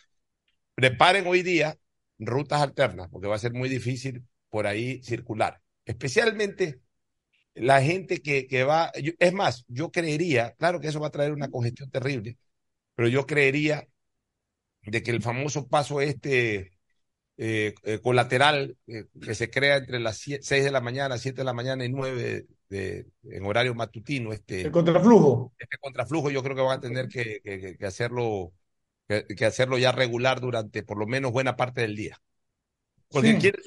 [0.76, 1.78] Preparen hoy día
[2.20, 5.62] rutas alternas, porque va a ser muy difícil por ahí circular.
[5.86, 6.82] Especialmente
[7.56, 11.12] la gente que, que va, yo- es más, yo creería, claro que eso va a
[11.12, 12.38] traer una congestión terrible,
[12.96, 13.88] pero yo creería
[14.84, 16.72] de que el famoso paso este
[17.38, 21.46] eh, eh, colateral eh, que se crea entre las 6 de la mañana, 7 de
[21.46, 25.52] la mañana y 9 de, en horario matutino, este, El contraflujo.
[25.60, 28.54] este contraflujo, yo creo que van a tener que, que- que- que hacerlo,
[29.38, 32.22] que hacerlo ya regular durante por lo menos buena parte del día.
[33.12, 33.62] Porque Sí, ¿quiénes,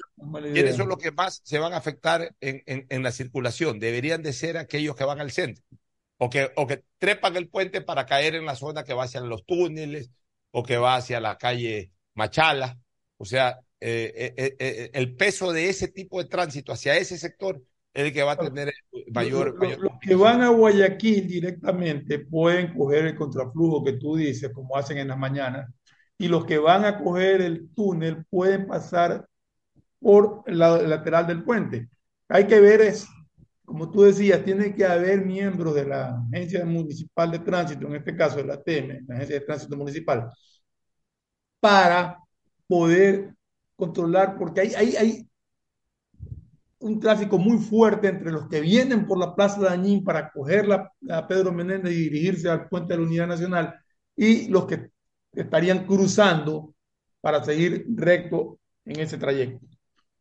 [0.51, 3.79] quiénes son los que más se van a afectar en, en, en la circulación?
[3.79, 5.63] Deberían de ser aquellos que van al centro
[6.17, 9.21] o que, o que trepan el puente para caer en la zona que va hacia
[9.21, 10.11] los túneles
[10.51, 12.79] o que va hacia la calle Machala.
[13.17, 17.17] O sea, eh, eh, eh, eh, el peso de ese tipo de tránsito hacia ese
[17.17, 17.61] sector
[17.93, 18.73] es el que va a tener
[19.09, 23.93] mayor, Lo- lo- mayor Los que van a Guayaquil directamente pueden coger el contraflujo que
[23.93, 25.69] tú dices, como hacen en las mañanas,
[26.17, 29.27] y los que van a coger el túnel pueden pasar
[30.05, 31.89] por el lado lateral del puente.
[32.29, 33.07] Hay que ver es,
[33.65, 38.15] como tú decías, tiene que haber miembros de la Agencia Municipal de Tránsito, en este
[38.15, 40.29] caso de la ATM, la Agencia de Tránsito Municipal,
[41.59, 42.19] para
[42.67, 43.33] poder
[43.75, 45.29] controlar, porque hay, hay, hay
[46.77, 50.67] un tráfico muy fuerte entre los que vienen por la Plaza de Añín para coger
[50.67, 53.73] la, a Pedro Menéndez y dirigirse al puente de la Unidad Nacional
[54.15, 54.91] y los que
[55.33, 56.75] estarían cruzando
[57.21, 59.74] para seguir recto en ese trayecto.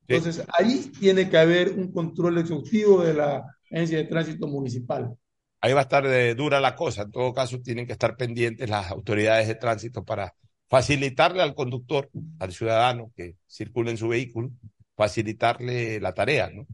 [0.06, 5.16] Entonces, ahí tiene que haber un control exhaustivo de la Agencia de Tránsito Municipal.
[5.60, 7.02] ahí va a estar eh, dura la cosa.
[7.02, 10.34] En todo caso, tienen que estar pendientes las autoridades de tránsito para
[10.68, 14.50] facilitarle al conductor, al ciudadano que circula en su vehículo,
[14.96, 16.66] facilitarle la tarea, ¿no?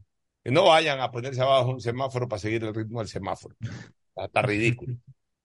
[0.43, 3.55] Que no vayan a ponerse abajo un semáforo para seguir el ritmo del semáforo.
[4.15, 4.95] Está ridículo.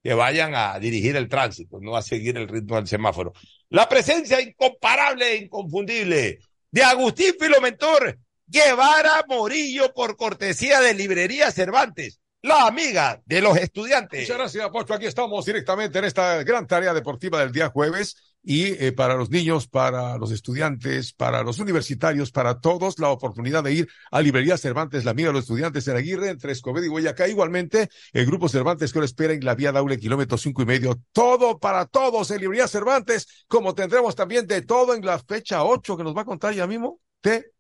[0.03, 3.33] Que vayan a dirigir el tránsito, no a seguir el ritmo del semáforo.
[3.71, 6.39] La presencia incomparable e inconfundible
[6.77, 14.21] de Agustín Filomentor Guevara Morillo por cortesía de Librería Cervantes, la amiga de los estudiantes.
[14.21, 14.93] Muchas gracias, Pocho.
[14.93, 18.36] Aquí estamos directamente en esta gran tarea deportiva del día jueves.
[18.49, 23.65] Y eh, para los niños, para los estudiantes, para los universitarios, para todos, la oportunidad
[23.65, 26.89] de ir a Librería Cervantes, la amiga de los estudiantes en Aguirre, entre Escobedo y
[26.89, 27.27] Guayacá.
[27.27, 30.97] Igualmente, el Grupo Cervantes que lo espera en la vía Daule, kilómetro cinco y medio.
[31.11, 35.97] Todo para todos en Librería Cervantes, como tendremos también de todo en la fecha 8
[35.97, 37.01] que nos va a contar ya mismo.
[37.21, 37.51] Te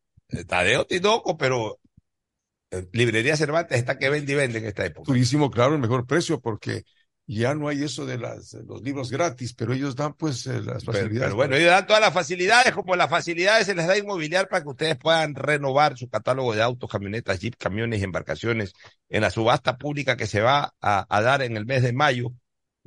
[0.46, 1.80] Tadeo Tinoco, pero
[2.70, 5.06] eh, Librería Cervantes está que vende y vende en esta época.
[5.06, 6.84] Turísimo, claro, el mejor precio, porque
[7.26, 10.84] ya no hay eso de las, los libros gratis, pero ellos dan pues eh, las
[10.84, 11.20] facilidades.
[11.24, 14.62] pero bueno, ellos dan todas las facilidades, como las facilidades se les da inmobiliar para
[14.62, 18.72] que ustedes puedan renovar su catálogo de autos, camionetas, jeep, camiones y embarcaciones
[19.08, 22.32] en la subasta pública que se va a, a dar en el mes de mayo.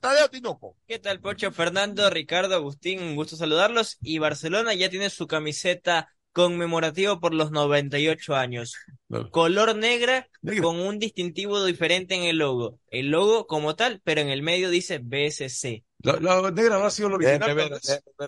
[0.00, 0.76] Tadeo Tinoco.
[0.86, 1.52] ¿Qué tal, Pocho?
[1.52, 3.98] Fernando, Ricardo, Agustín, un gusto saludarlos.
[4.00, 8.76] Y Barcelona ya tiene su camiseta conmemorativa por los 98 años.
[9.30, 10.28] Color negra
[10.60, 12.78] con un distintivo diferente en el logo.
[12.90, 15.84] El logo como tal, pero en el medio dice BSC.
[16.02, 17.70] La, la negra no ha sido lo original.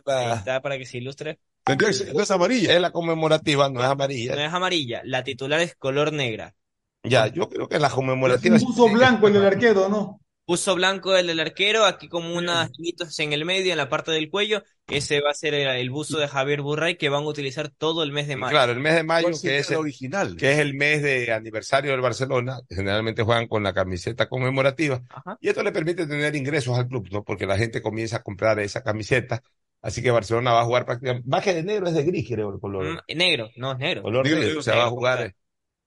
[0.05, 1.39] La- está para que se ilustre.
[1.67, 2.75] No es amarilla.
[2.75, 4.35] Es la conmemorativa, no es amarilla.
[4.37, 6.55] No es amarilla, la titular es color negra.
[7.03, 8.57] Ya, yo creo que la Es conmemorativa.
[8.57, 10.21] un buzo blanco el del arquero, ¿no?
[10.47, 14.11] Uso blanco el del arquero, aquí como unas ligas en el medio, en la parte
[14.13, 14.63] del cuello.
[14.87, 18.03] Ese va a ser el, el buzo de Javier Burray que van a utilizar todo
[18.03, 18.51] el mes de mayo.
[18.51, 20.37] Claro, el mes de mayo, ¿Cuál sería que es, el, original?
[20.37, 25.39] que es el mes de aniversario del Barcelona, generalmente juegan con la camiseta conmemorativa, Ajá.
[25.41, 27.25] y esto le permite tener ingresos al club, ¿no?
[27.25, 29.43] Porque la gente comienza a comprar esa camiseta,
[29.81, 32.53] así que Barcelona va a jugar prácticamente, más que de negro es de gris, creo,
[32.53, 32.85] el color.
[33.09, 34.03] Mm, negro, no es negro.
[34.03, 35.35] color Negro, negro, negro, o sea, va a jugar claro.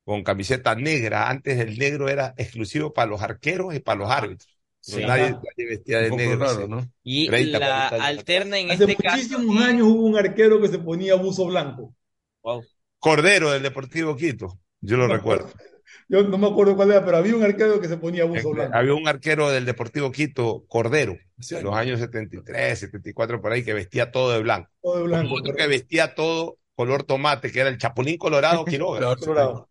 [0.07, 1.29] Eh, con camiseta negra.
[1.29, 4.49] Antes el negro era exclusivo para los arqueros y para los árbitros.
[4.79, 5.01] Sí.
[5.05, 6.39] Nadie, nadie vestía de negro.
[6.45, 6.67] raro, sí.
[6.67, 6.91] ¿no?
[7.03, 8.07] Y 30, la 40 años.
[8.07, 9.15] alterna en Hace este caso.
[9.17, 11.93] muchísimos años hubo un arquero que se ponía buzo blanco.
[12.43, 12.63] Wow.
[12.99, 14.59] Cordero del Deportivo Quito.
[14.81, 15.49] Yo lo recuerdo.
[16.09, 18.77] Yo no me acuerdo cuál era, pero había un arquero que se ponía buzo blanco.
[18.77, 21.13] Había un arquero del Deportivo Quito, Cordero,
[21.51, 24.69] en los años 73, 74, por ahí, que vestía todo de blanco.
[24.81, 25.33] Todo de blanco.
[25.35, 29.15] Otro que vestía todo color tomate, que era el Chapulín Colorado Quiroga.
[29.17, 29.67] Colorado.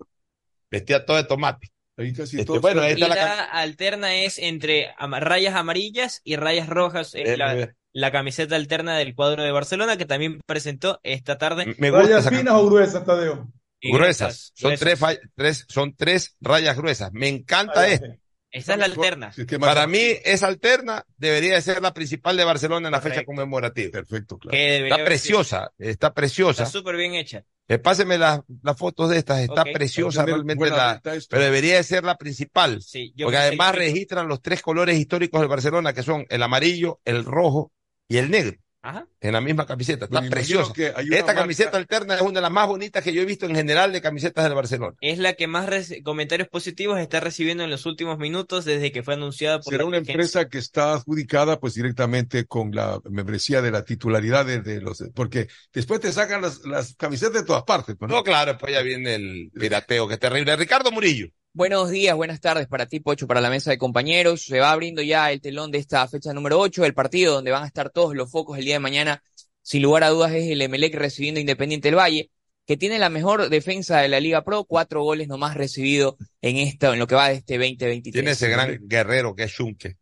[0.70, 1.70] Vestía todo de tomate.
[1.96, 6.68] Ahí casi Este, bueno, ahí Y la, la, alterna es entre rayas amarillas y rayas
[6.68, 7.14] rojas.
[7.14, 11.74] Es Eh, la, la camiseta alterna del cuadro de Barcelona que también presentó esta tarde.
[11.78, 13.48] Me ¿Rayas esa finas o gruesas, Tadeo?
[13.80, 14.52] Y gruesas.
[14.54, 14.98] Son gruesas.
[14.98, 17.10] tres, tres, son tres rayas gruesas.
[17.12, 18.06] Me encanta ya esto.
[18.06, 18.20] sé.
[18.50, 19.32] Esta es la alterna.
[19.36, 22.92] Es que más- Para mí, esa alterna debería de ser la principal de Barcelona en
[22.92, 23.92] la fecha conmemorativa.
[23.92, 24.56] Perfecto, claro.
[24.56, 26.62] Está preciosa, está preciosa.
[26.64, 27.44] Está súper bien hecha.
[27.68, 32.04] Eh, páseme las, las fotos de estas, está preciosa realmente la, pero debería de ser
[32.04, 36.26] la principal, Sí, yo porque además registran los tres colores históricos del Barcelona, que son
[36.28, 37.72] el amarillo, el rojo
[38.08, 38.56] y el negro,
[38.88, 39.06] Ajá.
[39.20, 40.72] en la misma camiseta, está imagino preciosa.
[40.76, 43.54] Esta marca- camiseta alterna es una de las más bonitas que yo he visto en
[43.56, 44.94] general de camisetas del Barcelona.
[45.00, 45.66] Es la que más
[46.04, 49.88] comentarios positivos está recibiendo en los últimos minutos desde que fue anunciada por Será la
[49.88, 54.80] una empresa que está adjudicada pues directamente con la membresía de la titularidad de, de
[54.80, 58.18] los porque después te sacan las, las camisetas de todas partes, pues, ¿no?
[58.18, 60.54] No, claro, después ya viene el pirateo, que es terrible.
[60.56, 61.28] Ricardo Murillo.
[61.56, 64.42] Buenos días, buenas tardes para ti, Pocho, para la mesa de compañeros.
[64.42, 67.62] Se va abriendo ya el telón de esta fecha número 8, el partido donde van
[67.62, 69.22] a estar todos los focos el día de mañana.
[69.62, 72.30] Sin lugar a dudas es el Emelec recibiendo a Independiente del Valle,
[72.66, 76.92] que tiene la mejor defensa de la Liga Pro, cuatro goles nomás recibido en esta,
[76.92, 78.12] en lo que va de este 2023.
[78.12, 79.96] Tiene ese gran guerrero que es Schunke,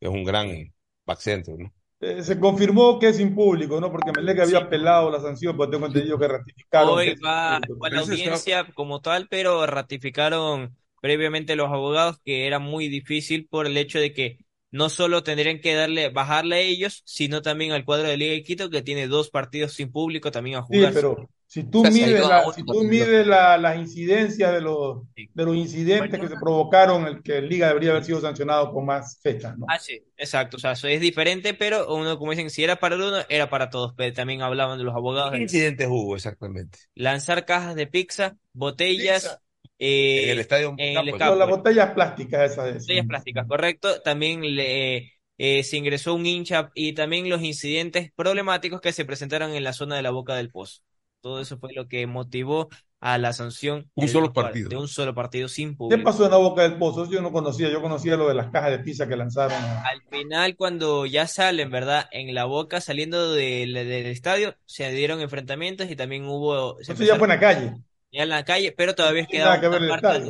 [0.00, 0.74] que es un gran
[1.04, 1.72] back centro, ¿no?
[2.00, 3.92] Eh, se confirmó que es sin público, ¿no?
[3.92, 6.98] Porque Melec había apelado la sanción, pero tengo entendido que ratificaron.
[6.98, 12.88] Hoy va, va la audiencia como tal, pero ratificaron previamente los abogados que era muy
[12.88, 14.38] difícil por el hecho de que
[14.70, 18.42] no solo tendrían que darle, bajarle a ellos, sino también al cuadro de Liga de
[18.42, 20.92] Quito que tiene dos partidos sin público también a Sí, jugar.
[20.92, 24.60] pero si tú O sea, se mides, la, si tú mides la- las incidencias de
[24.60, 25.02] los,
[25.34, 29.18] de los incidentes que se provocaron, el que Liga debería haber sido sancionado con más
[29.22, 29.66] fechas, ¿no?
[29.68, 30.56] Ah, sí, exacto.
[30.56, 33.68] O sea, eso es diferente, pero uno, como dicen, si era para uno, era para
[33.70, 33.94] todos.
[33.96, 35.32] Pero también hablaban de los abogados.
[35.32, 36.78] ¿Qué incidentes hubo exactamente?
[36.94, 39.40] Lanzar cajas de pizza, botellas.
[39.78, 41.36] Eh, En el estadio en el Campo.
[41.36, 42.86] las botellas plásticas esas.
[42.86, 44.00] botellas plásticas, correcto.
[44.02, 49.52] También le, eh, se ingresó un hincha y también los incidentes problemáticos que se presentaron
[49.54, 50.82] en la zona de la Boca del Pozo.
[51.20, 52.68] Todo eso fue lo que motivó
[53.00, 54.68] a la sanción Un de solo partido.
[54.70, 56.04] de un solo partido sin ¿Qué público.
[56.04, 57.02] pasó en la boca del pozo?
[57.04, 57.68] Eso yo no conocía.
[57.70, 59.52] Yo conocía lo de las cajas de pizza que lanzaron.
[59.56, 62.06] a- Al final, cuando ya salen, ¿verdad?
[62.10, 66.76] En la Boca, saliendo del, del estadio, se dieron enfrentamientos y también hubo...
[66.82, 67.74] se Eso ya fue en la calle.
[68.22, 70.22] En la calle, pero todavía quedaban que marcas.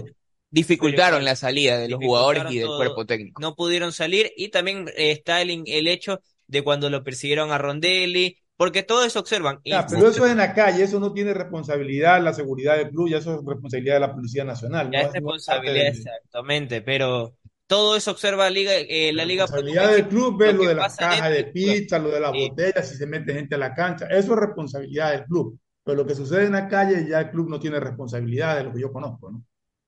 [0.50, 2.76] Dificultaron la salida de los jugadores y del todo.
[2.78, 3.40] cuerpo técnico.
[3.42, 8.38] no pudieron salir y también eh, está el, hecho de cuando lo persiguieron a Rondelli,
[8.56, 9.60] porque todo eso observan.
[9.64, 13.10] Ya, pero eso es en la calle, eso no tiene responsabilidad la seguridad del club,
[13.10, 14.90] ya eso es responsabilidad de la Policía Nacional.
[14.90, 15.06] ya ¿no?
[15.06, 17.36] es No responsabilidad, de- exactamente, pero
[17.66, 20.96] todo eso observa Liga, eh, la Liga responsabilidad del club es lo lo de las
[20.96, 22.48] cajas de pizza, lo de las Sí.
[22.48, 25.58] botellas, si se mete gente a la cancha, eso es responsabilidad del club.
[25.86, 28.74] Pero lo que sucede en la calle, ya el club no tiene responsabilidad de lo
[28.74, 29.42] que yo conozco, ¿no?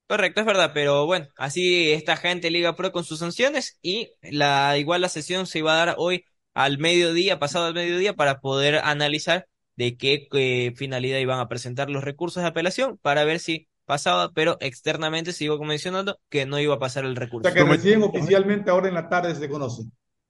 [0.07, 4.79] Correcto, es verdad, pero bueno, así esta gente Liga Pro con sus sanciones y la
[4.79, 8.77] igual la sesión se iba a dar hoy al mediodía, pasado al mediodía, para poder
[8.77, 9.47] analizar
[9.77, 14.33] de qué eh, finalidad iban a presentar los recursos de apelación para ver si pasaba,
[14.33, 17.49] pero externamente iba mencionando que no iba a pasar el O recurso.
[17.49, 19.85] sea que recién oficialmente ahora en la tarde se conoce.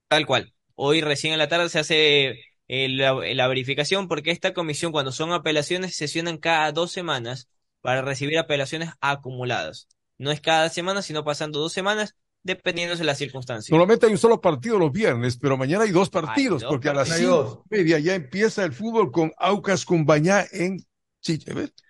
[0.09, 0.55] Tal cual.
[0.75, 5.13] Hoy recién en la tarde se hace eh, la, la verificación porque esta comisión cuando
[5.13, 7.49] son apelaciones sesionan cada dos semanas
[7.81, 9.89] para recibir apelaciones acumuladas.
[10.19, 13.71] No es cada semana, sino pasando dos semanas dependiendo de las circunstancias.
[13.71, 16.95] Normalmente hay un solo partido los viernes, pero mañana hay dos partidos, dos porque a
[16.95, 20.79] las cinco y media ya empieza el fútbol con Aucas Cumbañá en.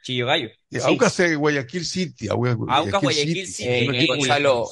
[0.02, 0.48] Chillo Gallo.
[0.70, 2.28] Eh, Aucas eh, Guayaquil City.
[2.28, 3.68] Aucas Guayaquil City.
[3.68, 4.64] Eh, Un y equipo Gonzalo.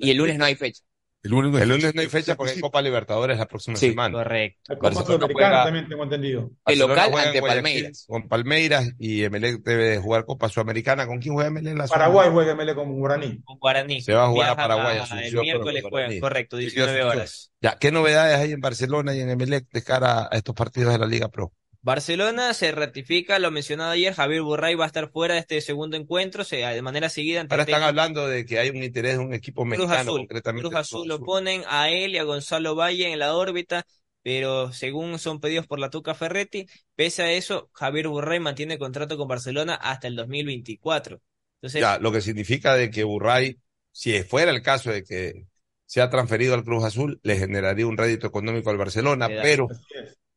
[0.00, 0.82] Y el lunes no hay fecha.
[1.20, 1.94] El lunes no hay El lunes fecha.
[1.96, 4.18] no hay fecha porque hay Copa Libertadores la próxima Sí, semana.
[4.18, 4.60] Correcto.
[4.68, 6.50] La Copa Barcelona Sudamericana juega- también tengo entendido.
[6.66, 8.04] El local ante Guayaquil Palmeiras.
[8.08, 11.06] Con Palmeiras y Emelec debe jugar Copa Sudamericana.
[11.08, 13.42] ¿Con quién juega Emelec en la Paraguay juega ML con Guaraní.
[13.42, 14.00] Con Guaraní.
[14.00, 17.16] Se va a jugar a Paraguay, a- Asunción, el miércoles juegan, correcto, Sí, 19 Asunción.
[17.18, 17.52] horas.
[17.60, 20.98] Ya, ¿qué novedades hay en Barcelona y en Emelec de cara a estos partidos de
[21.00, 21.52] la Liga Pro?
[21.88, 25.96] Barcelona se ratifica, lo mencionado ayer, Javier Burray va a estar fuera de este segundo
[25.96, 29.16] encuentro, se, de manera seguida ante Ahora están técnico hablando de que hay un interés
[29.16, 30.20] de un equipo Cruz mexicano, Azul.
[30.20, 30.68] concretamente.
[30.68, 33.86] Cruz Azul lo ponen a él y a Gonzalo Valle en la órbita,
[34.22, 39.16] pero según son pedidos por la Tuca Ferretti, pese a eso, Javier Burray mantiene contrato
[39.16, 41.22] con Barcelona hasta el 2024.
[41.54, 43.60] Entonces, Ya, lo que significa de que Burray,
[43.92, 45.46] si fuera el caso de que
[45.86, 49.68] se ha transferido al Cruz Azul, le generaría un rédito económico al Barcelona, pero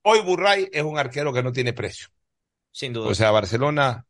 [0.03, 2.07] hoy Burray es un arquero que no tiene precio.
[2.71, 3.09] Sin duda.
[3.09, 4.05] O sea, Barcelona,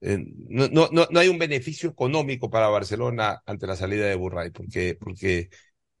[0.00, 4.14] eh, no, no, no, no hay un beneficio económico para Barcelona ante la salida de
[4.14, 5.50] Burray, porque, porque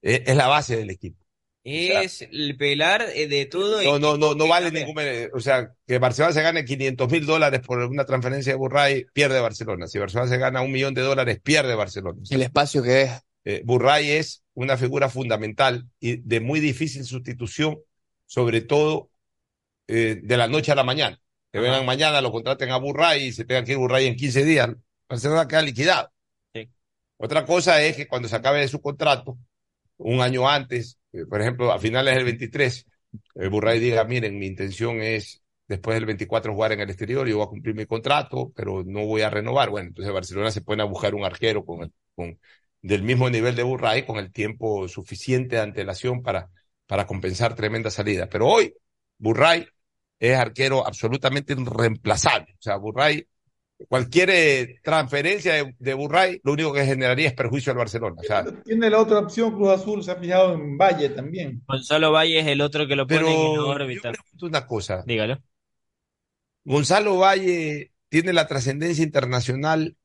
[0.02, 1.18] es, es la base del equipo.
[1.62, 3.82] es el pelar eh, de todo.
[3.82, 7.26] No, no, no, no vale ningún, bene- o sea, que Barcelona se gane 500 mil
[7.26, 9.86] dólares por una transferencia de Burray, pierde Barcelona.
[9.86, 12.20] Si Barcelona se gana un millón de dólares, pierde Barcelona.
[12.30, 13.10] El espacio que es.
[13.44, 17.78] Eh, Burray es una figura fundamental y de muy difícil sustitución,
[18.26, 19.10] sobre todo
[19.90, 21.18] eh, de la noche a la mañana.
[21.52, 24.44] Que vengan mañana, lo contraten a Burray y se tengan que ir Burray en 15
[24.44, 24.70] días.
[25.08, 26.10] Barcelona queda liquidado.
[27.16, 29.38] Otra cosa es que cuando se acabe su contrato,
[29.98, 32.86] un año antes, eh, por ejemplo, a finales del 23,
[33.36, 37.36] el Burray diga, miren, mi intención es después del 24 jugar en el exterior, yo
[37.38, 39.70] voy a cumplir mi contrato, pero no voy a renovar.
[39.70, 42.38] Bueno, entonces Barcelona se pone a buscar un arquero con, el- con
[42.82, 46.50] del mismo nivel de Burray, con el tiempo suficiente de antelación para,
[46.86, 48.28] para compensar tremenda salida.
[48.28, 48.74] Pero hoy,
[49.18, 49.66] Burray
[50.20, 52.52] es arquero absolutamente irreemplazable.
[52.52, 53.26] O sea, Burray,
[53.88, 58.16] cualquier eh, transferencia de, de Burray, lo único que generaría es perjuicio al Barcelona.
[58.20, 61.62] O sea, Tiene la otra opción, Cruz Azul se ha fijado en Valle también.
[61.66, 64.12] Gonzalo Valle es el otro que lo pone Pero en órbita.
[64.42, 65.02] una cosa.
[65.06, 65.38] Dígalo.
[66.64, 69.96] Gonzalo Valle tiene la trascendencia internacional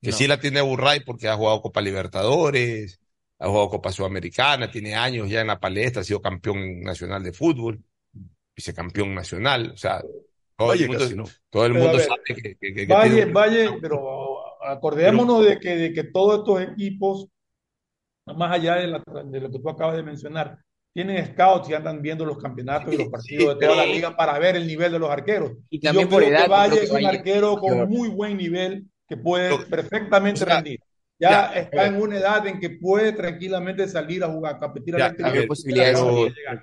[0.00, 0.16] que No.
[0.16, 3.00] sí la tiene Burray porque ha jugado Copa Libertadores,
[3.38, 7.32] ha jugado Copa Sudamericana, tiene años ya en la palestra, ha sido campeón nacional de
[7.32, 7.82] fútbol,
[8.58, 10.02] vicecampeón nacional, o sea,
[10.56, 11.24] todo Valle el mundo, casi no.
[11.48, 15.60] todo el Pero, mundo ver, sabe que, que- que- Valle, tiene Valle, pero acordémonos de
[15.60, 17.28] que, de que todos estos equipos,
[18.26, 20.58] más allá de, la- de lo que tú acabas de mencionar,
[20.92, 24.16] tienen scouts y andan viendo los campeonatos y los partidos de toda la pero- liga
[24.16, 25.52] para ver el nivel de los arqueros.
[25.70, 27.56] Y Yo también por creo edad, que yo Valle creo que es un Valle- arquero
[27.58, 30.80] con Yo- muy buen nivel que puede perfectamente o sea, rendir.
[31.20, 34.58] Ya, ya, está a en una edad en que puede tranquilamente salir a jugar, a
[34.60, 35.44] competir exterior.
[35.96, 36.00] a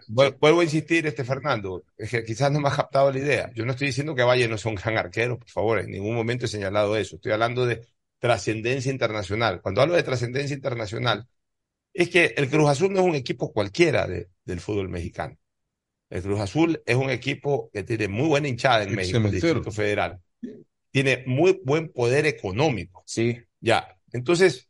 [0.07, 3.51] vu- vuelvo a insistir, este Fernando, es que quizás no me has captado la idea.
[3.53, 6.15] Yo no estoy diciendo que Valle no sea un gran arquero, por favor, en ningún
[6.15, 7.17] momento he señalado eso.
[7.17, 7.85] Estoy hablando de
[8.19, 9.61] trascendencia internacional.
[9.61, 11.27] Cuando hablo de trascendencia internacional,
[11.93, 15.37] es que el Cruz Azul no es un equipo cualquiera de- del fútbol mexicano.
[16.09, 19.23] El Cruz Azul es un equipo que tiene muy buena hinchada en El México, el
[19.23, 19.53] cementero.
[19.55, 20.19] Distrito Federal.
[20.91, 23.03] Tiene muy buen poder económico.
[23.05, 23.37] Sí.
[23.59, 23.91] Ya.
[24.13, 24.69] Entonces,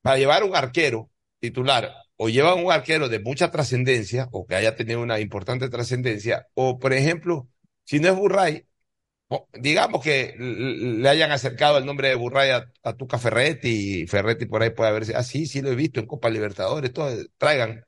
[0.00, 4.76] para llevar un arquero titular, o llevan un arquero de mucha trascendencia, o que haya
[4.76, 7.48] tenido una importante trascendencia, o por ejemplo,
[7.84, 8.66] si no es Burray,
[9.54, 14.46] digamos que le hayan acercado el nombre de Burray a, a Tuca Ferretti, y Ferretti
[14.46, 17.84] por ahí puede haberse, ah, sí, sí lo he visto en Copa Libertadores, todo, traigan.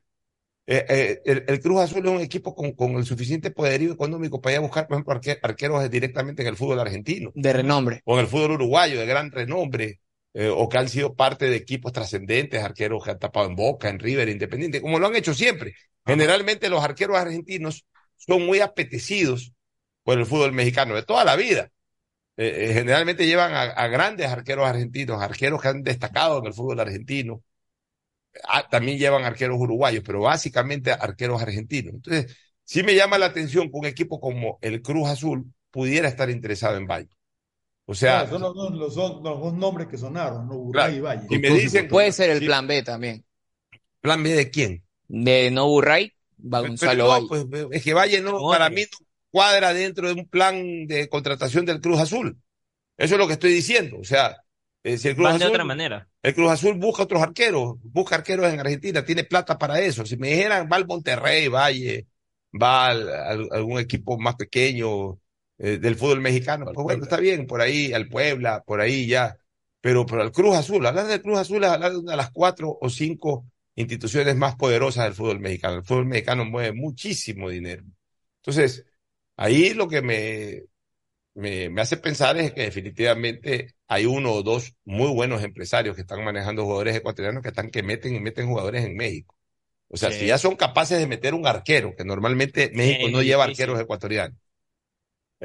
[0.67, 4.41] Eh, eh, el, el Cruz Azul es un equipo con, con el suficiente poderío económico
[4.41, 8.01] para ir a buscar, por ejemplo, arque- arqueros directamente en el fútbol argentino De renombre.
[8.05, 10.01] o en el fútbol uruguayo de gran renombre,
[10.35, 13.89] eh, o que han sido parte de equipos trascendentes, arqueros que han tapado en Boca,
[13.89, 15.75] en River, Independiente, como lo han hecho siempre.
[16.05, 17.85] Generalmente los arqueros argentinos
[18.17, 19.53] son muy apetecidos
[20.03, 21.71] por el fútbol mexicano de toda la vida.
[22.37, 26.53] Eh, eh, generalmente llevan a, a grandes arqueros argentinos, arqueros que han destacado en el
[26.55, 27.43] fútbol argentino.
[28.47, 31.93] Ah, también llevan arqueros uruguayos, pero básicamente arqueros argentinos.
[31.95, 36.29] Entonces, sí me llama la atención que un equipo como el Cruz Azul pudiera estar
[36.29, 37.09] interesado en Valle.
[37.87, 40.55] O sea, Claro, son los, dos- los dos- los dos nombres que sonaron, ¿no?
[40.57, 41.27] Burray y Valle.
[41.29, 42.45] y me dicen, Puede ser el Sí.
[42.45, 43.23] plan B también.
[44.01, 44.83] ¿plan B de quién?
[45.07, 47.27] De no Burray, Gonzalo no, Valle.
[47.47, 51.65] pues, es que Valle no, para mí no cuadra dentro de un plan de contratación
[51.65, 52.37] del Cruz Azul.
[52.97, 53.97] Eso es lo que estoy diciendo.
[53.99, 54.35] O sea,
[54.83, 56.07] eh, si el Cruz Van de Azul, otra manera.
[56.23, 60.05] el Cruz Azul busca otros arqueros, busca arqueros en Argentina, tiene plata para eso.
[60.05, 62.07] Si me dijeran, va al Monterrey, Valle,
[62.53, 65.19] va al, al- algún equipo más pequeño
[65.57, 69.37] eh, del fútbol mexicano, pues bueno, está bien, por ahí, al Puebla, por ahí ya.
[69.81, 72.31] Pero, pero al Cruz Azul, hablar del Cruz Azul es hablar de una de las
[72.31, 73.45] cuatro o cinco
[73.75, 75.75] instituciones más poderosas del fútbol mexicano.
[75.77, 77.83] El fútbol mexicano mueve muchísimo dinero.
[78.37, 78.85] Entonces,
[79.37, 80.63] ahí lo que me,
[81.33, 86.01] me, me hace pensar es que definitivamente hay uno o dos muy buenos empresarios que
[86.01, 89.35] están manejando jugadores ecuatorianos que están que meten y meten jugadores en México.
[89.89, 90.19] O sea, Sí.
[90.21, 94.37] si ya son capaces de meter un arquero, que normalmente México no lleva arqueros ecuatorianos.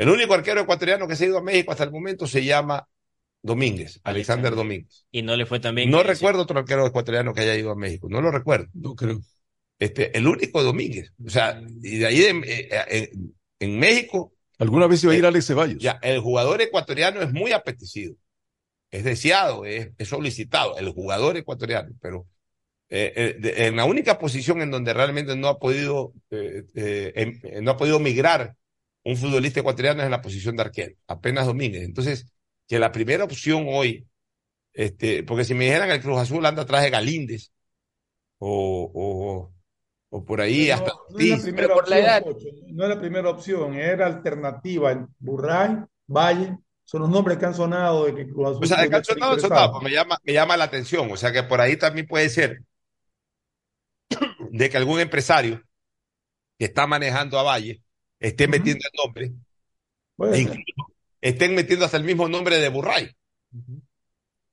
[0.01, 2.89] El único arquero ecuatoriano que se ha ido a México hasta el momento se llama
[3.43, 5.05] Domínguez, Alexander Domínguez.
[5.11, 5.91] Y no le fue tan bien.
[5.91, 8.69] No recuerdo otro arquero ecuatoriano que haya ido a México, no lo recuerdo.
[8.73, 9.21] No creo.
[9.79, 11.13] Este, el único Domínguez.
[11.23, 15.17] O sea, y de ahí de- eh, eh, en, en México, ¿Alguna vez iba a
[15.17, 15.83] ir Alex Ceballos?
[15.83, 18.15] ya, el jugador ecuatoriano es muy apetecido.
[18.91, 22.27] Es deseado, es, es solicitado, el jugador ecuatoriano, pero
[22.89, 27.13] eh, eh, de- en la única posición en donde realmente no ha podido, eh, eh,
[27.17, 28.55] em- eh, no ha podido migrar
[29.05, 31.83] un futbolista ecuatoriano es en la posición de arquero, apenas Domínguez.
[31.85, 32.27] Entonces,
[32.69, 34.07] que la primera opción hoy,
[34.73, 37.53] este, porque si me dijeran que el Cruz Azul anda atrás de Galíndez,
[38.39, 39.55] o, o,
[40.11, 41.43] o por ahí No, hasta no es la Ortiz.
[41.43, 42.23] primera Pero por la opción, edad.
[42.23, 44.93] Pocho, no es la primera opción, era alternativa.
[44.93, 48.89] El Burray, Valle, son los nombres que han sonado de que Cruz Azul O sea,
[48.89, 49.39] calzonado, interesado.
[49.41, 51.11] sonado, pues me llama, me llama la atención.
[51.11, 52.63] O sea, que por ahí también puede ser
[54.51, 55.63] de que algún empresario
[56.59, 57.83] que está manejando a Valle
[58.21, 59.33] esté metiendo el nombre,
[60.33, 63.11] e incluso estén metiendo hasta el mismo nombre de Burray.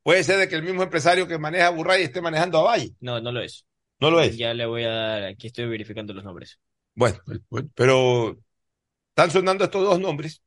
[0.01, 2.93] Puede ser de que el mismo empresario que maneja Burray esté manejando a Valle.
[3.01, 3.65] No, no lo es.
[3.99, 4.37] No lo es.
[4.37, 6.59] Ya le voy a dar, aquí estoy verificando los nombres.
[6.95, 7.19] Bueno,
[7.75, 8.39] pero
[9.09, 10.41] están sonando estos dos nombres.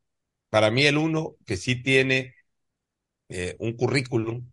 [0.49, 2.35] Para mí el uno que sí tiene
[3.29, 4.51] eh, un currículum,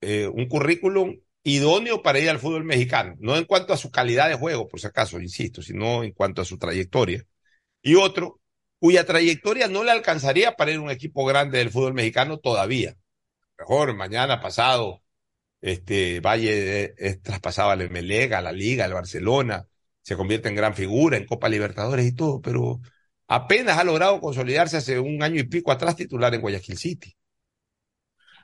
[0.00, 4.28] eh, un currículum idóneo para ir al fútbol mexicano, no en cuanto a su calidad
[4.28, 7.24] de juego, por si acaso, insisto, sino en cuanto a su trayectoria.
[7.86, 8.40] Y otro
[8.80, 12.96] cuya trayectoria no le alcanzaría para ir a un equipo grande del fútbol mexicano todavía.
[13.56, 15.04] Mejor mañana pasado,
[15.60, 19.68] este Valle eh, es traspasado al a la Liga, al Barcelona,
[20.02, 22.80] se convierte en gran figura en Copa Libertadores y todo, pero
[23.28, 27.16] apenas ha logrado consolidarse hace un año y pico atrás titular en Guayaquil City.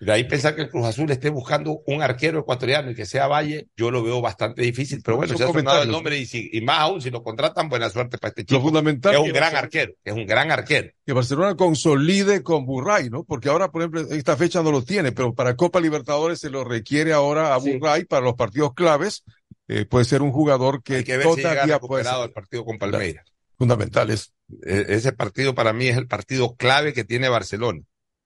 [0.04, 3.28] De ahí pensar que el Cruz Azul esté buscando un arquero ecuatoriano y que sea
[3.28, 6.50] Valle, yo lo veo bastante difícil, pero bueno, se ha sonado el nombre y, si-
[6.52, 8.58] y más aún si lo contratan, buena suerte para este chico.
[8.58, 10.90] Lo fundamental es un gran arquero, es un gran arquero.
[11.06, 13.22] que Barcelona consolide con Burray, ¿no?
[13.22, 16.64] Porque ahora, por ejemplo, esta fecha no lo tiene, pero para Copa Libertadores se lo
[16.64, 19.22] requiere ahora a Burray para los partidos claves.
[19.68, 22.32] Eh, puede ser un jugador que, Hay que ver si llega todavía puede ser el
[22.32, 23.24] partido con Palmeiras.
[23.56, 24.32] fundamentales.
[24.66, 27.80] E- Ese partido para mí es el partido clave que tiene Barcelona.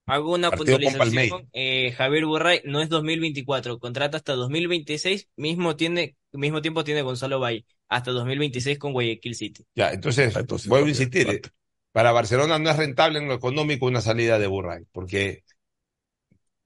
[0.07, 1.49] Hago una Partido puntualización.
[1.53, 7.41] Eh, Javier Burray no es 2024, contrata hasta 2026, mismo tiene, mismo tiempo tiene Gonzalo
[7.41, 9.65] Valle, hasta 2026 con Guayaquil City.
[9.75, 10.33] Ya, entonces,
[10.69, 11.43] vuelvo a insistir, eh,
[11.93, 15.43] para Barcelona no es rentable en lo económico una salida de Burray, porque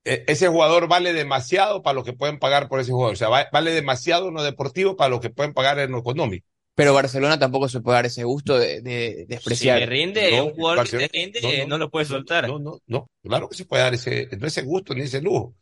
[0.04, 3.14] e- ese jugador vale demasiado para lo que pueden pagar por ese jugador.
[3.14, 5.98] O sea, va- vale demasiado en lo deportivo para lo que pueden pagar en lo
[5.98, 6.46] económico.
[6.80, 9.80] Pero Barcelona tampoco se puede dar ese gusto de, de Si despreciar.
[9.80, 12.48] le rinde, No, un jugador que te rinde, no, no, no, lo puede soltar.
[12.48, 13.06] No, no, no.
[13.22, 15.54] Claro que se puede dar ese, no ese gusto ni ese lujo.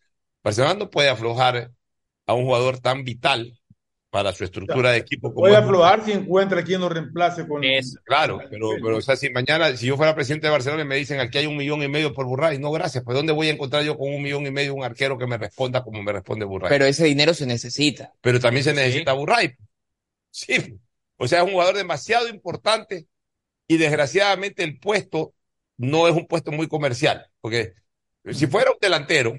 [0.44, 1.72] Barcelona no puede aflojar
[2.24, 3.52] a un jugador tan vital
[4.10, 7.62] para su estructura de equipo como Puede aflojar si encuentra quien lo reemplace con
[8.04, 10.94] Claro, pero, pero, o sea, si mañana, si yo fuera presidente de Barcelona y me
[10.94, 13.52] dicen aquí hay un millón y medio por Burray, no, gracias, pues ¿dónde voy a
[13.54, 16.44] encontrar yo con un millón y medio un arquero que me responda como me responde
[16.44, 16.68] Burray?
[16.68, 18.12] Pero ese dinero se necesita.
[18.20, 19.56] Pero también se necesita Burray.
[20.30, 20.78] Sí,
[21.18, 23.08] o sea, es un jugador demasiado importante
[23.68, 25.34] y desgraciadamente el puesto
[25.76, 27.74] no es un puesto muy comercial, porque
[28.32, 29.34] si fuera un delantero,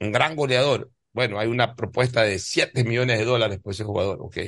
[0.00, 4.18] un gran goleador, bueno, hay una propuesta de 7 millones de dólares por ese jugador,
[4.20, 4.38] ok.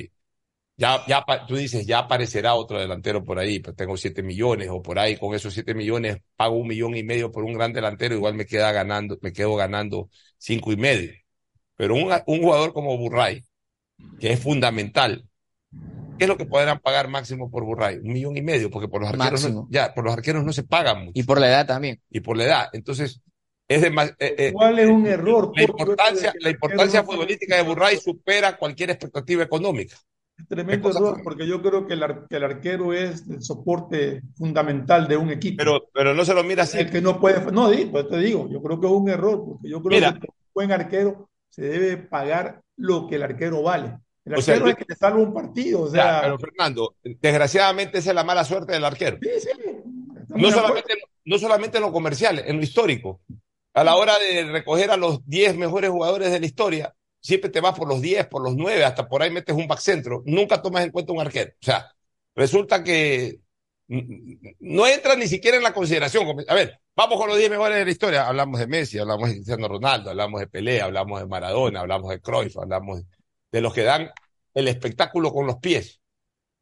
[0.79, 4.81] Ya, ya, tú dices, ya aparecerá otro delantero por ahí, pues tengo 7 millones o
[4.83, 8.13] por ahí, con esos 7 millones pago un millón y medio por un gran delantero,
[8.15, 11.13] igual me queda ganando, me quedo ganando cinco y medio.
[11.75, 13.43] Pero un, un jugador como Burray,
[14.19, 15.29] que es fundamental,
[16.17, 17.97] ¿qué es lo que podrán pagar máximo por Burray?
[17.97, 20.63] Un millón y medio, porque por los arqueros no, ya, por los arqueros no se
[20.63, 21.11] pagan mucho.
[21.15, 22.01] Y por la edad también.
[22.09, 22.67] Y por la edad.
[22.73, 23.21] Entonces,
[23.67, 25.51] es de más, eh, eh, ¿Cuál es un error?
[25.55, 29.95] la importancia, la importancia futbolística de Burray supera cualquier expectativa económica.
[30.47, 35.07] Tremendo error, porque yo creo que el, ar- que el arquero es el soporte fundamental
[35.07, 35.57] de un equipo.
[35.57, 36.77] Pero, pero no se lo mira así.
[36.77, 39.43] El que no puede, no, di- pues te digo, yo creo que es un error,
[39.45, 40.13] porque yo creo Mira.
[40.13, 43.97] que un buen arquero se debe pagar lo que el arquero vale.
[44.27, 46.39] El O sea, arquero yo- es que te salva un partido, o Ya, sea, pero
[46.39, 49.17] Fernando, desgraciadamente esa es la mala suerte del arquero.
[49.21, 49.49] sí, sí,
[50.29, 50.93] No solamente,
[51.25, 53.21] no solamente en lo comercial, en lo histórico.
[53.73, 57.61] A la hora de recoger a los 10 mejores jugadores de la historia, siempre te
[57.61, 60.23] vas por los 10, por los 9, hasta por ahí metes un back centro.
[60.25, 61.51] Nunca tomas en cuenta un arquero.
[61.61, 61.91] O sea,
[62.35, 63.39] resulta que
[63.87, 66.27] no entra ni siquiera en la consideración.
[66.47, 68.27] A ver, vamos con los 10 mejores de la historia.
[68.27, 72.19] Hablamos de Messi, hablamos de Cristiano Ronaldo, hablamos de Pelé, hablamos de Maradona, hablamos de
[72.19, 73.05] Cruyff, hablamos de
[73.51, 74.09] los que dan
[74.53, 76.01] el espectáculo con los pies.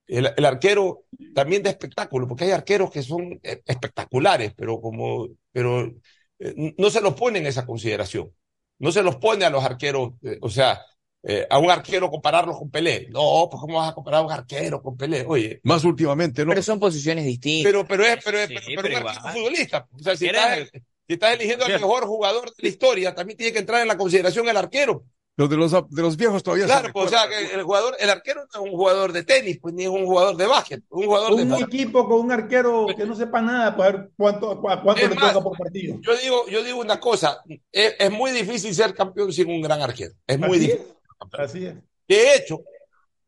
[0.07, 5.28] El, el arquero también da espectáculo, porque hay arqueros que son eh, espectaculares, pero como,
[5.52, 5.91] pero
[6.40, 8.32] eh, no se los pone en esa consideración.
[8.78, 10.82] No se los pone a los arqueros, eh, o sea,
[11.24, 13.07] eh, a un arquero compararlo con Pelé.
[13.10, 15.26] No, pues cómo vas a comparar a un arquero con Pelé.
[15.28, 16.49] Oye, Más últimamente, ¿no?
[16.49, 17.72] Pero son posiciones distintas.
[17.72, 19.88] pero, pero es, pero es, pero, Sí, pero pero un arquero futbolista.
[19.91, 20.70] O sea, si estás,
[21.07, 23.98] si estás eligiendo al mejor jugador de la historia, también tiene que entrar en la
[23.98, 25.03] consideración el arquero.
[25.38, 27.95] Los de los, de los viejos todavía se Claro, pues, o sea, que el jugador,
[27.99, 30.82] el arquero no es un jugador de tenis, pues ni es un jugador de básquet,
[30.90, 34.52] un jugador un de equipo con un arquero que no sepa nada para ver cuánto,
[34.70, 35.98] a cuánto Es le más, toca por partido.
[36.02, 37.41] Yo digo, yo digo una cosa,
[37.72, 40.14] es, es muy difícil ser campeón sin un gran arquero.
[40.26, 40.86] Es muy Así difícil.
[41.34, 41.76] es, así es.
[42.07, 42.62] De hecho,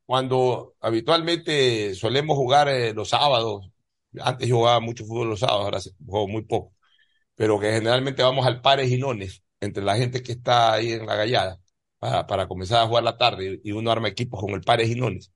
[0.05, 3.69] cuando habitualmente solemos jugar eh, los sábados,
[4.19, 6.73] antes yo jugaba mucho fútbol los sábados, ahora se- juego muy poco,
[7.35, 11.05] pero que generalmente vamos al pares y nones entre la gente que está ahí en
[11.05, 11.59] la gallada.
[11.99, 15.31] Para, para comenzar a jugar la tarde y uno arma equipos con el Pares Ginones.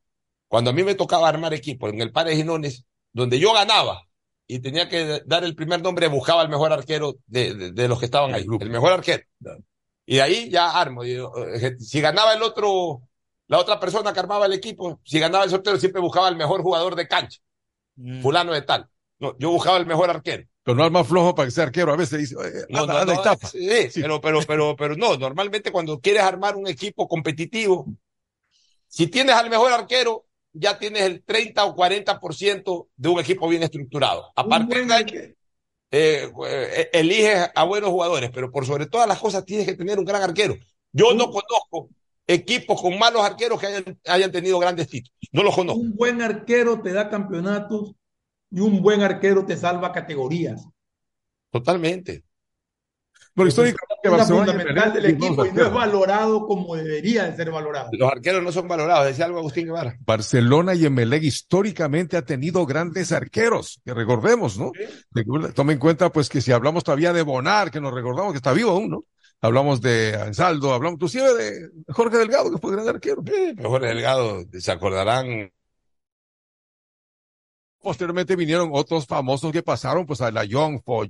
[0.48, 4.04] Cuando a mí me tocaba armar equipos en el Pares Ginones, donde yo ganaba
[4.48, 8.00] y tenía que dar el primer nombre, buscaba el mejor arquero de, de, de los
[8.00, 9.24] que estaban ahí, el mejor arquero.
[10.06, 11.04] Y de ahí ya armo.
[11.04, 13.02] Eh, si ganaba el otro,
[13.48, 16.62] la otra persona que armaba el equipo, si ganaba el sorteo, siempre buscaba el mejor
[16.62, 17.40] jugador de cancha,
[18.20, 18.90] fulano de tal.
[19.20, 20.46] No, yo buscaba el mejor arquero.
[20.64, 21.92] Pero no es más flojo para que sea arquero.
[21.92, 23.48] A veces dice, "Oye, No, no, no, tapa".
[23.48, 27.88] sí, Pero, pero, pero, pero no, normalmente cuando quieres armar un equipo competitivo,
[28.88, 33.64] si tienes al mejor arquero, ya tienes el 30 o 40% de un equipo bien
[33.64, 34.32] estructurado.
[34.36, 35.06] A partir de ahí,
[35.92, 39.98] eh, eh, eliges a buenos jugadores, pero por sobre todas las cosas tienes que tener
[39.98, 40.56] un gran arquero.
[40.92, 41.90] Yo no conozco
[42.28, 45.18] equipos con malos arqueros que hayan, hayan tenido grandes títulos.
[45.32, 45.82] No los conozco.
[45.82, 47.94] Un buen arquero te da campeonatos
[48.52, 50.68] y un buen arquero te salva categorías.
[51.50, 52.24] Totalmente.
[53.34, 57.90] Pero históricamente Es fundamental del equipo y no es valorado como debería de ser valorado.
[57.94, 59.96] Los arqueros no son valorados, decía algo Agustín Guevara.
[60.06, 64.72] Barcelona y Emelec históricamente ha tenido grandes arqueros, que recordemos, ¿no?
[65.56, 68.52] Tome en cuenta, pues, que si hablamos todavía de Bonar, que nos recordamos que está
[68.52, 69.06] vivo aún, ¿no?
[69.40, 73.24] Hablamos de Ansaldo, hablamos inclusive de Jorge Delgado, que fue gran arquero.
[73.56, 75.52] Mejor Delgado, se acordarán.
[77.82, 81.08] Posteriormente vinieron otros famosos que pasaron, pues, a la Young For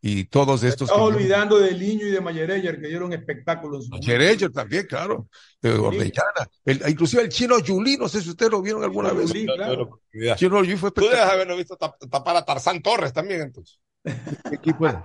[0.00, 0.88] y todos estos.
[0.88, 3.90] Estaba que- olvidando de Liño y de Mayereyer que dieron espectáculos.
[4.00, 5.28] Cherecher también, claro.
[5.60, 6.48] De Orellana.
[6.64, 9.28] El- inclusive el chino Yuli, no sé si ustedes lo vieron alguna vez.
[9.28, 10.00] Yuli, claro.
[10.36, 11.34] Chino Yuli fue Tú debes espectacular.
[11.34, 13.78] haberlo visto tap- tapar a Tarzán Torres también, entonces.
[14.02, 15.04] ¿Qué equipo era?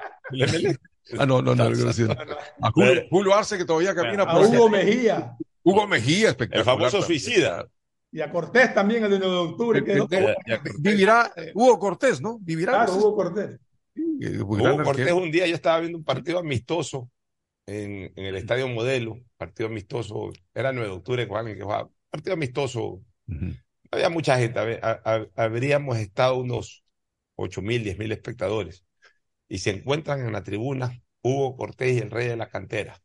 [1.17, 1.63] Ah, no, no, no.
[1.65, 4.51] A Julio, Julio Arce que todavía camina A por ahí.
[4.55, 6.59] Hugo Mejía Hugo Mejía, espectacular.
[6.59, 7.19] El famoso también.
[7.21, 7.67] suicida.
[8.11, 9.83] Y a Cortés también, el de 9 de octubre.
[9.83, 12.39] que Eh, eh, eh, Vivirá eh, Hugo Cortés, ¿no?
[12.39, 12.71] Vivirá.
[12.73, 13.59] Claro, Hugo Cortés.
[13.95, 17.09] eh, muy Hugo Cortés un día yo estaba viendo un partido amistoso
[17.65, 21.89] en, en el Estadio Modelo, partido amistoso, era 9 de octubre con alguien que jugaba,
[22.09, 23.01] partido amistoso,
[23.91, 24.79] había mucha gente,
[25.35, 26.83] habríamos estado unos
[27.35, 28.85] 8 mil, 10 mil espectadores,
[29.49, 33.01] y se encuentran en la tribuna Hugo Cortés y el rey de la cantera.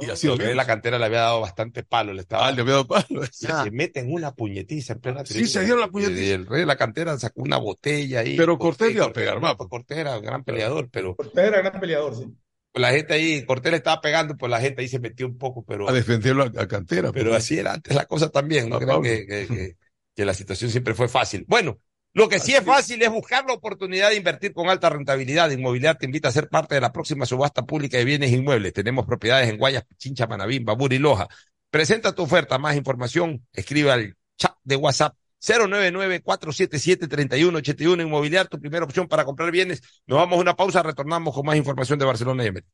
[0.00, 2.46] Y así el lo rey de la cantera le había dado bastante palo, le estaba
[2.48, 3.22] Ah, le había dado palo.
[3.30, 6.22] se, meten una puñetiza en plena Sí, se dieron la puñetiza.
[6.22, 8.36] Y el rey de la cantera sacó una botella ahí.
[8.36, 9.56] Pero Cortés le iba a pegar más.
[9.56, 12.36] Cortés era un gran peleador, pero Cortés era gran peleador, sí.
[12.74, 15.64] la gente ahí, Cortés le estaba pegando, pues la gente ahí se metió un poco,
[15.64, 17.12] pero, A defenderlo a, a cantera.
[17.12, 17.38] pero pues.
[17.38, 18.68] así era antes la cosa también.
[18.68, 19.02] No Ah, crean Pablo.
[19.02, 19.76] que, que- que-
[20.16, 21.44] que la situación siempre fue fácil.
[21.48, 21.80] Bueno,
[22.14, 25.50] lo que sí es fácil es buscar la oportunidad de invertir con alta rentabilidad.
[25.50, 28.72] Inmobiliar te invita a ser parte de la próxima subasta pública de bienes inmuebles.
[28.72, 31.26] Tenemos propiedades en Guayas, Chincha, Manabí, Babur y Loja.
[31.70, 32.56] Presenta tu oferta.
[32.56, 38.02] Más información, escribe al chat de WhatsApp 099-477-3181.
[38.02, 39.82] Inmobiliar, tu primera opción para comprar bienes.
[40.06, 42.66] Nos vamos a una pausa, retornamos con más información de Barcelona y Emelec.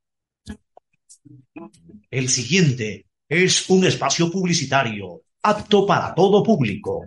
[2.11, 7.07] El siguiente es un espacio publicitario apto para todo público.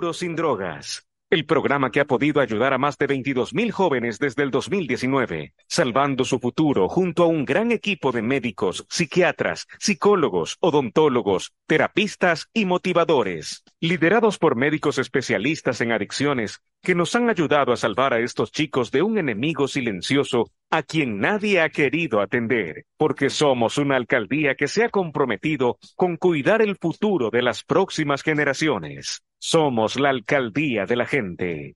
[0.11, 1.05] sin drogas.
[1.29, 5.53] El programa que ha podido ayudar a más de 22 mil jóvenes desde el 2019,
[5.67, 12.65] salvando su futuro junto a un gran equipo de médicos, psiquiatras, psicólogos, odontólogos, terapistas y
[12.65, 18.51] motivadores, liderados por médicos especialistas en adicciones que nos han ayudado a salvar a estos
[18.51, 24.55] chicos de un enemigo silencioso a quien nadie ha querido atender, porque somos una alcaldía
[24.55, 29.21] que se ha comprometido con cuidar el futuro de las próximas generaciones.
[29.43, 31.75] Somos la alcaldía de la gente.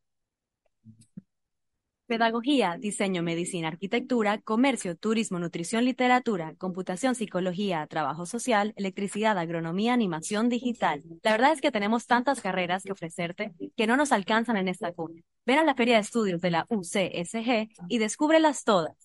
[2.05, 10.47] Pedagogía, diseño, medicina, arquitectura, comercio, turismo, nutrición, literatura, computación, psicología, trabajo social, electricidad, agronomía, animación
[10.47, 11.01] digital.
[11.23, 14.91] La verdad es que tenemos tantas carreras que ofrecerte que no nos alcanzan en esta
[14.91, 15.23] cuna.
[15.47, 19.04] Ven a la Feria de Estudios de la UCSG y descúbrelas todas.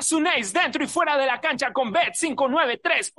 [0.00, 3.12] Asunéis dentro y fuera de la cancha con Bet593.es.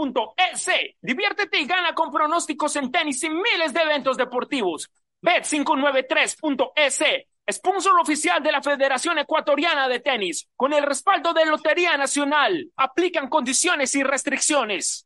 [0.99, 4.89] Diviértete y gana con pronósticos en tenis y miles de eventos deportivos.
[5.21, 7.03] Bet593.es,
[7.51, 12.71] sponsor oficial de la Federación Ecuatoriana de Tenis, con el respaldo de Lotería Nacional.
[12.75, 15.05] Aplican condiciones y restricciones.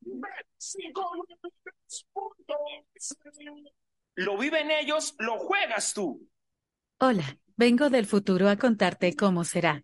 [4.16, 6.26] Lo viven ellos, lo juegas tú.
[7.02, 9.84] Hola, vengo del futuro a contarte cómo será.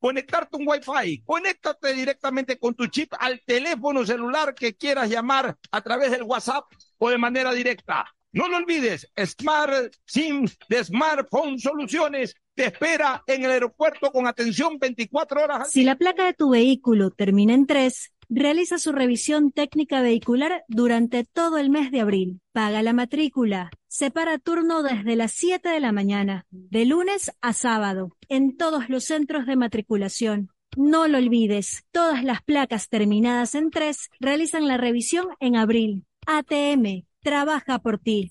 [0.00, 1.22] conectarte un Wi-Fi.
[1.24, 6.64] Conéctate directamente con tu chip al teléfono celular que quieras llamar a través del WhatsApp
[6.98, 8.06] o de manera directa.
[8.32, 14.78] No lo olvides, Smart SIM de Smartphone Soluciones te espera en el aeropuerto con atención
[14.78, 15.70] 24 horas.
[15.70, 21.24] Si la placa de tu vehículo termina en 3, realiza su revisión técnica vehicular durante
[21.24, 22.40] todo el mes de abril.
[22.52, 23.70] Paga la matrícula.
[23.88, 29.04] Separa turno desde las 7 de la mañana, de lunes a sábado, en todos los
[29.04, 30.50] centros de matriculación.
[30.76, 36.04] No lo olvides, todas las placas terminadas en 3 realizan la revisión en abril.
[36.26, 38.30] ATM, trabaja por ti.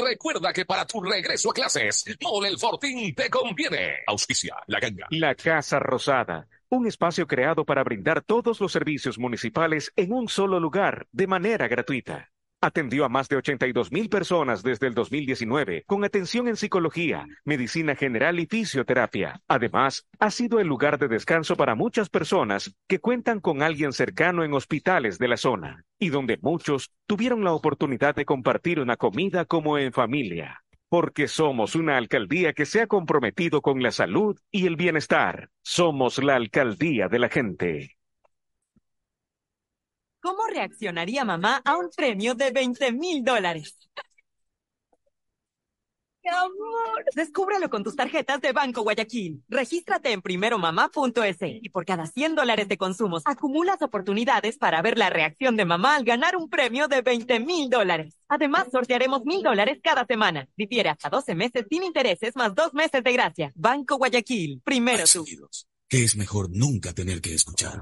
[0.01, 3.99] recuerda que para tu regreso a clases, Mole el Fortín te conviene.
[4.07, 5.07] Auspicia la ganga.
[5.11, 10.59] La Casa Rosada, un espacio creado para brindar todos los servicios municipales en un solo
[10.59, 12.30] lugar, de manera gratuita.
[12.63, 17.95] Atendió a más de 82 mil personas desde el 2019 con atención en psicología, medicina
[17.95, 19.41] general y fisioterapia.
[19.47, 24.43] Además, ha sido el lugar de descanso para muchas personas que cuentan con alguien cercano
[24.43, 29.45] en hospitales de la zona y donde muchos tuvieron la oportunidad de compartir una comida
[29.45, 30.61] como en familia.
[30.87, 35.49] Porque somos una alcaldía que se ha comprometido con la salud y el bienestar.
[35.63, 37.97] Somos la alcaldía de la gente.
[40.21, 43.75] ¿Cómo reaccionaría mamá a un premio de 20 mil dólares?
[46.23, 49.43] Mi amor, descúbrelo con tus tarjetas de Banco Guayaquil.
[49.49, 55.09] Regístrate en primeromamá.es y por cada 100 dólares de consumos acumulas oportunidades para ver la
[55.09, 58.15] reacción de mamá al ganar un premio de 20 mil dólares.
[58.27, 60.47] Además, sortearemos mil dólares cada semana.
[60.55, 63.51] Difiere hasta 12 meses sin intereses más dos meses de gracia.
[63.55, 65.25] Banco Guayaquil, primero tú.
[65.89, 67.81] que es mejor nunca tener que escuchar.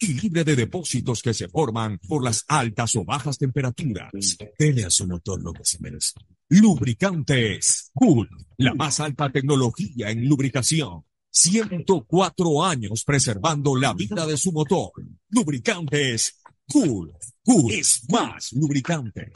[0.00, 4.12] y libre de depósitos que se forman por las altas o bajas temperaturas.
[4.58, 6.14] Dele a su motor lo que se merece.
[6.48, 8.28] Lubricantes Cool,
[8.58, 11.04] la más alta tecnología en lubricación.
[11.30, 14.92] 104 años preservando la vida de su motor.
[15.28, 17.12] Lubricantes Cool.
[17.44, 19.32] Cool es más lubricante.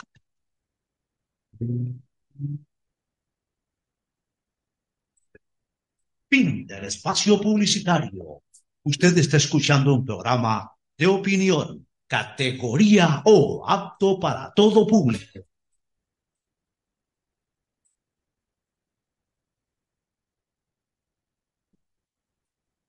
[6.29, 8.43] Fin del espacio publicitario.
[8.83, 15.41] Usted está escuchando un programa de opinión, categoría O, apto para todo público.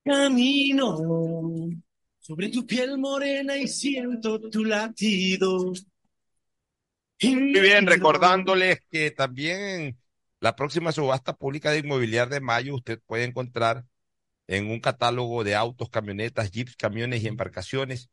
[0.04, 0.96] Camino
[2.18, 5.72] sobre tu piel morena y siento tu latido.
[7.22, 9.96] Muy bien, recordándoles que también
[10.40, 13.84] la próxima subasta pública de inmobiliaria de mayo usted puede encontrar
[14.46, 18.10] en un catálogo de autos, camionetas, jeeps, camiones y embarcaciones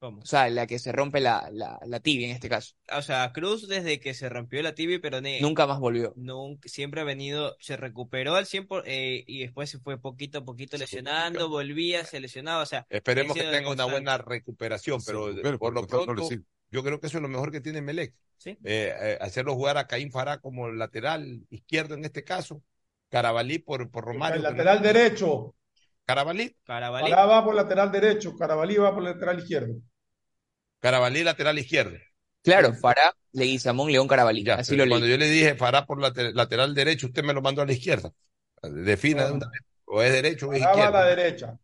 [0.00, 0.20] ¿Cómo?
[0.20, 2.74] O sea, la que se rompe la, la, la tibia en este caso.
[2.96, 5.40] O sea, Cruz desde que se rompió la tibia y peroné.
[5.40, 6.12] Nunca más volvió.
[6.14, 10.38] Nunca, siempre ha venido, se recuperó al 100% por- eh, y después se fue poquito
[10.38, 12.86] a poquito lesionando, volvía, se lesionaba, o sea.
[12.88, 16.44] Esperemos que tenga una buena recuperación, pero recupere, por lo no pronto, sirve.
[16.70, 18.14] Yo creo que eso es lo mejor que tiene Melec.
[18.36, 18.50] Sí.
[18.64, 22.62] Eh, eh, hacerlo jugar a Caín Fará como lateral izquierdo en este caso,
[23.10, 24.36] Carabalí por, por Romario.
[24.36, 25.54] El no- lateral derecho.
[26.04, 27.10] Carabalí, Carabalí.
[27.10, 29.74] Pará va por lateral derecho, Carabalí va por lateral izquierdo.
[30.80, 31.96] Carabalí lateral izquierdo.
[32.42, 34.44] Claro, Fará, Leguizamón, León Carabalí.
[34.44, 35.10] Ya, Así lo cuando leí.
[35.12, 38.12] yo le dije Fará por late- lateral derecho, usted me lo mandó a la izquierda.
[38.62, 39.60] Defina de una vez.
[39.84, 41.58] O es derecho o es Pará va a la derecha.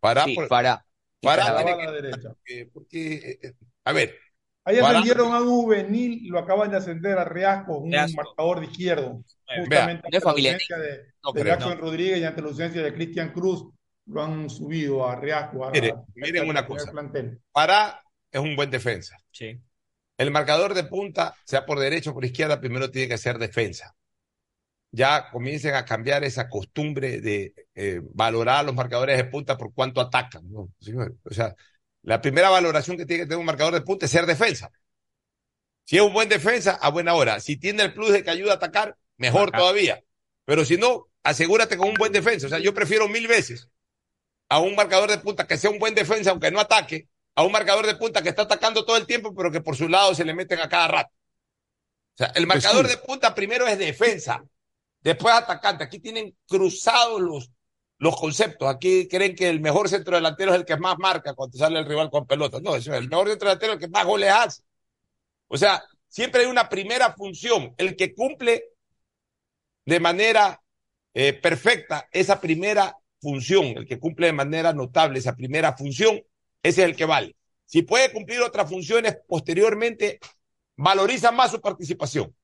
[0.00, 0.86] Fará Sí, por- Fará.
[1.22, 2.34] Fará va a la derecha.
[2.72, 3.52] porque, eh,
[3.84, 4.16] a ver,
[4.64, 8.22] Ahí ascendieron a juvenil lo acaban de ascender a Riasco, un Riasco.
[8.22, 9.24] marcador de izquierdo.
[9.48, 12.48] Vea, Justamente no es ante la ausencia de, No de Jackson Rodríguez y ante la
[12.48, 13.68] ausencia de Cristian Cruz,
[14.06, 15.64] lo han subido a Riasco.
[15.64, 16.90] A, Mire, a- miren una cosa.
[16.90, 17.40] plantel.
[17.52, 19.16] Fará es un buen defensa.
[19.30, 19.60] Sí.
[20.16, 23.94] El marcador de punta, sea por derecha o por izquierda, primero tiene que ser defensa.
[24.94, 29.72] Ya comiencen a cambiar esa costumbre de eh, valorar a los marcadores de punta por
[29.72, 30.42] cuánto atacan.
[30.50, 30.68] ¿no?
[31.24, 31.54] O sea,
[32.02, 34.70] la primera valoración que tiene que tener un marcador de punta es ser defensa.
[35.84, 37.40] Si es un buen defensa, a buena hora.
[37.40, 40.02] Si tiene el plus de que ayuda a atacar, mejor todavía.
[40.44, 42.46] Pero si no, asegúrate con un buen defensa.
[42.46, 43.68] O sea, yo prefiero mil veces
[44.48, 47.52] a un marcador de punta que sea un buen defensa, aunque no ataque, a un
[47.52, 50.24] marcador de punta que está atacando todo el tiempo, pero que por su lado se
[50.24, 51.14] le meten a cada rato.
[52.14, 54.44] O sea, el marcador de punta primero es defensa,
[55.00, 55.84] después atacante.
[55.84, 57.50] Aquí tienen cruzados los,
[58.02, 58.68] los conceptos.
[58.68, 61.86] Aquí creen que el mejor centro delantero es el que más marca cuando sale el
[61.86, 62.58] rival con pelota.
[62.60, 64.62] No, eso es el mejor centro delantero es el que más goles hace.
[65.46, 68.70] O sea, siempre hay una primera función, el que cumple
[69.86, 70.60] de manera
[71.14, 76.20] eh, perfecta esa primera función, el que cumple de manera notable esa primera función,
[76.60, 77.36] ese es el que vale.
[77.66, 80.18] Si puede cumplir otras funciones posteriormente,
[80.74, 82.34] valoriza más su participación,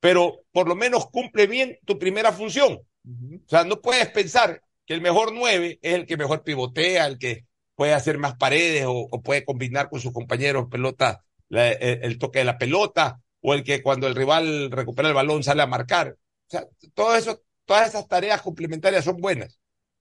[0.00, 2.80] pero por lo menos cumple bien tu primera función.
[3.06, 7.18] O sea, no puedes pensar que el mejor nueve es el que mejor pivotea, el
[7.18, 7.44] que
[7.74, 12.18] puede hacer más paredes o, o puede combinar con sus compañeros pelota, la, el, el,
[12.18, 15.66] toque de la pelota, o el que cuando el rival recupera el balón sale a
[15.66, 16.10] marcar.
[16.10, 19.58] O sea, todo eso, todas esas tareas complementarias son buenas.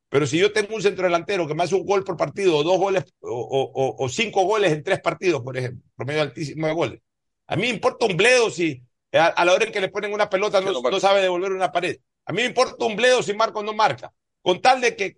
[0.10, 2.64] Pero si yo tengo un centro delantero que me hace un gol por partido, o
[2.64, 6.74] dos goles, o, o, o cinco goles en tres partidos, por ejemplo, promedio altísimo de
[6.74, 7.02] goles.
[7.48, 10.14] A mí me importa un bledo si a, a la hora en que le ponen
[10.14, 11.98] una pelota no, no sabe devolver una pared.
[12.26, 14.14] A mí me importa un bledo si Marco no marca.
[14.44, 15.18] Con tal de que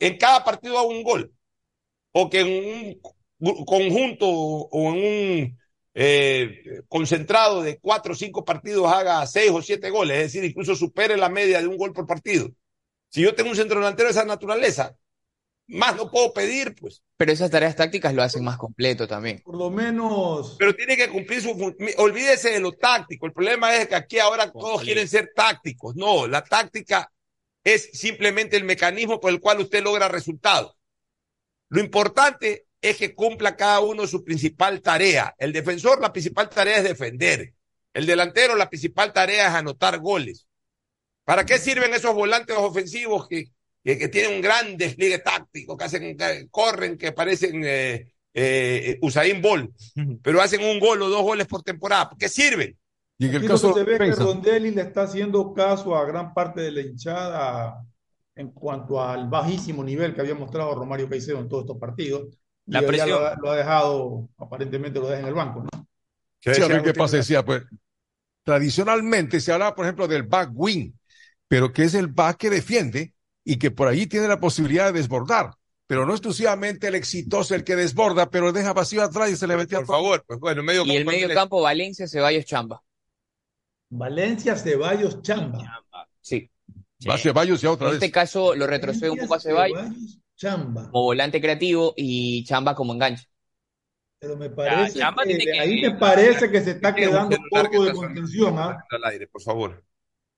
[0.00, 1.32] en cada partido haga un gol.
[2.10, 3.00] O que en
[3.38, 5.58] un conjunto o en un
[5.94, 10.74] eh, concentrado de cuatro o cinco partidos haga seis o siete goles, es decir, incluso
[10.74, 12.50] supere la media de un gol por partido.
[13.08, 14.96] Si yo tengo un centro delantero de esa naturaleza,
[15.68, 17.02] más no puedo pedir, pues.
[17.16, 19.42] Pero esas tareas tácticas lo hacen más completo también.
[19.44, 20.56] Por lo menos.
[20.58, 21.90] Pero tiene que cumplir su función.
[21.98, 23.26] Olvídese de lo táctico.
[23.26, 25.94] El problema es que aquí ahora todos quieren ser tácticos.
[25.94, 27.10] No, la táctica
[27.64, 30.76] es simplemente el mecanismo por el cual usted logra resultados.
[31.68, 35.34] Lo importante es que cumpla cada uno su principal tarea.
[35.38, 37.52] El defensor, la principal tarea es defender.
[37.92, 40.46] El delantero, la principal tarea es anotar goles.
[41.24, 43.50] ¿Para qué sirven esos volantes ofensivos que,
[43.84, 48.98] que, que tienen un gran despliegue táctico, que hacen, que corren, que parecen eh, eh,
[49.02, 49.70] Usain Bolt,
[50.22, 52.10] pero hacen un gol o dos goles por temporada?
[52.10, 52.78] ¿Por qué sirven?
[53.18, 56.32] Y en el Aquí caso se ve que Rondelli le está haciendo caso a gran
[56.32, 57.84] parte de la hinchada
[58.36, 62.28] en cuanto al bajísimo nivel que había mostrado Romario Caicedo en todos estos partidos.
[62.66, 63.10] La presión.
[63.10, 65.88] Lo ha, lo, ha, dejado, aparentemente lo deja en el banco, ¿no?
[66.40, 67.64] Sí, a ver qué pasa, decía, pues,
[68.44, 70.92] tradicionalmente se habla, por ejemplo, del back wing,
[71.48, 75.00] pero que es el back que defiende y que por allí tiene la posibilidad de
[75.00, 75.50] desbordar.
[75.88, 79.56] Pero no exclusivamente el exitoso el que desborda, pero deja vacío atrás y se le
[79.56, 82.82] mete Por favor, pues bueno, medio Y el medio campo, Valencia, Ceballos, Chamba.
[83.90, 85.84] Valencia, Ceballos, Chamba.
[86.20, 86.50] Sí.
[87.08, 88.02] Va Ceballos ya otra en vez.
[88.02, 89.78] En este caso lo retrocede un poco a Ceballos.
[89.78, 90.90] Ceballos Chamba.
[90.90, 93.26] Como volante creativo y Chamba como enganche.
[94.20, 97.92] Pero me parece ya, que, que, ahí me parece que se está quedando corto de
[97.92, 98.58] contención.
[98.58, 98.84] ¿ah?
[98.90, 99.84] Al aire, por favor.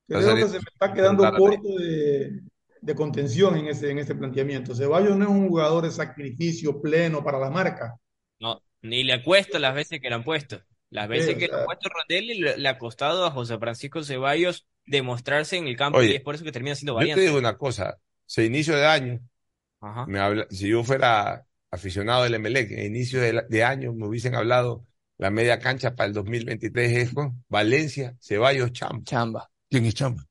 [0.06, 2.40] Creo que se me está quedando corto de,
[2.80, 4.74] de, contención en ese, en ese planteamiento.
[4.74, 7.96] Ceballos no es un jugador de sacrificio pleno para la marca.
[8.38, 10.60] No, ni le acuesto las veces que le han puesto.
[10.90, 13.58] Las veces sí, que o sea, le han puesto Rondelli le, ha costado a José
[13.58, 17.20] Francisco Ceballos demostrarse en el campo Oye, y es por eso que termina siendo variante.
[17.20, 19.20] Yo te digo una cosa, se inicio de año,
[19.80, 20.04] Ajá.
[20.06, 24.34] Me habla, si yo fuera aficionado del Emelec, a inicio de, de, año me hubiesen
[24.34, 24.84] hablado
[25.16, 29.04] la media cancha para el 2023 es con Valencia, Ceballos, Chamba.
[29.04, 29.50] Chamba.
[29.68, 30.26] ¿Quién es Chamba?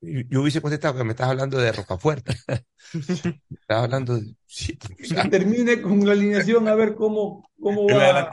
[0.00, 2.36] Yo, yo, hubiese contestado que me estás hablando de Rocafuerte.
[2.92, 4.34] estás hablando de...
[4.46, 8.30] Sí, o sea, termine con la alineación a ver cómo, cómo va.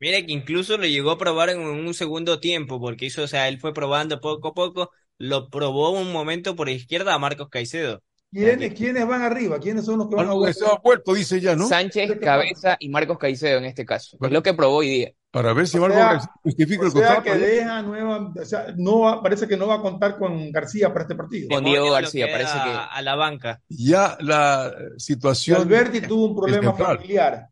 [0.00, 3.48] Mire que incluso lo llegó a probar en un segundo tiempo, porque hizo, o sea,
[3.48, 8.02] él fue probando poco a poco, lo probó un momento por izquierda a Marcos Caicedo.
[8.32, 9.58] ¿Quiénes, ¿Quiénes van arriba?
[9.58, 11.66] ¿Quiénes son los que van Algo que se ha vuelto, dice ya, ¿no?
[11.66, 14.16] Sánchez, Cabeza y Marcos Caicedo en este caso.
[14.20, 15.12] Es lo que probó hoy día.
[15.32, 17.38] Para ver si o algo sea, justifica o el sea contrato.
[17.38, 20.88] que deja nueva, o sea, no va, parece que no va a contar con García
[20.88, 21.48] para este partido.
[21.48, 22.70] Con Diego García, parece que.
[22.90, 23.60] A la banca.
[23.68, 25.60] Ya la situación.
[25.60, 27.48] Alberti tuvo un problema familiar.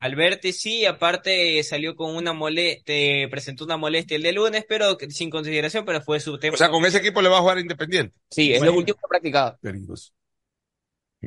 [0.00, 5.28] Alberti sí, aparte salió con una molestia, presentó una molestia el de lunes, pero sin
[5.30, 6.54] consideración, pero fue su tema.
[6.54, 8.16] O sea, con ese equipo le va a jugar Independiente.
[8.30, 8.72] Sí, es bueno.
[8.72, 9.58] lo último que ha practicado.
[9.60, 10.12] Peligroso.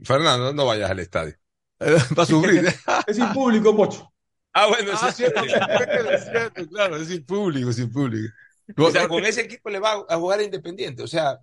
[0.04, 1.36] Fernando, no vayas al estadio.
[1.80, 2.66] Va a sufrir.
[3.08, 4.10] es sin público, Pocho.
[4.56, 5.44] Ah, bueno, eso Ah, es cierto.
[5.44, 8.32] es cierto, claro, es sin público, sin público.
[8.78, 11.02] O sea, con ese equipo le va a jugar Independiente.
[11.02, 11.40] O sea,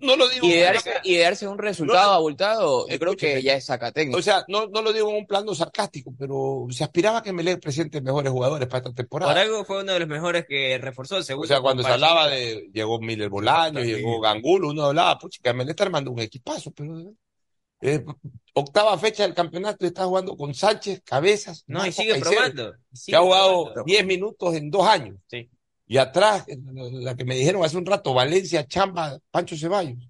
[0.00, 0.46] no lo digo.
[0.46, 3.64] Y de darse, y de darse un resultado no, abultado, yo creo que ya es
[3.64, 4.18] sacatécnico.
[4.18, 7.32] O sea, no, no lo digo en un plano sarcástico, pero se aspiraba a que
[7.32, 9.32] Melec presente mejores jugadores para esta temporada.
[9.32, 11.44] Por algo fue uno de los mejores que reforzó el segundo.
[11.44, 12.68] O sea, cuando se hablaba de.
[12.72, 17.14] Llegó Miller Bolaño, llegó Gangulo, uno hablaba, pucha, que Melec está armando un equipazo, pero.
[17.80, 18.02] Eh,
[18.54, 21.64] octava fecha del campeonato y está jugando con Sánchez, Cabezas.
[21.66, 22.74] No, y sigue Caicedo, probando.
[22.92, 25.18] Sigue que ha jugado 10 minutos en dos años.
[25.28, 25.50] Sí.
[25.86, 30.08] Y atrás, la que me dijeron hace un rato, Valencia, Chamba, Pancho Ceballos.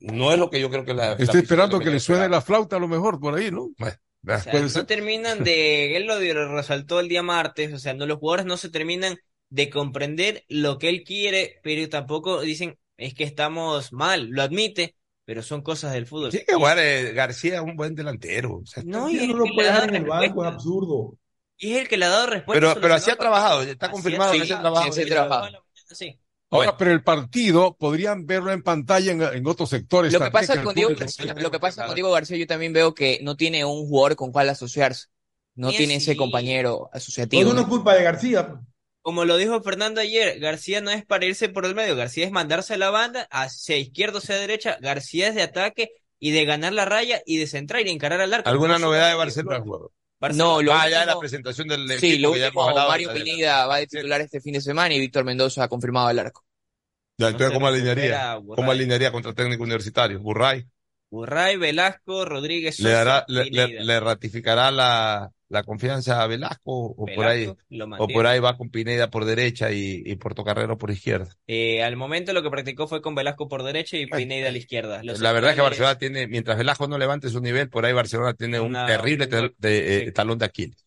[0.00, 1.12] No es lo que yo creo que la.
[1.12, 3.70] Estoy la esperando que le suene la flauta a lo mejor por ahí, ¿no?
[3.76, 3.96] Bueno,
[4.26, 5.96] o sea, no terminan de.
[5.96, 9.18] Él lo resaltó el día martes, o sea, no, los jugadores no se terminan
[9.50, 14.96] de comprender lo que él quiere, pero tampoco dicen es que estamos mal, lo admite,
[15.24, 16.32] pero son cosas del fútbol.
[16.32, 18.56] Sí, que bueno, eh, García es un buen delantero.
[18.56, 21.18] O sea, no, y no lo puede dejar en el banco, es absurdo.
[21.58, 22.60] Y es el que le ha dado respuesta.
[22.68, 24.92] Pero, pero así ha trabajado, está confirmado que así ha trabajado.
[24.92, 25.64] Sí, sí, trabajado.
[25.92, 26.20] Sí.
[26.50, 26.76] Ahora, bueno.
[26.78, 30.12] pero el partido podrían verlo en pantalla en, en otros sectores.
[30.12, 30.92] Lo que pasa con Diego,
[31.36, 34.30] lo que pasa con Diego García, yo también veo que no tiene un jugador con
[34.32, 35.06] cual asociarse.
[35.54, 37.42] no tiene ese compañero asociativo.
[37.42, 38.48] Todo no es culpa de García.
[38.48, 38.60] pues.
[39.02, 42.30] Como lo dijo Fernando ayer, García no es para irse por el medio, García es
[42.32, 46.46] mandarse a la banda, hacia izquierda o sea derecha, García es de ataque y de
[46.46, 48.48] ganar la raya y de centrar y de encarar al arco.
[48.48, 49.90] ¿Alguna No novedad de Barcelona, jugador?
[50.34, 53.12] No, lo ah, ya último- la presentación del Sí, lo que último, Mario.
[53.12, 56.44] Pineda va de titular este fin de semana y Víctor Mendoza ha confirmado el arco.
[57.18, 58.40] Ya, entonces, ¿cómo alinearía?
[58.46, 60.20] ¿Cómo alinearía contra técnico universitario?
[60.20, 60.66] Burray.
[61.10, 63.84] Burray, Velasco, Rodríguez, ¿Le, Sosa, dará, le, le- Pineda.
[63.84, 68.70] le ratificará la, la confianza a Velasco o por ahí o por ahí va con
[68.70, 71.28] Pineda por derecha y, y Portocarrero por izquierda?
[71.46, 74.58] Eh, al momento lo que practicó fue con Velasco por derecha y Pineda a la
[74.58, 75.02] izquierda.
[75.02, 77.92] Los La verdad es que Barcelona tiene, mientras Velasco no levante su nivel, por ahí
[77.92, 80.84] Barcelona tiene un Una- terrible tel- de- eh, talón de Aquiles.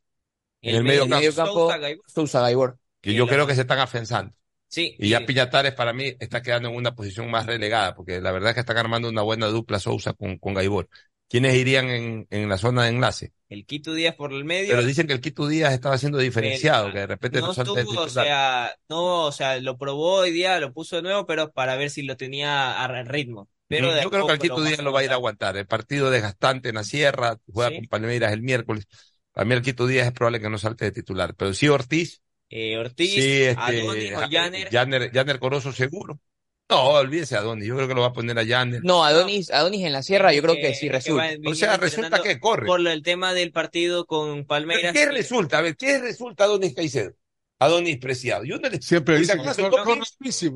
[0.62, 2.04] En el, medio medio campo, Sousa, Gaibor.
[2.08, 2.78] Sousa Gaibor.
[3.02, 4.34] que y yo creo que se están afianzando.
[4.70, 8.32] Sí, Y ya Piñatares para mí está quedando en una posición más relegada, porque la
[8.34, 10.90] verdad es que están armando una buena dupla Sousa con, con Gaibor.
[11.30, 13.34] ¿Quiénes irían en, en la zona de enlace?
[13.50, 14.70] el Quito Díaz por el medio.
[14.76, 17.82] Pero dicen que el Quito Díaz estaba siendo diferenciado, que de repente no salta de
[17.82, 21.52] estuvo, o sea, no, o sea, lo probó hoy día, lo puso de nuevo, pero
[21.52, 23.50] para ver si lo tenía a ritmo.
[23.70, 25.58] Pero Yo creo que el Quito Díaz lo va a ir a aguantar.
[25.58, 27.76] El partido desgastante en la sierra, juega Sí.
[27.78, 28.86] con Palmeiras el miércoles.
[29.32, 31.36] Para mí el Quito Díaz es probable que no salte de titular.
[31.36, 34.70] Pero sí Ortiz, Eh, Ortiz, sí este, Adonis o Janer.
[34.72, 36.20] Janer, Janer Corozo seguro.
[36.70, 37.66] No, olvídese a Adonis.
[37.66, 38.84] Yo creo que lo va a poner a Janer.
[38.84, 41.24] No, Adonis, Adonis en la sierra yo creo que sí que resulta.
[41.24, 42.66] va- O sea, resulta que corre.
[42.68, 44.92] Por el tema del partido con Palmeiras.
[44.94, 45.60] ¿Qué resulta?
[45.60, 47.14] A ver, ¿qué resulta Adonis Caicedo?
[47.60, 48.44] Adonis Preciado.
[48.44, 50.00] Yo no le- Siempre que no piensen-.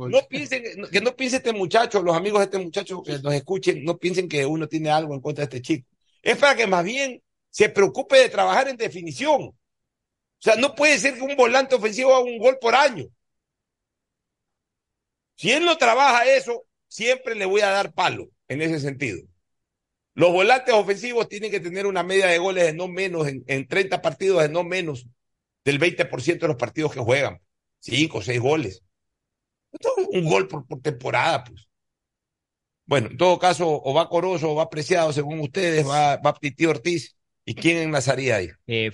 [0.09, 3.83] No piensen, que no piense este muchacho, los amigos de este muchacho que nos escuchen,
[3.85, 5.87] no piensen que uno tiene algo en contra de este chico.
[6.21, 9.41] Es para que más bien se preocupe de trabajar en definición.
[9.43, 9.55] O
[10.39, 13.05] sea, no puede ser que un volante ofensivo haga un gol por año.
[15.41, 19.23] Si él no trabaja eso, siempre le voy a dar palo en ese sentido.
[20.13, 23.67] Los volantes ofensivos tienen que tener una media de goles de no menos, en, en
[23.67, 25.07] 30 partidos de no menos
[25.65, 27.39] del 20% de los partidos que juegan.
[27.79, 28.83] Cinco o seis goles.
[30.11, 31.67] Un gol por, por temporada, pues.
[32.85, 36.37] Bueno, en todo caso, o va Corozo o va Preciado, según ustedes, va, va
[36.67, 37.15] Ortiz.
[37.45, 38.49] ¿Y quién enlazaría ahí?
[38.67, 38.91] Eh,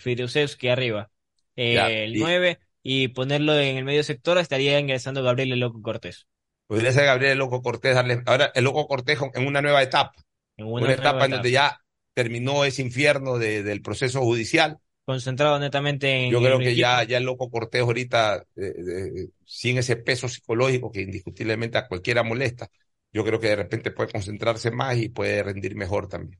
[0.69, 1.11] arriba.
[1.57, 5.60] Eh, Ya, el y- 9 y ponerlo en el medio sector estaría ingresando Gabriel el
[5.60, 6.26] Loco Cortés.
[6.68, 10.14] Podría ser Gabriel el Loco Cortés, darle, ahora el Loco Cortés en una nueva etapa.
[10.57, 11.80] En Una, una etapa nueva en donde ya
[12.14, 14.77] terminó ese infierno de- del proceso judicial.
[15.06, 19.77] Concentrado netamente en Yo creo que ya, ya el Loco Cortés ahorita, eh, eh, sin
[19.77, 22.68] ese peso psicológico que indiscutiblemente a cualquiera molesta,
[23.14, 26.39] yo creo que de repente puede concentrarse más y puede rendir mejor también.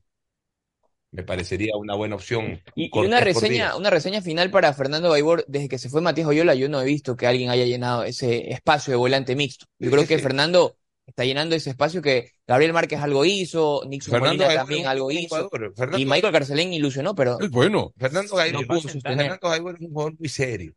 [1.10, 2.60] Me parecería una buena opción.
[2.74, 6.54] Y, una reseña, una reseña final para Fernando Gaibor, desde que se fue Matías Oyola,
[6.54, 9.64] yo no he visto que alguien haya llenado ese espacio de volante mixto.
[9.78, 10.76] Yo creo que Fernando
[11.06, 15.48] está llenando ese espacio que Gabriel Márquez algo hizo, Nixon Fernando Molina también algo hizo.
[15.50, 17.92] Fernando- y Michael Carcelén ilusionó, pero Es bueno.
[17.96, 19.18] Fernando Gaibor, No pudo sostener.
[19.18, 20.74] Fernando Gaibor es un jugador muy serio.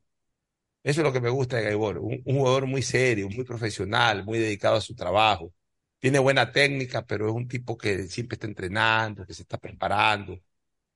[0.84, 2.00] Eso es lo que me gusta de Gaibor.
[2.00, 5.52] Un, un jugador muy serio, muy profesional, muy dedicado a su trabajo.
[6.02, 10.40] Tiene buena técnica, pero es un tipo que siempre está entrenando, que se está preparando.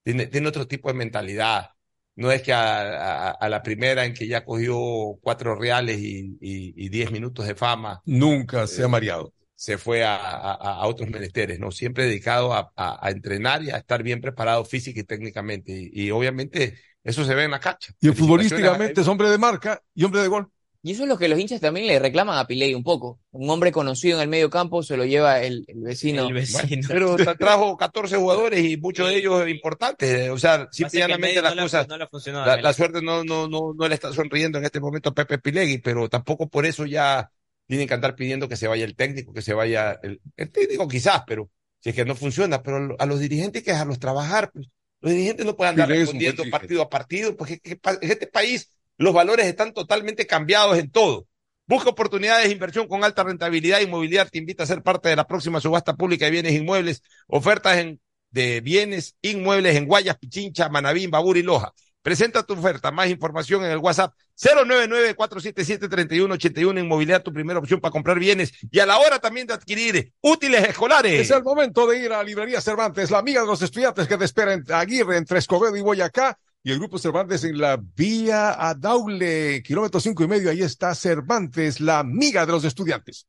[0.04, 1.72] Tiene, tiene otro tipo de mentalidad.
[2.16, 4.78] No es que a, a- a la primera en que ya cogió
[5.22, 9.34] cuatro reales y, y, y diez minutos de fama, Nunca se ha mareado.
[9.56, 11.72] se fue a, otros menesteres, ¿no?
[11.72, 15.72] Siempre dedicado a, entrenar y a estar bien preparado física y técnicamente.
[15.72, 17.94] Y, y obviamente eso se ve en la cancha.
[18.02, 20.50] Y futbolísticamente es hombre de marca y hombre de gol.
[20.86, 23.20] Y eso es lo que los hinchas también le reclaman a Piley un poco.
[23.32, 26.28] Un hombre conocido en el medio campo se lo lleva el, el vecino.
[26.28, 26.88] El vecino.
[26.88, 30.30] Pero tra- trajo 14 jugadores y muchos de ellos importantes.
[30.30, 34.14] O sea, simplemente las no cosas, no la, suerte no, no, no, no le está
[34.14, 37.32] sonriendo en este momento a Pepe Pilegui, pero tampoco por eso ya
[37.66, 40.88] tienen que andar pidiendo que se vaya el técnico, que se vaya el, el técnico
[40.88, 41.50] quizás, pero
[41.80, 44.52] si es que no funciona, pero a los dirigentes hay que dejarlos trabajar.
[44.54, 44.68] Pues.
[45.02, 48.28] Los dirigentes no pueden andar respondiendo partido a partido, porque es que pa- en este
[48.28, 51.28] país los valores están totalmente cambiados en todo.
[51.68, 53.82] Busca oportunidades de inversión con alta rentabilidad.
[53.82, 57.02] Inmobiliar te invita a ser parte de la próxima subasta pública de bienes inmuebles.
[57.28, 58.00] Ofertas en,
[58.30, 61.74] de bienes inmuebles en Guayas, Pichincha, Manabí, Babur y Loja.
[62.04, 62.92] Presenta tu oferta.
[62.92, 66.80] Más información en el WhatsApp 099-477-3181.
[66.80, 70.70] Inmobiliar, tu primera opción para comprar bienes y a la hora también de adquirir útiles
[70.70, 71.20] escolares.
[71.20, 74.18] Es el momento de ir a la librería Cervantes, la amiga de los estudiantes que
[74.18, 76.38] te espera en Aguirre, entre Escobedo y Boyacá.
[76.66, 80.50] Y el grupo Cervantes en la vía a Daule, kilómetro cinco y medio.
[80.50, 83.28] Ahí está Cervantes, la amiga de los estudiantes.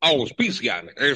[0.00, 1.14] Auspician este